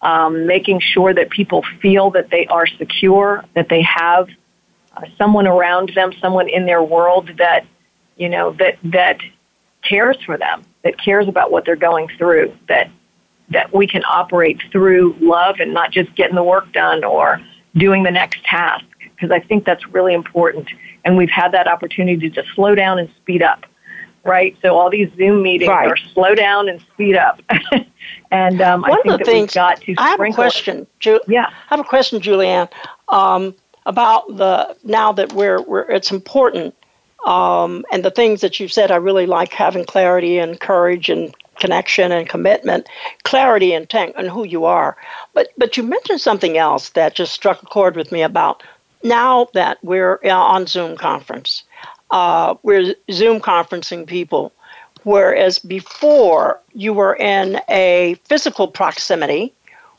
um, 0.00 0.46
making 0.46 0.80
sure 0.80 1.14
that 1.14 1.30
people 1.30 1.64
feel 1.80 2.10
that 2.10 2.30
they 2.30 2.46
are 2.46 2.66
secure, 2.66 3.44
that 3.54 3.68
they 3.68 3.82
have 3.82 4.28
uh, 4.96 5.02
someone 5.16 5.46
around 5.46 5.92
them, 5.94 6.12
someone 6.20 6.48
in 6.48 6.66
their 6.66 6.82
world 6.82 7.30
that, 7.38 7.64
you 8.16 8.28
know, 8.28 8.52
that, 8.54 8.78
that 8.82 9.18
cares 9.88 10.16
for 10.26 10.36
them, 10.36 10.64
that 10.82 10.98
cares 10.98 11.28
about 11.28 11.52
what 11.52 11.64
they're 11.64 11.76
going 11.76 12.08
through, 12.18 12.52
that, 12.68 12.90
that 13.50 13.72
we 13.72 13.86
can 13.86 14.02
operate 14.10 14.60
through 14.72 15.16
love 15.20 15.56
and 15.60 15.72
not 15.72 15.92
just 15.92 16.12
getting 16.16 16.34
the 16.34 16.42
work 16.42 16.72
done 16.72 17.04
or 17.04 17.40
doing 17.76 18.02
the 18.02 18.10
next 18.10 18.42
task. 18.44 18.84
Because 19.14 19.30
I 19.30 19.40
think 19.40 19.64
that's 19.64 19.86
really 19.88 20.14
important 20.14 20.68
and 21.04 21.16
we've 21.16 21.30
had 21.30 21.52
that 21.52 21.66
opportunity 21.66 22.30
to 22.30 22.42
slow 22.54 22.74
down 22.74 22.98
and 22.98 23.08
speed 23.20 23.42
up 23.42 23.66
right? 24.24 24.56
So 24.62 24.78
all 24.78 24.90
these 24.90 25.08
Zoom 25.16 25.42
meetings 25.42 25.68
right. 25.68 25.88
are 25.88 25.96
slow 25.96 26.34
down 26.34 26.68
and 26.68 26.80
speed 26.92 27.16
up. 27.16 27.40
and 28.30 28.60
um, 28.60 28.82
one 28.82 28.92
I 28.92 29.02
think 29.02 29.14
of 29.14 29.18
the 29.20 29.24
things 29.24 29.54
got 29.54 29.80
to 29.82 29.94
I 29.98 30.10
have 30.10 30.20
a 30.20 30.30
question. 30.30 30.86
Ju- 31.00 31.20
yeah, 31.28 31.46
I 31.46 31.76
have 31.76 31.80
a 31.80 31.84
question, 31.84 32.20
Julianne, 32.20 32.70
um, 33.08 33.54
about 33.86 34.36
the 34.36 34.76
now 34.84 35.12
that 35.12 35.32
we're, 35.32 35.60
we're 35.62 35.90
it's 35.90 36.10
important. 36.10 36.74
Um, 37.26 37.84
and 37.92 38.04
the 38.04 38.10
things 38.10 38.40
that 38.40 38.58
you've 38.58 38.72
said, 38.72 38.90
I 38.90 38.96
really 38.96 39.26
like 39.26 39.52
having 39.52 39.84
clarity 39.84 40.38
and 40.38 40.58
courage 40.58 41.08
and 41.08 41.32
connection 41.60 42.10
and 42.10 42.28
commitment, 42.28 42.88
clarity 43.22 43.72
and, 43.74 43.88
tank, 43.88 44.16
and 44.18 44.28
who 44.28 44.44
you 44.44 44.64
are. 44.64 44.96
But 45.32 45.48
but 45.56 45.76
you 45.76 45.84
mentioned 45.84 46.20
something 46.20 46.58
else 46.58 46.90
that 46.90 47.14
just 47.14 47.32
struck 47.32 47.62
a 47.62 47.66
chord 47.66 47.94
with 47.94 48.10
me 48.10 48.22
about 48.22 48.64
now 49.04 49.48
that 49.54 49.78
we're 49.82 50.18
uh, 50.24 50.30
on 50.30 50.66
Zoom 50.66 50.96
conference, 50.96 51.64
uh, 52.10 52.54
we're 52.62 52.94
Zoom 53.10 53.40
conferencing 53.40 54.06
people, 54.06 54.52
whereas 55.04 55.58
before 55.58 56.60
you 56.74 56.92
were 56.92 57.16
in 57.16 57.60
a 57.68 58.16
physical 58.24 58.68
proximity 58.68 59.52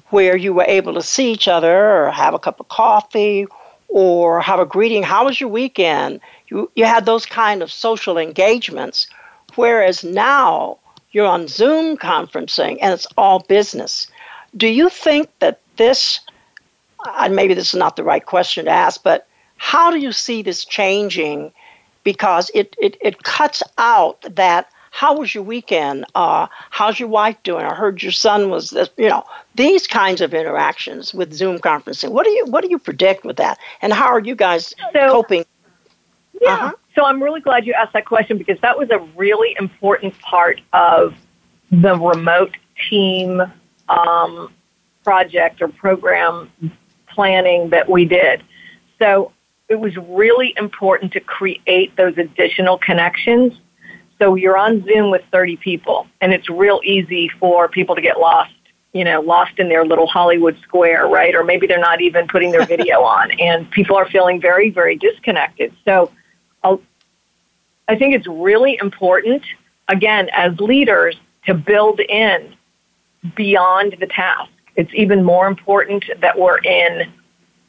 where 0.10 0.38
you 0.38 0.54
were 0.54 0.66
able 0.68 0.94
to 0.94 1.02
see 1.02 1.32
each 1.32 1.48
other 1.48 2.06
or 2.06 2.12
have 2.12 2.34
a 2.34 2.40
cup 2.40 2.60
of 2.60 2.68
coffee 2.70 3.48
or 3.88 4.40
have 4.42 4.60
a 4.60 4.66
greeting. 4.66 5.02
How 5.02 5.26
was 5.26 5.42
your 5.42 5.50
weekend? 5.50 6.20
You, 6.50 6.70
you 6.76 6.86
had 6.86 7.06
those 7.06 7.26
kind 7.26 7.64
of 7.64 7.72
social 7.72 8.18
engagements, 8.18 9.08
whereas 9.56 10.04
now 10.04 10.78
you're 11.12 11.26
on 11.26 11.48
Zoom 11.48 11.98
conferencing 11.98 12.78
and 12.82 12.94
it's 12.94 13.08
all 13.18 13.40
business. 13.40 14.08
Do 14.56 14.68
you 14.68 14.90
think 14.90 15.30
that 15.40 15.62
this 15.78 16.20
and 17.06 17.36
maybe 17.36 17.54
this 17.54 17.70
is 17.70 17.80
not 17.80 17.96
the 17.96 18.04
right 18.04 18.26
question 18.26 18.66
to 18.66 18.72
ask, 18.72 19.02
but 19.04 19.28
how 19.58 19.92
do 19.92 20.00
you 20.00 20.12
see 20.12 20.42
this 20.42 20.66
changing? 20.66 21.52
Because 22.04 22.52
it, 22.54 22.76
it, 22.82 22.98
it 23.02 23.24
cuts 23.24 23.64
out 23.78 24.26
that 24.36 24.70
how 24.92 25.18
was 25.18 25.34
your 25.34 25.44
weekend? 25.44 26.06
Uh, 26.14 26.46
how's 26.70 27.00
your 27.00 27.10
wife 27.10 27.36
doing? 27.42 27.66
I 27.66 27.74
heard 27.74 28.04
your 28.04 28.12
son 28.12 28.52
was, 28.52 28.70
this, 28.70 28.90
you 28.96 29.10
know, 29.10 29.24
these 29.56 29.88
kinds 29.88 30.22
of 30.22 30.36
interactions 30.36 31.16
with 31.16 31.34
Zoom 31.34 31.58
conferencing. 31.58 32.12
What 32.12 32.26
do 32.26 32.30
you 32.30 32.46
what 32.46 32.64
do 32.64 32.70
you 32.70 32.78
predict 32.78 33.26
with 33.26 33.38
that? 33.38 33.58
And 33.82 33.92
how 33.92 34.06
are 34.06 34.20
you 34.20 34.36
guys 34.36 34.72
so, 34.94 35.08
coping? 35.08 35.46
Yeah. 36.40 36.54
Uh-huh. 36.54 36.72
So 36.94 37.06
I'm 37.06 37.24
really 37.24 37.42
glad 37.42 37.66
you 37.66 37.74
asked 37.74 37.94
that 37.94 38.06
question 38.06 38.38
because 38.38 38.60
that 38.62 38.78
was 38.78 38.92
a 38.92 39.00
really 39.18 39.56
important 39.60 40.18
part 40.20 40.62
of 40.74 41.16
the 41.72 41.98
remote 41.98 42.56
team 42.88 43.42
um, 43.90 44.54
project 45.04 45.60
or 45.62 45.70
program 45.70 46.52
planning 47.14 47.70
that 47.70 47.90
we 47.90 48.06
did. 48.06 48.44
So 49.00 49.32
it 49.70 49.80
was 49.80 49.96
really 49.98 50.54
important 50.58 51.14
to 51.14 51.20
create 51.20 51.96
those 51.96 52.18
additional 52.18 52.78
connections. 52.78 53.54
So 54.20 54.36
you're 54.36 54.58
on 54.58 54.84
Zoom 54.86 55.12
with 55.12 55.24
30 55.32 55.58
people, 55.58 56.08
and 56.22 56.32
it's 56.32 56.50
real 56.50 56.80
easy 56.84 57.30
for 57.40 57.68
people 57.68 57.96
to 57.96 58.02
get 58.02 58.20
lost, 58.20 58.54
you 58.94 59.04
know, 59.04 59.22
lost 59.22 59.58
in 59.58 59.70
their 59.70 59.86
little 59.86 60.08
Hollywood 60.08 60.58
square, 60.62 61.08
right? 61.08 61.34
Or 61.36 61.44
maybe 61.44 61.68
they're 61.68 61.80
not 61.80 62.02
even 62.02 62.28
putting 62.28 62.52
their 62.52 62.66
video 62.66 63.02
on, 63.04 63.32
and 63.40 63.70
people 63.72 63.96
are 63.96 64.08
feeling 64.10 64.40
very, 64.40 64.70
very 64.70 64.96
disconnected. 64.96 65.76
So 65.84 66.12
I'll, 66.64 66.82
I 67.88 67.96
think 67.96 68.16
it's 68.16 68.28
really 68.28 68.78
important, 68.80 69.44
again, 69.88 70.30
as 70.32 70.58
leaders, 70.60 71.16
to 71.46 71.54
build 71.54 72.00
in 72.00 72.56
beyond 73.36 73.98
the 74.00 74.08
task. 74.08 74.53
It's 74.76 74.92
even 74.94 75.24
more 75.24 75.48
important 75.48 76.04
that 76.22 76.38
we're 76.38 76.60
in 76.60 77.14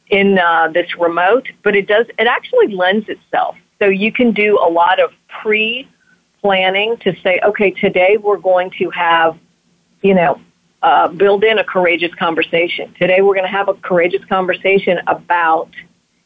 in 0.09 0.39
uh, 0.39 0.69
this 0.69 0.87
remote, 0.99 1.49
but 1.63 1.75
it 1.75 1.87
does 1.87 2.07
it 2.19 2.27
actually 2.27 2.69
lends 2.69 3.09
itself. 3.09 3.57
So 3.79 3.87
you 3.87 4.13
can 4.13 4.33
do 4.33 4.59
a 4.63 4.71
lot 4.71 5.01
of 5.01 5.11
pre 5.43 5.89
planning 6.41 6.97
to 6.99 7.15
say, 7.23 7.41
okay, 7.43 7.71
today 7.71 8.19
we're 8.23 8.39
going 8.39 8.71
to 8.79 8.91
have, 8.91 9.39
you 10.03 10.15
know, 10.15 10.39
uh, 10.83 11.09
build 11.09 11.43
in 11.43 11.59
a 11.59 11.65
courageous 11.65 12.15
conversation. 12.19 12.95
Today 12.99 13.23
we're 13.23 13.35
going 13.35 13.47
to 13.47 13.51
have 13.51 13.69
a 13.69 13.75
courageous 13.75 14.23
conversation 14.27 14.99
about, 15.07 15.71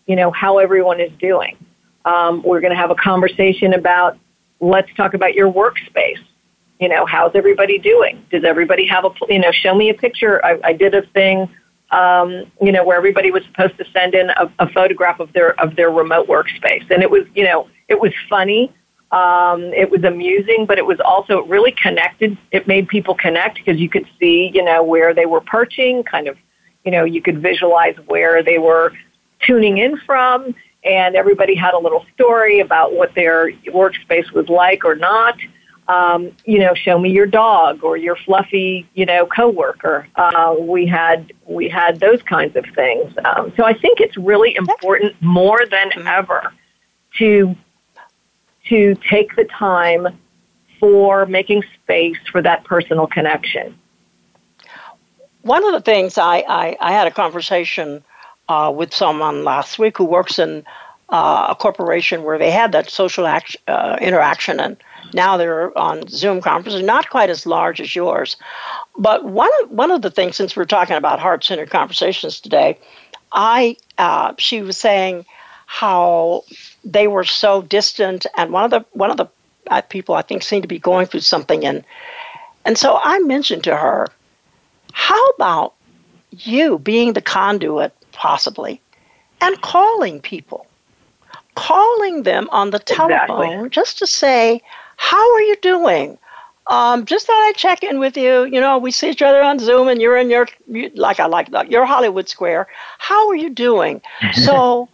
you 0.07 0.17
know, 0.17 0.33
how 0.33 0.59
everyone 0.59 1.01
is 1.01 1.13
doing. 1.21 1.57
Um, 2.05 2.43
we're 2.43 2.61
going 2.61 2.73
to 2.73 2.77
have 2.77 2.91
a 2.91 2.97
conversation 2.97 3.75
about, 3.75 4.19
let's 4.59 4.89
talk 4.97 5.15
about 5.15 5.35
your 5.35 5.53
workspace 5.53 6.19
you 6.81 6.89
know, 6.89 7.07
how's 7.07 7.33
everybody 7.35 7.79
doing? 7.79 8.25
Does 8.31 8.45
everybody 8.45 8.87
have 8.87 9.05
a, 9.05 9.11
you 9.29 9.39
know, 9.39 9.51
show 9.51 9.75
me 9.75 9.91
a 9.91 9.95
picture. 9.95 10.45
I, 10.45 10.59
I 10.63 10.73
did 10.73 10.95
a 10.95 11.03
thing, 11.09 11.51
um, 11.91 12.51
you 12.61 12.71
know, 12.71 12.85
where 12.85 12.97
everybody 12.97 13.31
was 13.31 13.43
supposed 13.47 13.77
to 13.79 13.85
send 13.93 14.15
in 14.15 14.31
a, 14.31 14.51
a 14.61 14.69
photograph 14.71 15.19
of 15.21 15.33
their, 15.33 15.61
of 15.61 15.75
their 15.77 15.91
remote 15.91 16.29
workspace. 16.29 16.89
And 16.91 17.03
it 17.03 17.11
was, 17.11 17.25
you 17.35 17.45
know, 17.45 17.69
it 17.89 18.01
was 18.01 18.13
funny. 18.29 18.73
Um, 19.11 19.63
it 19.73 19.91
was 19.91 20.05
amusing, 20.05 20.67
but 20.67 20.79
it 20.79 20.87
was 20.87 21.01
also 21.05 21.43
really 21.45 21.73
connected. 21.73 22.37
It 22.53 22.69
made 22.69 22.89
people 22.89 23.15
connect 23.15 23.57
because 23.57 23.81
you 23.81 23.89
could 23.89 24.07
see, 24.21 24.51
you 24.55 24.63
know, 24.63 24.83
where 24.83 25.15
they 25.15 25.27
were 25.27 25.41
perching, 25.41 26.05
kind 26.05 26.29
of, 26.29 26.37
you 26.85 26.93
know, 26.93 27.05
you 27.05 27.23
could 27.23 27.43
visualize 27.43 27.97
where 28.07 28.43
they 28.43 28.59
were 28.59 28.93
tuning 29.41 29.79
in 29.79 29.99
from, 30.05 30.55
and 30.85 31.17
everybody 31.17 31.55
had 31.55 31.75
a 31.75 31.79
little 31.79 32.05
story 32.15 32.61
about 32.61 32.93
what 32.93 33.15
their 33.15 33.51
workspace 33.69 34.31
was 34.33 34.49
like 34.49 34.85
or 34.85 34.95
not 34.95 35.37
um, 35.89 36.33
you 36.45 36.59
know, 36.59 36.75
show 36.75 36.99
me 36.99 37.11
your 37.11 37.27
dog 37.27 37.83
or 37.83 37.97
your 37.97 38.17
fluffy, 38.17 38.87
you 38.95 39.07
know, 39.07 39.27
coworker. 39.27 40.07
Uh, 40.17 40.55
we 40.59 40.87
had 40.87 41.33
we 41.47 41.69
had 41.69 41.99
those 41.99 42.23
kinds 42.23 42.55
of 42.57 42.65
things. 42.75 43.13
Um, 43.25 43.53
so 43.57 43.65
I 43.65 43.73
think 43.73 44.01
it's 44.01 44.17
really 44.17 44.55
important 44.55 45.21
more 45.23 45.61
than 45.71 45.91
mm-hmm. 45.91 46.07
ever 46.07 46.53
to 47.19 47.57
to 48.69 48.95
take 49.09 49.35
the 49.37 49.45
time 49.45 50.09
for 50.79 51.27
making 51.27 51.65
space 51.83 52.19
for 52.31 52.43
that 52.43 52.65
personal 52.65 53.07
connection. 53.07 53.77
One 55.43 55.65
of 55.65 55.73
the 55.73 55.81
things 55.81 56.19
I, 56.19 56.45
I, 56.47 56.77
I 56.81 56.93
had 56.93 57.07
a 57.07 57.11
conversation 57.11 58.05
uh, 58.49 58.73
with 58.75 58.93
someone 58.93 59.45
last 59.45 59.79
week 59.79 59.97
who 59.97 60.05
works 60.05 60.39
in 60.39 60.65
uh, 61.09 61.47
a 61.51 61.55
corporation 61.55 62.23
where 62.23 62.39
they 62.39 62.51
had 62.51 62.73
that 62.73 62.91
social 62.91 63.27
act, 63.27 63.57
uh, 63.67 63.97
interaction 64.01 64.61
and 64.61 64.77
now 65.13 65.37
they're 65.37 65.77
on 65.77 66.07
Zoom 66.09 66.41
conferences, 66.41 66.83
not 66.83 67.11
quite 67.11 67.31
as 67.31 67.47
large 67.47 67.81
as 67.81 67.95
yours. 67.95 68.37
But 68.97 69.25
one 69.25 69.51
of, 69.63 69.71
one 69.71 69.91
of 69.91 70.03
the 70.03 70.11
things, 70.11 70.37
since 70.37 70.57
we're 70.57 70.65
talking 70.65 70.97
about 70.97 71.21
heart 71.21 71.45
centered 71.45 71.71
conversations 71.71 72.41
today, 72.41 72.79
I 73.33 73.77
uh, 73.97 74.35
she 74.39 74.63
was 74.63 74.77
saying 74.77 75.27
how 75.67 76.45
they 76.85 77.09
were 77.09 77.25
so 77.25 77.63
distant, 77.63 78.27
and 78.37 78.53
one 78.53 78.65
of 78.65 78.71
the 78.71 78.85
one 78.93 79.11
of 79.11 79.17
the 79.17 79.27
uh, 79.69 79.83
people 79.83 80.15
I 80.15 80.23
think 80.23 80.43
seemed 80.43 80.63
to 80.63 80.69
be 80.69 80.79
going 80.79 81.07
through 81.07 81.21
something, 81.21 81.65
and 81.65 81.85
and 82.65 82.79
so 82.79 82.99
I 83.03 83.19
mentioned 83.21 83.65
to 83.65 83.77
her, 83.77 84.09
how 84.93 85.29
about 85.31 85.75
you 86.31 86.79
being 86.79 87.13
the 87.13 87.23
conduit, 87.23 87.93
possibly, 88.13 88.81
and 89.41 89.61
calling 89.61 90.21
people, 90.21 90.67
calling 91.55 92.23
them 92.23 92.49
on 92.51 92.71
the 92.71 92.79
telephone 92.79 93.45
exactly. 93.45 93.71
just 93.71 93.99
to 93.99 94.07
say, 94.07 94.63
how 94.99 95.35
are 95.35 95.41
you 95.41 95.57
doing? 95.63 96.19
Um, 96.67 97.07
just 97.07 97.27
thought 97.27 97.49
I'd 97.49 97.57
check 97.57 97.83
in 97.83 97.99
with 97.99 98.17
you. 98.17 98.45
You 98.45 98.61
know, 98.61 98.77
we 98.77 98.91
see 98.91 99.09
each 99.09 99.23
other 99.23 99.41
on 99.43 99.59
Zoom, 99.59 99.89
and 99.89 100.03
you're 100.03 100.19
in 100.19 100.29
your 100.29 100.47
like 100.97 101.19
I 101.21 101.27
like 101.27 101.49
your 101.71 101.87
Hollywood 101.87 102.29
Square. 102.29 102.67
How 102.99 103.29
are 103.29 103.37
you 103.37 103.49
doing? 103.49 104.03
so, 104.33 104.89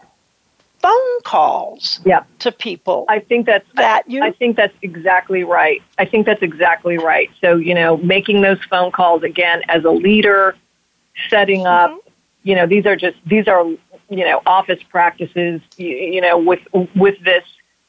phone 0.80 1.20
calls 1.24 2.00
to 2.40 2.52
people. 2.52 3.06
I 3.08 3.18
think 3.18 3.46
that's 3.46 3.66
that 3.74 4.08
you. 4.08 4.22
I 4.22 4.30
think 4.30 4.56
that's 4.56 4.76
exactly 4.82 5.42
right. 5.42 5.82
I 5.98 6.04
think 6.04 6.26
that's 6.26 6.42
exactly 6.42 6.98
right. 6.98 7.30
So 7.40 7.56
you 7.56 7.74
know, 7.74 7.96
making 7.96 8.42
those 8.42 8.62
phone 8.70 8.92
calls 8.92 9.22
again 9.24 9.62
as 9.68 9.84
a 9.84 9.90
leader, 9.90 10.54
setting 11.28 11.66
up. 11.66 11.90
Mm-hmm. 11.90 11.98
You 12.44 12.56
know, 12.56 12.66
these 12.66 12.84
are 12.84 12.94
just 12.94 13.16
these 13.26 13.48
are 13.48 13.64
you 13.64 14.24
know 14.24 14.42
office 14.46 14.82
practices. 14.90 15.62
You, 15.76 15.88
you 15.88 16.20
know, 16.20 16.38
with 16.38 16.60
with 16.94 17.18
this 17.24 17.42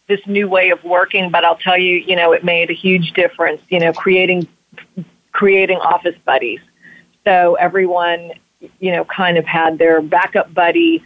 this 0.07 0.19
new 0.27 0.47
way 0.47 0.69
of 0.69 0.83
working, 0.83 1.31
but 1.31 1.43
I'll 1.43 1.57
tell 1.57 1.77
you, 1.77 1.97
you 1.97 2.15
know, 2.15 2.31
it 2.31 2.43
made 2.43 2.69
a 2.69 2.73
huge 2.73 3.13
difference, 3.13 3.61
you 3.69 3.79
know, 3.79 3.93
creating 3.93 4.47
creating 5.31 5.77
office 5.77 6.15
buddies. 6.25 6.61
So 7.25 7.55
everyone, 7.55 8.31
you 8.79 8.91
know, 8.91 9.03
kind 9.05 9.37
of 9.37 9.45
had 9.45 9.77
their 9.77 10.01
backup 10.01 10.53
buddy. 10.53 11.03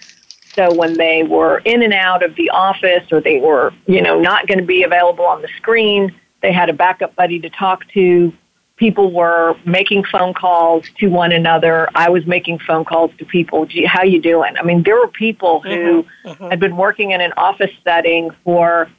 So 0.56 0.74
when 0.74 0.94
they 0.94 1.24
were 1.24 1.60
in 1.60 1.82
and 1.82 1.94
out 1.94 2.24
of 2.24 2.36
the 2.36 2.50
office 2.50 3.12
or 3.12 3.22
they 3.22 3.40
were, 3.40 3.74
you 3.88 4.02
know, 4.02 4.20
not 4.20 4.48
going 4.48 4.60
to 4.60 4.66
be 4.66 4.84
available 4.84 5.26
on 5.26 5.42
the 5.42 5.48
screen, 5.58 6.14
they 6.42 6.52
had 6.52 6.70
a 6.70 6.74
backup 6.74 7.16
buddy 7.16 7.40
to 7.40 7.50
talk 7.50 7.88
to. 7.94 8.34
People 8.80 9.12
were 9.12 9.58
making 9.66 10.06
phone 10.06 10.34
calls 10.34 10.86
to 11.00 11.08
one 11.08 11.34
another. 11.34 11.90
I 11.96 12.10
was 12.10 12.26
making 12.26 12.60
phone 12.60 12.86
calls 12.86 13.12
to 13.18 13.26
people. 13.26 13.66
Gee, 13.66 13.84
how 13.84 14.04
you 14.04 14.22
doing? 14.22 14.56
I 14.58 14.64
mean, 14.64 14.84
there 14.84 14.96
were 14.96 15.10
people 15.10 15.60
who 15.60 16.04
mm-hmm, 16.04 16.30
mm-hmm. 16.30 16.50
had 16.50 16.62
been 16.62 16.78
working 16.78 17.12
in 17.12 17.20
an 17.20 17.34
office 17.36 17.72
setting 17.84 18.32
for 18.46 18.90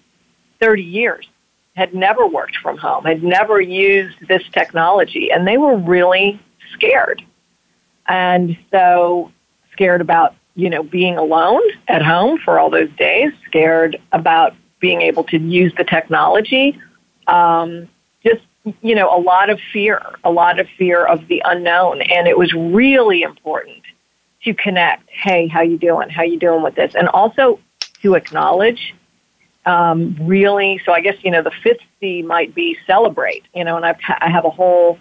30 0.61 0.83
years, 0.83 1.27
had 1.77 1.95
never 1.95 2.27
worked 2.27 2.57
from 2.59 2.77
home, 2.77 3.05
had 3.05 3.23
never 3.23 3.59
used 3.59 4.17
this 4.29 4.43
technology, 4.53 5.33
and 5.33 5.49
they 5.49 5.57
were 5.57 5.79
really 5.79 6.39
scared. 6.75 7.23
And 8.07 8.59
so 8.71 9.33
scared 9.73 10.03
about, 10.03 10.35
you 10.57 10.69
know, 10.69 10.83
being 10.83 11.17
alone 11.17 11.63
at 11.89 12.03
home 12.03 12.39
for 12.45 12.59
all 12.59 12.69
those 12.69 12.91
days, 12.99 13.33
scared 13.47 13.99
about 14.13 14.55
being 14.79 15.01
able 15.01 15.25
to 15.25 15.39
use 15.39 15.73
the 15.79 15.85
technology. 15.85 16.79
Um, 17.27 17.89
you 18.83 18.95
know, 18.95 19.15
a 19.15 19.21
lot 19.21 19.51
of 19.51 19.61
fear, 19.73 20.01
a 20.25 20.31
lot 20.31 20.59
of 20.59 20.69
fear 20.79 21.05
of 21.05 21.27
the 21.29 21.43
unknown. 21.45 22.03
And 22.03 22.27
it 22.27 22.37
was 22.37 22.53
really 22.55 23.23
important 23.23 23.83
to 24.45 24.55
connect. 24.55 25.09
Hey, 25.11 25.47
how 25.47 25.63
you 25.63 25.79
doing? 25.79 26.09
How 26.09 26.23
you 26.23 26.39
doing 26.39 26.63
with 26.63 26.75
this? 26.75 26.95
And 26.95 27.09
also 27.09 27.61
to 28.03 28.15
acknowledge 28.15 28.95
um, 29.67 30.17
really, 30.21 30.81
so 30.85 30.93
I 30.93 31.01
guess, 31.01 31.17
you 31.23 31.31
know, 31.31 31.43
the 31.43 31.53
fifth 31.63 31.83
C 32.01 32.23
might 32.23 32.55
be 32.55 32.77
celebrate, 32.87 33.45
you 33.55 33.63
know, 33.65 33.77
and 33.77 33.85
I've, 33.85 33.99
I 34.09 34.31
have 34.31 34.45
a 34.45 34.51
whole 34.51 34.99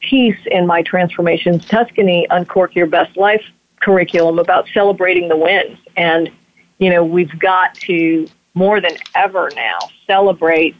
piece 0.00 0.38
in 0.46 0.66
my 0.66 0.82
Transformations 0.82 1.64
Tuscany 1.66 2.26
Uncork 2.30 2.74
Your 2.74 2.86
Best 2.86 3.16
Life 3.16 3.44
curriculum 3.80 4.38
about 4.38 4.66
celebrating 4.72 5.28
the 5.28 5.36
wins. 5.36 5.78
And, 5.96 6.30
you 6.78 6.90
know, 6.90 7.04
we've 7.04 7.36
got 7.38 7.74
to 7.86 8.26
more 8.54 8.80
than 8.80 8.92
ever 9.14 9.50
now 9.56 9.78
celebrate 10.06 10.76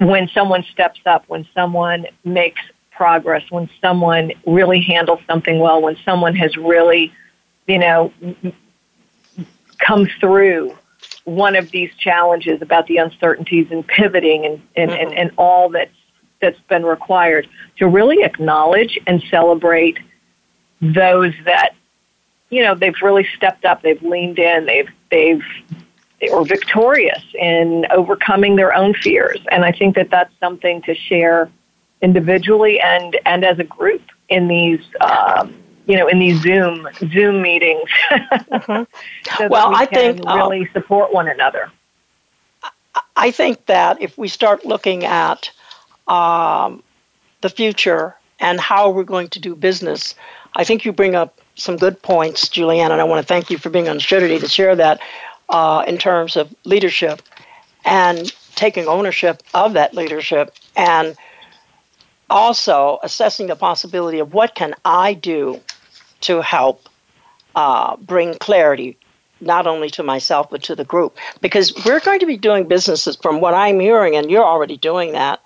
when 0.00 0.28
someone 0.28 0.64
steps 0.72 1.00
up, 1.06 1.24
when 1.28 1.46
someone 1.54 2.06
makes 2.24 2.60
progress, 2.90 3.42
when 3.50 3.68
someone 3.80 4.32
really 4.46 4.80
handles 4.80 5.20
something 5.26 5.58
well, 5.58 5.82
when 5.82 5.96
someone 6.04 6.34
has 6.36 6.56
really, 6.56 7.12
you 7.66 7.78
know, 7.78 8.12
come 9.78 10.08
through 10.20 10.76
one 11.24 11.56
of 11.56 11.70
these 11.70 11.90
challenges 11.96 12.62
about 12.62 12.86
the 12.86 12.96
uncertainties 12.96 13.66
and 13.70 13.86
pivoting 13.86 14.44
and, 14.44 14.62
and, 14.76 14.90
mm-hmm. 14.90 15.02
and, 15.02 15.18
and 15.18 15.30
all 15.36 15.68
that's, 15.68 15.90
that's 16.40 16.60
been 16.68 16.84
required 16.84 17.48
to 17.78 17.86
really 17.86 18.22
acknowledge 18.22 18.98
and 19.06 19.22
celebrate 19.30 19.98
those 20.80 21.32
that, 21.44 21.74
you 22.50 22.62
know, 22.62 22.74
they've 22.74 23.00
really 23.02 23.26
stepped 23.36 23.64
up, 23.64 23.82
they've 23.82 24.02
leaned 24.02 24.38
in, 24.38 24.66
they've, 24.66 24.88
they've 25.10 25.42
or 26.30 26.44
victorious 26.44 27.22
in 27.34 27.86
overcoming 27.90 28.56
their 28.56 28.74
own 28.74 28.94
fears. 28.94 29.40
And 29.50 29.64
I 29.64 29.72
think 29.72 29.96
that 29.96 30.10
that's 30.10 30.32
something 30.40 30.82
to 30.82 30.94
share 30.94 31.50
individually 32.00 32.80
and, 32.80 33.18
and 33.24 33.44
as 33.44 33.58
a 33.58 33.64
group 33.64 34.02
in 34.28 34.48
these, 34.48 34.80
um, 35.00 35.54
you 35.86 35.96
know, 35.96 36.06
in 36.06 36.18
these 36.18 36.40
Zoom 36.40 36.88
Zoom 37.12 37.42
meetings. 37.42 37.88
mm-hmm. 38.10 38.82
so 39.36 39.48
well, 39.48 39.70
we 39.70 39.76
I 39.76 39.86
think 39.86 40.20
uh, 40.26 40.36
really 40.36 40.68
support 40.72 41.12
one 41.12 41.28
another. 41.28 41.70
I 43.16 43.30
think 43.30 43.66
that 43.66 44.00
if 44.00 44.16
we 44.18 44.28
start 44.28 44.64
looking 44.64 45.04
at 45.04 45.50
um, 46.08 46.82
the 47.40 47.48
future 47.48 48.14
and 48.38 48.60
how 48.60 48.90
we're 48.90 49.04
going 49.04 49.28
to 49.28 49.40
do 49.40 49.54
business, 49.54 50.14
I 50.54 50.64
think 50.64 50.84
you 50.84 50.92
bring 50.92 51.14
up 51.14 51.40
some 51.54 51.76
good 51.76 52.00
points, 52.02 52.48
Julianne, 52.48 52.90
and 52.90 53.00
I 53.00 53.04
want 53.04 53.20
to 53.20 53.26
thank 53.26 53.50
you 53.50 53.58
for 53.58 53.70
being 53.70 53.88
on 53.88 53.96
the 53.96 54.02
show 54.02 54.20
today 54.20 54.38
to 54.38 54.48
share 54.48 54.74
that 54.76 55.00
uh, 55.52 55.84
in 55.86 55.98
terms 55.98 56.36
of 56.36 56.52
leadership 56.64 57.22
and 57.84 58.34
taking 58.56 58.86
ownership 58.88 59.42
of 59.54 59.74
that 59.74 59.94
leadership 59.94 60.54
and 60.74 61.16
also 62.30 62.98
assessing 63.02 63.46
the 63.46 63.56
possibility 63.56 64.18
of 64.18 64.32
what 64.32 64.54
can 64.54 64.74
I 64.84 65.14
do 65.14 65.60
to 66.22 66.40
help 66.40 66.88
uh, 67.54 67.96
bring 67.96 68.34
clarity 68.34 68.96
not 69.40 69.66
only 69.66 69.90
to 69.90 70.02
myself 70.02 70.48
but 70.50 70.62
to 70.62 70.74
the 70.74 70.84
group. 70.84 71.18
Because 71.40 71.74
we're 71.84 72.00
going 72.00 72.20
to 72.20 72.26
be 72.26 72.36
doing 72.36 72.66
businesses 72.66 73.16
from 73.16 73.40
what 73.40 73.54
i'm 73.54 73.78
hearing 73.80 74.16
and 74.16 74.30
you're 74.30 74.44
already 74.44 74.76
doing 74.76 75.12
that 75.12 75.40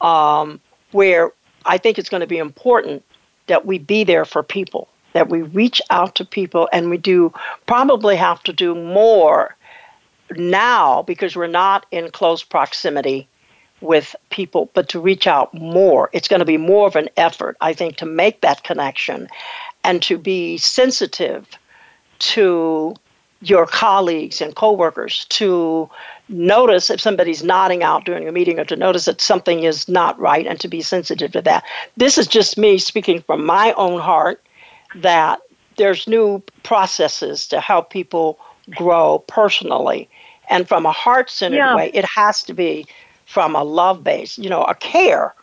um, 0.00 0.60
where 0.90 1.32
i 1.64 1.78
think 1.78 1.98
it's 1.98 2.08
going 2.08 2.22
to 2.22 2.26
be 2.26 2.38
important 2.38 3.04
that 3.46 3.64
we 3.66 3.78
be 3.78 4.04
there 4.04 4.24
for 4.24 4.42
people 4.42 4.88
that 5.12 5.28
we 5.28 5.42
reach 5.42 5.80
out 5.90 6.14
to 6.16 6.24
people 6.24 6.68
and 6.72 6.90
we 6.90 6.98
do 6.98 7.32
probably 7.66 8.16
have 8.16 8.42
to 8.44 8.52
do 8.52 8.74
more 8.74 9.56
now 10.36 11.02
because 11.02 11.36
we're 11.36 11.46
not 11.46 11.86
in 11.90 12.10
close 12.10 12.42
proximity 12.42 13.28
with 13.80 14.14
people, 14.30 14.70
but 14.74 14.88
to 14.90 15.00
reach 15.00 15.26
out 15.26 15.52
more. 15.52 16.08
It's 16.12 16.28
going 16.28 16.40
to 16.40 16.46
be 16.46 16.56
more 16.56 16.86
of 16.86 16.96
an 16.96 17.08
effort, 17.16 17.56
I 17.60 17.72
think, 17.72 17.96
to 17.96 18.06
make 18.06 18.40
that 18.40 18.62
connection 18.62 19.28
and 19.84 20.00
to 20.04 20.16
be 20.16 20.56
sensitive 20.56 21.46
to 22.20 22.94
your 23.40 23.66
colleagues 23.66 24.40
and 24.40 24.54
coworkers 24.54 25.24
to 25.30 25.90
notice 26.28 26.90
if 26.90 27.00
somebody's 27.00 27.42
nodding 27.42 27.82
out 27.82 28.04
during 28.04 28.28
a 28.28 28.32
meeting 28.32 28.60
or 28.60 28.64
to 28.64 28.76
notice 28.76 29.06
that 29.06 29.20
something 29.20 29.64
is 29.64 29.88
not 29.88 30.18
right 30.18 30.46
and 30.46 30.60
to 30.60 30.68
be 30.68 30.80
sensitive 30.80 31.32
to 31.32 31.42
that. 31.42 31.64
This 31.96 32.18
is 32.18 32.28
just 32.28 32.56
me 32.56 32.78
speaking 32.78 33.20
from 33.22 33.44
my 33.44 33.72
own 33.72 34.00
heart 34.00 34.40
that 34.96 35.40
there's 35.76 36.06
new 36.06 36.42
processes 36.62 37.46
to 37.48 37.60
help 37.60 37.90
people 37.90 38.38
grow 38.70 39.20
personally. 39.26 40.08
And 40.48 40.68
from 40.68 40.86
a 40.86 40.92
heart 40.92 41.30
centered 41.30 41.56
yeah. 41.56 41.76
way, 41.76 41.90
it 41.94 42.04
has 42.04 42.42
to 42.44 42.54
be 42.54 42.86
from 43.26 43.56
a 43.56 43.64
love 43.64 44.04
base, 44.04 44.38
you 44.38 44.50
know, 44.50 44.64
a 44.64 44.74
care 44.74 45.34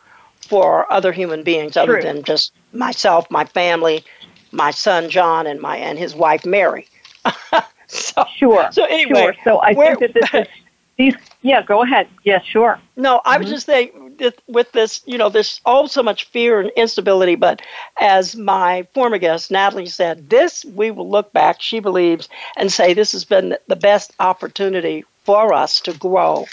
for 0.42 0.92
other 0.92 1.12
human 1.12 1.44
beings 1.44 1.78
other 1.78 1.94
True. 1.94 2.02
than 2.02 2.24
just 2.24 2.52
myself, 2.74 3.30
my 3.30 3.46
family, 3.46 4.04
my 4.52 4.72
son 4.72 5.10
John, 5.10 5.48
and 5.48 5.60
my 5.60 5.78
and 5.78 5.98
his 5.98 6.16
wife 6.16 6.46
Mary. 6.46 6.88
so, 7.88 8.26
sure. 8.36 8.72
So 8.72 8.86
anyway, 8.86 9.22
sure. 9.22 9.36
so 9.44 9.62
I 9.62 9.74
think 9.74 10.00
that 10.00 10.14
this 10.14 10.34
is 10.34 10.48
these. 11.00 11.16
Yeah, 11.42 11.64
go 11.64 11.82
ahead. 11.82 12.08
Yes, 12.24 12.46
sure. 12.46 12.80
No, 12.98 13.22
I 13.26 13.36
mm-hmm. 13.36 13.44
was 13.44 13.52
just 13.52 13.66
saying 13.66 14.18
with 14.48 14.72
this, 14.74 15.02
you 15.06 15.18
know, 15.18 15.30
there's 15.30 15.62
all 15.66 15.88
so 15.88 16.04
much 16.04 16.26
fear 16.26 16.60
and 16.60 16.70
instability. 16.76 17.36
But 17.36 17.62
as 18.00 18.36
my 18.36 18.86
former 18.94 19.18
guest, 19.18 19.50
Natalie 19.50 19.88
said, 19.88 20.30
this 20.30 20.66
we 20.66 20.92
will 20.92 21.10
look 21.10 21.32
back, 21.34 21.62
she 21.62 21.80
believes, 21.80 22.30
and 22.58 22.72
say 22.72 22.94
this 22.94 23.14
has 23.14 23.24
been 23.24 23.58
the 23.68 23.78
best 23.78 24.14
opportunity 24.20 25.06
for 25.24 25.54
us 25.54 25.80
to 25.82 25.94
grow. 25.94 26.46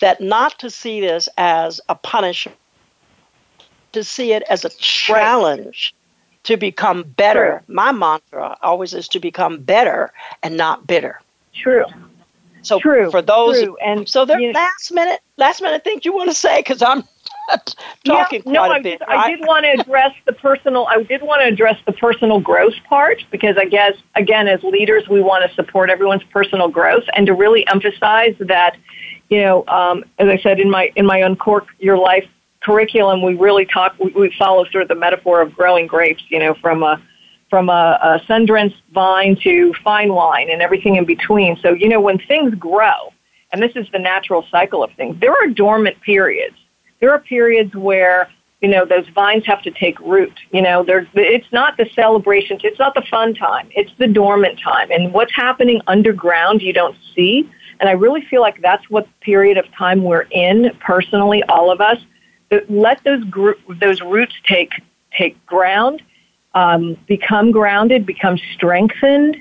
That 0.00 0.20
not 0.20 0.58
to 0.60 0.70
see 0.70 1.00
this 1.00 1.28
as 1.36 1.80
a 1.88 1.96
punishment, 1.96 2.56
to 3.92 4.04
see 4.04 4.32
it 4.32 4.44
as 4.48 4.64
a 4.64 4.70
challenge 4.70 5.92
to 6.44 6.56
become 6.56 7.02
better. 7.02 7.64
True. 7.66 7.74
My 7.74 7.90
mantra 7.90 8.56
always 8.62 8.94
is 8.94 9.08
to 9.08 9.18
become 9.18 9.58
better 9.58 10.12
and 10.44 10.56
not 10.56 10.86
bitter. 10.86 11.20
True. 11.52 11.84
So 12.68 12.78
True. 12.78 13.10
for 13.10 13.22
those, 13.22 13.62
True. 13.62 13.76
and 13.78 14.06
so 14.06 14.26
the 14.26 14.36
last 14.54 14.92
minute, 14.92 15.20
last 15.38 15.62
minute 15.62 15.84
things 15.84 16.04
you 16.04 16.12
want 16.12 16.28
to 16.28 16.36
say 16.36 16.60
because 16.60 16.82
I'm 16.82 17.02
talking 18.04 18.42
yeah, 18.44 18.52
no, 18.52 18.60
quite 18.60 18.70
I 18.72 18.78
a 18.78 18.82
bit. 18.82 18.98
Did, 18.98 19.08
I 19.08 19.30
did 19.30 19.40
want 19.46 19.64
to 19.64 19.80
address 19.80 20.12
the 20.26 20.34
personal. 20.34 20.86
I 20.86 21.02
did 21.02 21.22
want 21.22 21.40
to 21.40 21.46
address 21.46 21.78
the 21.86 21.92
personal 21.92 22.40
growth 22.40 22.74
part 22.86 23.24
because 23.30 23.56
I 23.56 23.64
guess 23.64 23.94
again, 24.16 24.48
as 24.48 24.62
leaders, 24.62 25.08
we 25.08 25.22
want 25.22 25.48
to 25.48 25.54
support 25.54 25.88
everyone's 25.88 26.24
personal 26.24 26.68
growth 26.68 27.04
and 27.14 27.26
to 27.26 27.32
really 27.32 27.66
emphasize 27.68 28.34
that 28.40 28.76
you 29.30 29.40
know, 29.40 29.64
um, 29.68 30.04
as 30.18 30.28
I 30.28 30.38
said 30.42 30.60
in 30.60 30.70
my 30.70 30.92
in 30.94 31.06
my 31.06 31.22
Uncork 31.22 31.68
Your 31.78 31.96
Life 31.96 32.28
curriculum, 32.60 33.22
we 33.22 33.34
really 33.34 33.64
talk. 33.64 33.94
We, 33.98 34.10
we 34.10 34.34
follow 34.38 34.66
sort 34.66 34.82
of 34.82 34.88
the 34.88 34.94
metaphor 34.94 35.40
of 35.40 35.54
growing 35.54 35.86
grapes. 35.86 36.22
You 36.28 36.38
know, 36.38 36.54
from 36.60 36.82
a 36.82 37.02
from 37.50 37.68
a, 37.68 37.98
a 38.02 38.20
sun-drenched 38.26 38.82
vine 38.92 39.36
to 39.42 39.72
fine 39.82 40.12
wine 40.12 40.50
and 40.50 40.60
everything 40.60 40.96
in 40.96 41.04
between. 41.04 41.56
So, 41.62 41.72
you 41.72 41.88
know, 41.88 42.00
when 42.00 42.18
things 42.18 42.54
grow, 42.54 43.12
and 43.52 43.62
this 43.62 43.72
is 43.74 43.86
the 43.92 43.98
natural 43.98 44.44
cycle 44.50 44.84
of 44.84 44.92
things, 44.92 45.18
there 45.20 45.32
are 45.32 45.48
dormant 45.48 46.00
periods. 46.02 46.56
There 47.00 47.10
are 47.12 47.20
periods 47.20 47.74
where 47.74 48.28
you 48.60 48.68
know 48.68 48.84
those 48.84 49.08
vines 49.10 49.46
have 49.46 49.62
to 49.62 49.70
take 49.70 49.98
root. 50.00 50.32
You 50.50 50.62
know 50.62 50.82
there's 50.82 51.06
it's 51.14 51.50
not 51.52 51.76
the 51.76 51.88
celebrations 51.94 52.60
it's 52.64 52.78
not 52.78 52.94
the 52.94 53.02
fun 53.02 53.34
time 53.34 53.68
it's 53.74 53.92
the 53.98 54.08
dormant 54.08 54.60
time. 54.60 54.90
And 54.90 55.12
what's 55.12 55.34
happening 55.34 55.80
underground 55.86 56.60
you 56.60 56.72
don't 56.72 56.96
see. 57.14 57.48
And 57.80 57.88
i 57.88 57.92
really 57.92 58.22
feel 58.22 58.40
like 58.40 58.60
that's 58.60 58.90
what 58.90 59.06
period 59.20 59.56
of 59.56 59.72
time 59.72 60.02
we're 60.02 60.26
in 60.32 60.76
personally 60.80 61.42
all 61.44 61.70
of 61.70 61.80
us. 61.80 61.98
Let 62.68 63.02
those 63.04 63.22
group 63.24 63.58
those 63.80 64.02
roots 64.02 64.34
take 64.44 64.72
take 65.16 65.44
ground 65.46 66.02
um, 66.54 66.96
become 67.06 67.50
grounded 67.50 68.06
become 68.06 68.38
strengthened 68.54 69.36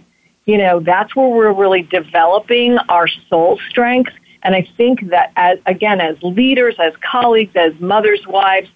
you 0.45 0.57
know 0.57 0.79
that's 0.79 1.15
where 1.15 1.29
we're 1.29 1.53
really 1.53 1.81
developing 1.83 2.77
our 2.89 3.07
soul 3.29 3.59
strength. 3.69 4.11
And 4.43 4.55
i 4.55 4.67
think 4.77 5.09
that 5.09 5.31
as 5.35 5.57
again 5.65 5.99
as 5.99 6.15
leaders 6.21 6.75
as 6.79 6.93
colleagues 7.01 7.55
as 7.55 7.73
mothers 7.79 8.25
wives 8.27 8.69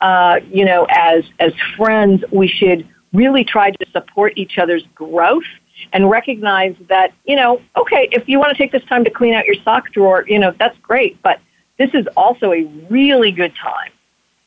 uh, 0.00 0.40
you 0.50 0.64
know, 0.64 0.86
as 0.90 1.24
as 1.40 1.52
friends, 1.76 2.22
we 2.32 2.46
should 2.48 2.88
really 3.12 3.44
try 3.44 3.70
to 3.70 3.86
support 3.92 4.32
each 4.36 4.58
other's 4.58 4.84
growth 4.94 5.44
and 5.92 6.10
recognize 6.10 6.74
that, 6.88 7.12
you 7.24 7.34
know, 7.34 7.60
okay, 7.76 8.08
if 8.12 8.28
you 8.28 8.38
want 8.38 8.50
to 8.50 8.58
take 8.58 8.72
this 8.72 8.84
time 8.84 9.04
to 9.04 9.10
clean 9.10 9.34
out 9.34 9.46
your 9.46 9.56
sock 9.64 9.90
drawer, 9.92 10.24
you 10.28 10.38
know, 10.38 10.52
that's 10.58 10.76
great, 10.82 11.20
but 11.22 11.40
this 11.78 11.90
is 11.94 12.06
also 12.16 12.52
a 12.52 12.64
really 12.90 13.32
good 13.32 13.52
time 13.56 13.90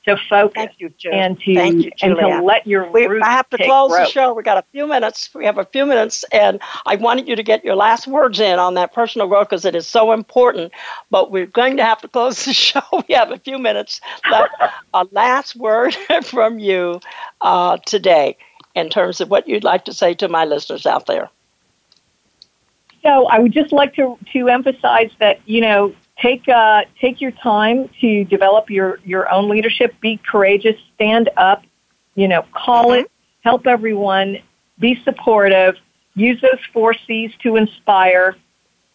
to 0.06 0.18
focus 0.30 0.70
you, 0.80 0.92
and 1.12 1.40
to 1.42 1.52
you, 1.52 1.92
and 2.02 2.18
to 2.18 2.42
let 2.44 2.66
your 2.66 2.90
we, 2.90 3.06
roots 3.06 3.26
I 3.26 3.32
have 3.32 3.50
to 3.52 3.58
take 3.58 3.68
close 3.68 3.92
growth. 3.92 4.08
the 4.08 4.12
show. 4.12 4.34
We 4.34 4.42
got 4.42 4.58
a 4.58 4.64
few 4.72 4.88
minutes. 4.88 5.30
We 5.34 5.46
have 5.46 5.60
a 5.60 5.66
few 5.66 5.86
minutes, 5.86 6.26
and 6.32 6.60
I 6.88 6.96
wanted 6.96 7.28
you 7.28 7.36
to 7.36 7.44
get 7.44 7.64
your 7.64 7.76
last 7.76 8.08
words 8.08 8.40
in 8.40 8.58
on 8.58 8.74
that 8.76 8.94
personal 8.94 9.28
growth 9.28 9.50
because 9.50 9.64
it 9.64 9.76
is 9.76 9.88
so 9.88 10.12
important. 10.12 10.72
But 11.12 11.32
we're 11.32 11.46
going 11.46 11.78
to 11.78 11.86
have 11.86 12.02
to 12.02 12.08
close 12.08 12.46
the 12.46 12.54
show. 12.68 12.82
We 13.08 13.14
have 13.14 13.32
a 13.32 13.38
few 13.38 13.60
minutes 13.60 14.02
left. 14.30 14.54
a 14.94 15.06
last 15.12 15.56
word 15.56 15.96
from 16.24 16.58
you 16.58 17.00
uh, 17.42 17.78
today 17.86 18.38
in 18.74 18.90
terms 18.90 19.22
of 19.22 19.30
what 19.30 19.48
you'd 19.48 19.64
like 19.64 19.86
to 19.86 19.94
say 19.94 20.14
to 20.16 20.28
my 20.28 20.46
listeners 20.46 20.86
out 20.86 21.06
there. 21.06 21.30
So 23.04 23.28
I 23.28 23.40
would 23.40 23.52
just 23.52 23.72
like 23.72 23.96
to 23.96 24.18
to 24.34 24.50
emphasize 24.50 25.12
that 25.20 25.40
you 25.46 25.62
know 25.62 25.94
take 26.22 26.48
uh, 26.48 26.84
take 27.00 27.20
your 27.22 27.32
time 27.32 27.90
to 28.02 28.24
develop 28.26 28.70
your 28.70 29.00
your 29.04 29.32
own 29.32 29.50
leadership. 29.50 29.94
Be 30.02 30.20
courageous. 30.30 30.76
Stand 30.96 31.30
up. 31.38 31.64
You 32.16 32.28
know, 32.28 32.46
call 32.54 32.88
mm-hmm. 32.88 33.06
it. 33.06 33.12
Help 33.42 33.68
everyone. 33.68 34.38
Be 34.80 35.02
supportive. 35.04 35.76
Use 36.16 36.42
those 36.42 36.60
four 36.74 36.94
C's 37.08 37.32
to 37.44 37.56
inspire: 37.56 38.36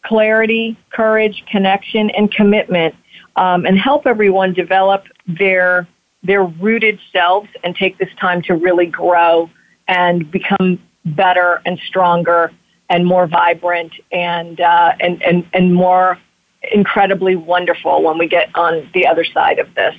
clarity, 0.04 0.76
courage, 0.90 1.44
connection, 1.50 2.10
and 2.10 2.32
commitment. 2.32 2.94
Um, 3.36 3.66
and 3.66 3.78
help 3.78 4.06
everyone 4.06 4.54
develop 4.54 5.04
their 5.26 5.86
their 6.22 6.44
rooted 6.44 6.98
selves 7.12 7.48
and 7.62 7.74
take 7.76 7.98
this 7.98 8.08
time 8.20 8.42
to 8.42 8.54
really 8.54 8.86
grow 8.86 9.50
and 9.88 10.30
become 10.30 10.80
better 11.04 11.60
and 11.64 11.78
stronger 11.86 12.52
and 12.88 13.06
more 13.06 13.26
vibrant 13.26 13.92
and 14.12 14.60
uh, 14.60 14.92
and 15.00 15.22
and 15.22 15.46
and 15.52 15.74
more 15.74 16.18
incredibly 16.72 17.36
wonderful 17.36 18.02
when 18.02 18.18
we 18.18 18.28
get 18.28 18.54
on 18.54 18.88
the 18.94 19.06
other 19.06 19.24
side 19.24 19.58
of 19.58 19.74
this. 19.74 19.94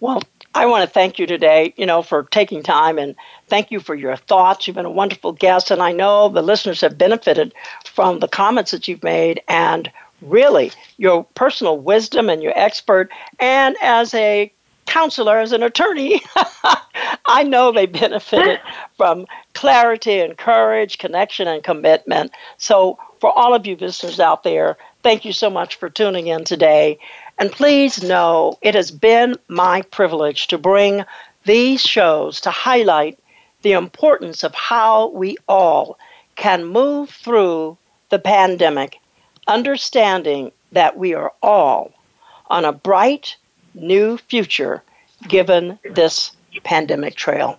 Well, 0.00 0.22
I 0.54 0.66
want 0.66 0.84
to 0.84 0.92
thank 0.92 1.18
you 1.18 1.26
today, 1.26 1.72
you 1.76 1.86
know, 1.86 2.02
for 2.02 2.24
taking 2.24 2.62
time 2.62 2.98
and 2.98 3.14
thank 3.48 3.70
you 3.70 3.80
for 3.80 3.94
your 3.94 4.16
thoughts. 4.16 4.66
You've 4.66 4.76
been 4.76 4.84
a 4.84 4.90
wonderful 4.90 5.32
guest, 5.32 5.70
and 5.70 5.80
I 5.80 5.92
know 5.92 6.28
the 6.28 6.42
listeners 6.42 6.80
have 6.82 6.98
benefited 6.98 7.54
from 7.84 8.18
the 8.18 8.28
comments 8.28 8.72
that 8.72 8.88
you've 8.88 9.02
made 9.02 9.42
and 9.48 9.90
really 10.20 10.72
your 10.98 11.24
personal 11.34 11.78
wisdom 11.78 12.28
and 12.28 12.42
your 12.42 12.52
expert. 12.56 13.10
And 13.38 13.76
as 13.80 14.12
a 14.14 14.52
counselor, 14.92 15.38
as 15.38 15.52
an 15.52 15.62
attorney, 15.62 16.20
I 17.26 17.44
know 17.44 17.72
they 17.72 17.86
benefited 17.86 18.60
from 18.98 19.26
clarity 19.54 20.20
and 20.20 20.36
courage, 20.36 20.98
connection 20.98 21.48
and 21.48 21.64
commitment. 21.64 22.32
So 22.58 22.98
for 23.18 23.32
all 23.32 23.54
of 23.54 23.66
you 23.66 23.74
listeners 23.76 24.20
out 24.20 24.42
there, 24.42 24.76
thank 25.02 25.24
you 25.24 25.32
so 25.32 25.48
much 25.48 25.76
for 25.76 25.88
tuning 25.88 26.26
in 26.26 26.44
today. 26.44 26.98
And 27.38 27.50
please 27.50 28.02
know 28.02 28.58
it 28.60 28.74
has 28.74 28.90
been 28.90 29.36
my 29.48 29.80
privilege 29.80 30.48
to 30.48 30.58
bring 30.58 31.06
these 31.46 31.80
shows 31.80 32.42
to 32.42 32.50
highlight 32.50 33.18
the 33.62 33.72
importance 33.72 34.44
of 34.44 34.54
how 34.54 35.08
we 35.08 35.38
all 35.48 35.98
can 36.36 36.66
move 36.66 37.08
through 37.08 37.78
the 38.10 38.18
pandemic, 38.18 38.98
understanding 39.48 40.52
that 40.72 40.98
we 40.98 41.14
are 41.14 41.32
all 41.42 41.92
on 42.50 42.66
a 42.66 42.72
bright 42.72 43.36
new 43.74 44.18
future 44.18 44.82
given 45.28 45.78
this 45.94 46.32
pandemic 46.64 47.14
trail. 47.14 47.58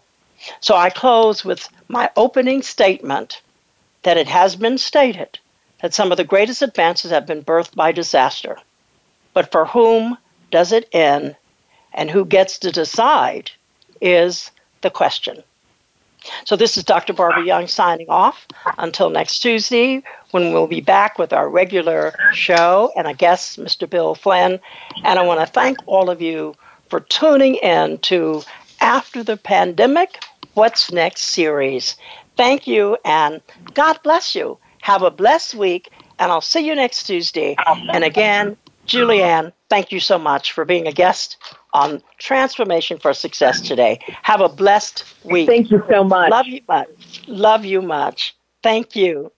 So 0.59 0.76
I 0.76 0.89
close 0.89 1.45
with 1.45 1.70
my 1.88 2.09
opening 2.16 2.61
statement 2.61 3.41
that 4.03 4.18
it 4.18 4.28
has 4.28 4.55
been 4.55 4.78
stated 4.78 5.39
that 5.82 5.93
some 5.93 6.11
of 6.11 6.18
the 6.18 6.24
greatest 6.24 6.61
advances 6.61 7.11
have 7.11 7.26
been 7.26 7.43
birthed 7.43 7.76
by 7.76 7.91
disaster. 7.91 8.57
But 9.34 9.51
for 9.51 9.66
whom 9.66 10.18
does 10.51 10.72
it 10.72 10.88
end 10.91 11.36
and 11.93 12.09
who 12.09 12.26
gets 12.26 12.59
to 12.59 12.72
decide 12.72 13.51
is 14.01 14.51
the 14.82 14.89
question. 14.89 15.43
So 16.45 16.55
this 16.55 16.78
is 16.78 16.84
Dr. 16.84 17.14
Barbara 17.14 17.45
Young 17.45 17.68
signing 17.68 18.09
off 18.09 18.47
until 18.78 19.09
next 19.09 19.39
Tuesday 19.39 20.03
when 20.34 20.51
we'll 20.51 20.67
be 20.67 20.81
back 20.81 21.19
with 21.19 21.31
our 21.31 21.47
regular 21.47 22.13
show 22.34 22.91
and 22.95 23.07
a 23.07 23.13
guest, 23.13 23.59
Mr. 23.59 23.89
Bill 23.89 24.15
Flynn. 24.15 24.59
And 25.03 25.19
I 25.19 25.23
want 25.23 25.39
to 25.39 25.45
thank 25.45 25.77
all 25.86 26.09
of 26.09 26.21
you 26.21 26.55
for 26.89 26.99
tuning 26.99 27.55
in 27.55 27.99
to 27.99 28.41
After 28.81 29.23
the 29.23 29.38
Pandemic, 29.38 30.23
What's 30.55 30.91
Next 30.91 31.21
series. 31.21 31.95
Thank 32.36 32.67
you 32.67 32.97
and 33.05 33.41
God 33.73 33.99
bless 34.03 34.36
you. 34.36 34.57
Have 34.81 35.03
a 35.03 35.11
blessed 35.11 35.55
week, 35.55 35.89
and 36.19 36.31
I'll 36.31 36.41
see 36.41 36.67
you 36.67 36.75
next 36.75 37.03
Tuesday. 37.03 37.55
And 37.93 38.03
again, 38.03 38.57
Julianne, 38.86 39.53
thank 39.69 39.91
you 39.91 39.99
so 39.99 40.17
much 40.17 40.51
for 40.51 40.65
being 40.65 40.88
a 40.88 40.91
guest 40.91 41.38
on 41.73 42.01
Transformation 42.17 42.97
for 42.97 43.13
Success 43.13 43.61
today. 43.61 43.99
Have 44.23 44.41
a 44.41 44.49
blessed 44.49 45.05
week. 45.23 45.47
Thank 45.47 45.71
you 45.71 45.84
so 45.89 46.03
much. 46.03 46.31
Love 46.31 46.47
you 46.47 46.61
much. 46.67 47.23
Love 47.27 47.65
you 47.65 47.81
much. 47.81 48.36
Thank 48.61 48.95
you. 48.95 49.31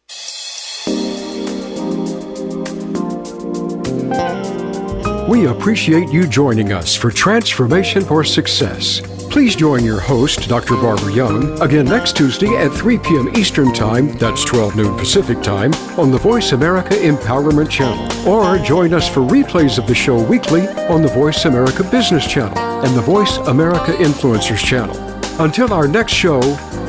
We 5.28 5.48
appreciate 5.48 6.10
you 6.10 6.28
joining 6.28 6.72
us 6.72 6.96
for 6.96 7.10
Transformation 7.10 8.04
for 8.04 8.24
Success. 8.24 9.02
Please 9.32 9.56
join 9.56 9.84
your 9.84 10.00
host, 10.00 10.48
Dr. 10.48 10.76
Barbara 10.76 11.12
Young, 11.12 11.60
again 11.64 11.86
next 11.86 12.16
Tuesday 12.16 12.56
at 12.56 12.72
3 12.72 13.00
p.m. 13.00 13.36
Eastern 13.36 13.74
Time, 13.74 14.16
that's 14.20 14.46
12 14.46 14.76
noon 14.76 14.96
Pacific 14.96 15.42
Time, 15.42 15.74
on 15.98 16.12
the 16.12 16.20
Voice 16.20 16.52
America 16.52 16.94
Empowerment 16.94 17.72
Channel. 17.72 18.30
Or 18.30 18.60
join 18.60 18.94
us 18.94 19.10
for 19.10 19.22
replays 19.22 19.80
of 19.80 19.88
the 19.88 19.96
show 19.96 20.24
weekly 20.24 20.68
on 20.90 21.02
the 21.02 21.08
Voice 21.08 21.46
America 21.46 21.84
Business 21.84 22.28
Channel 22.28 22.58
and 22.86 22.96
the 22.96 23.02
Voice 23.02 23.38
America 23.48 23.94
Influencers 23.94 24.64
Channel. 24.64 24.96
Until 25.42 25.74
our 25.74 25.88
next 25.88 26.14
show, 26.14 26.40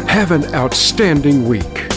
have 0.08 0.30
an 0.30 0.44
outstanding 0.54 1.48
week. 1.48 1.95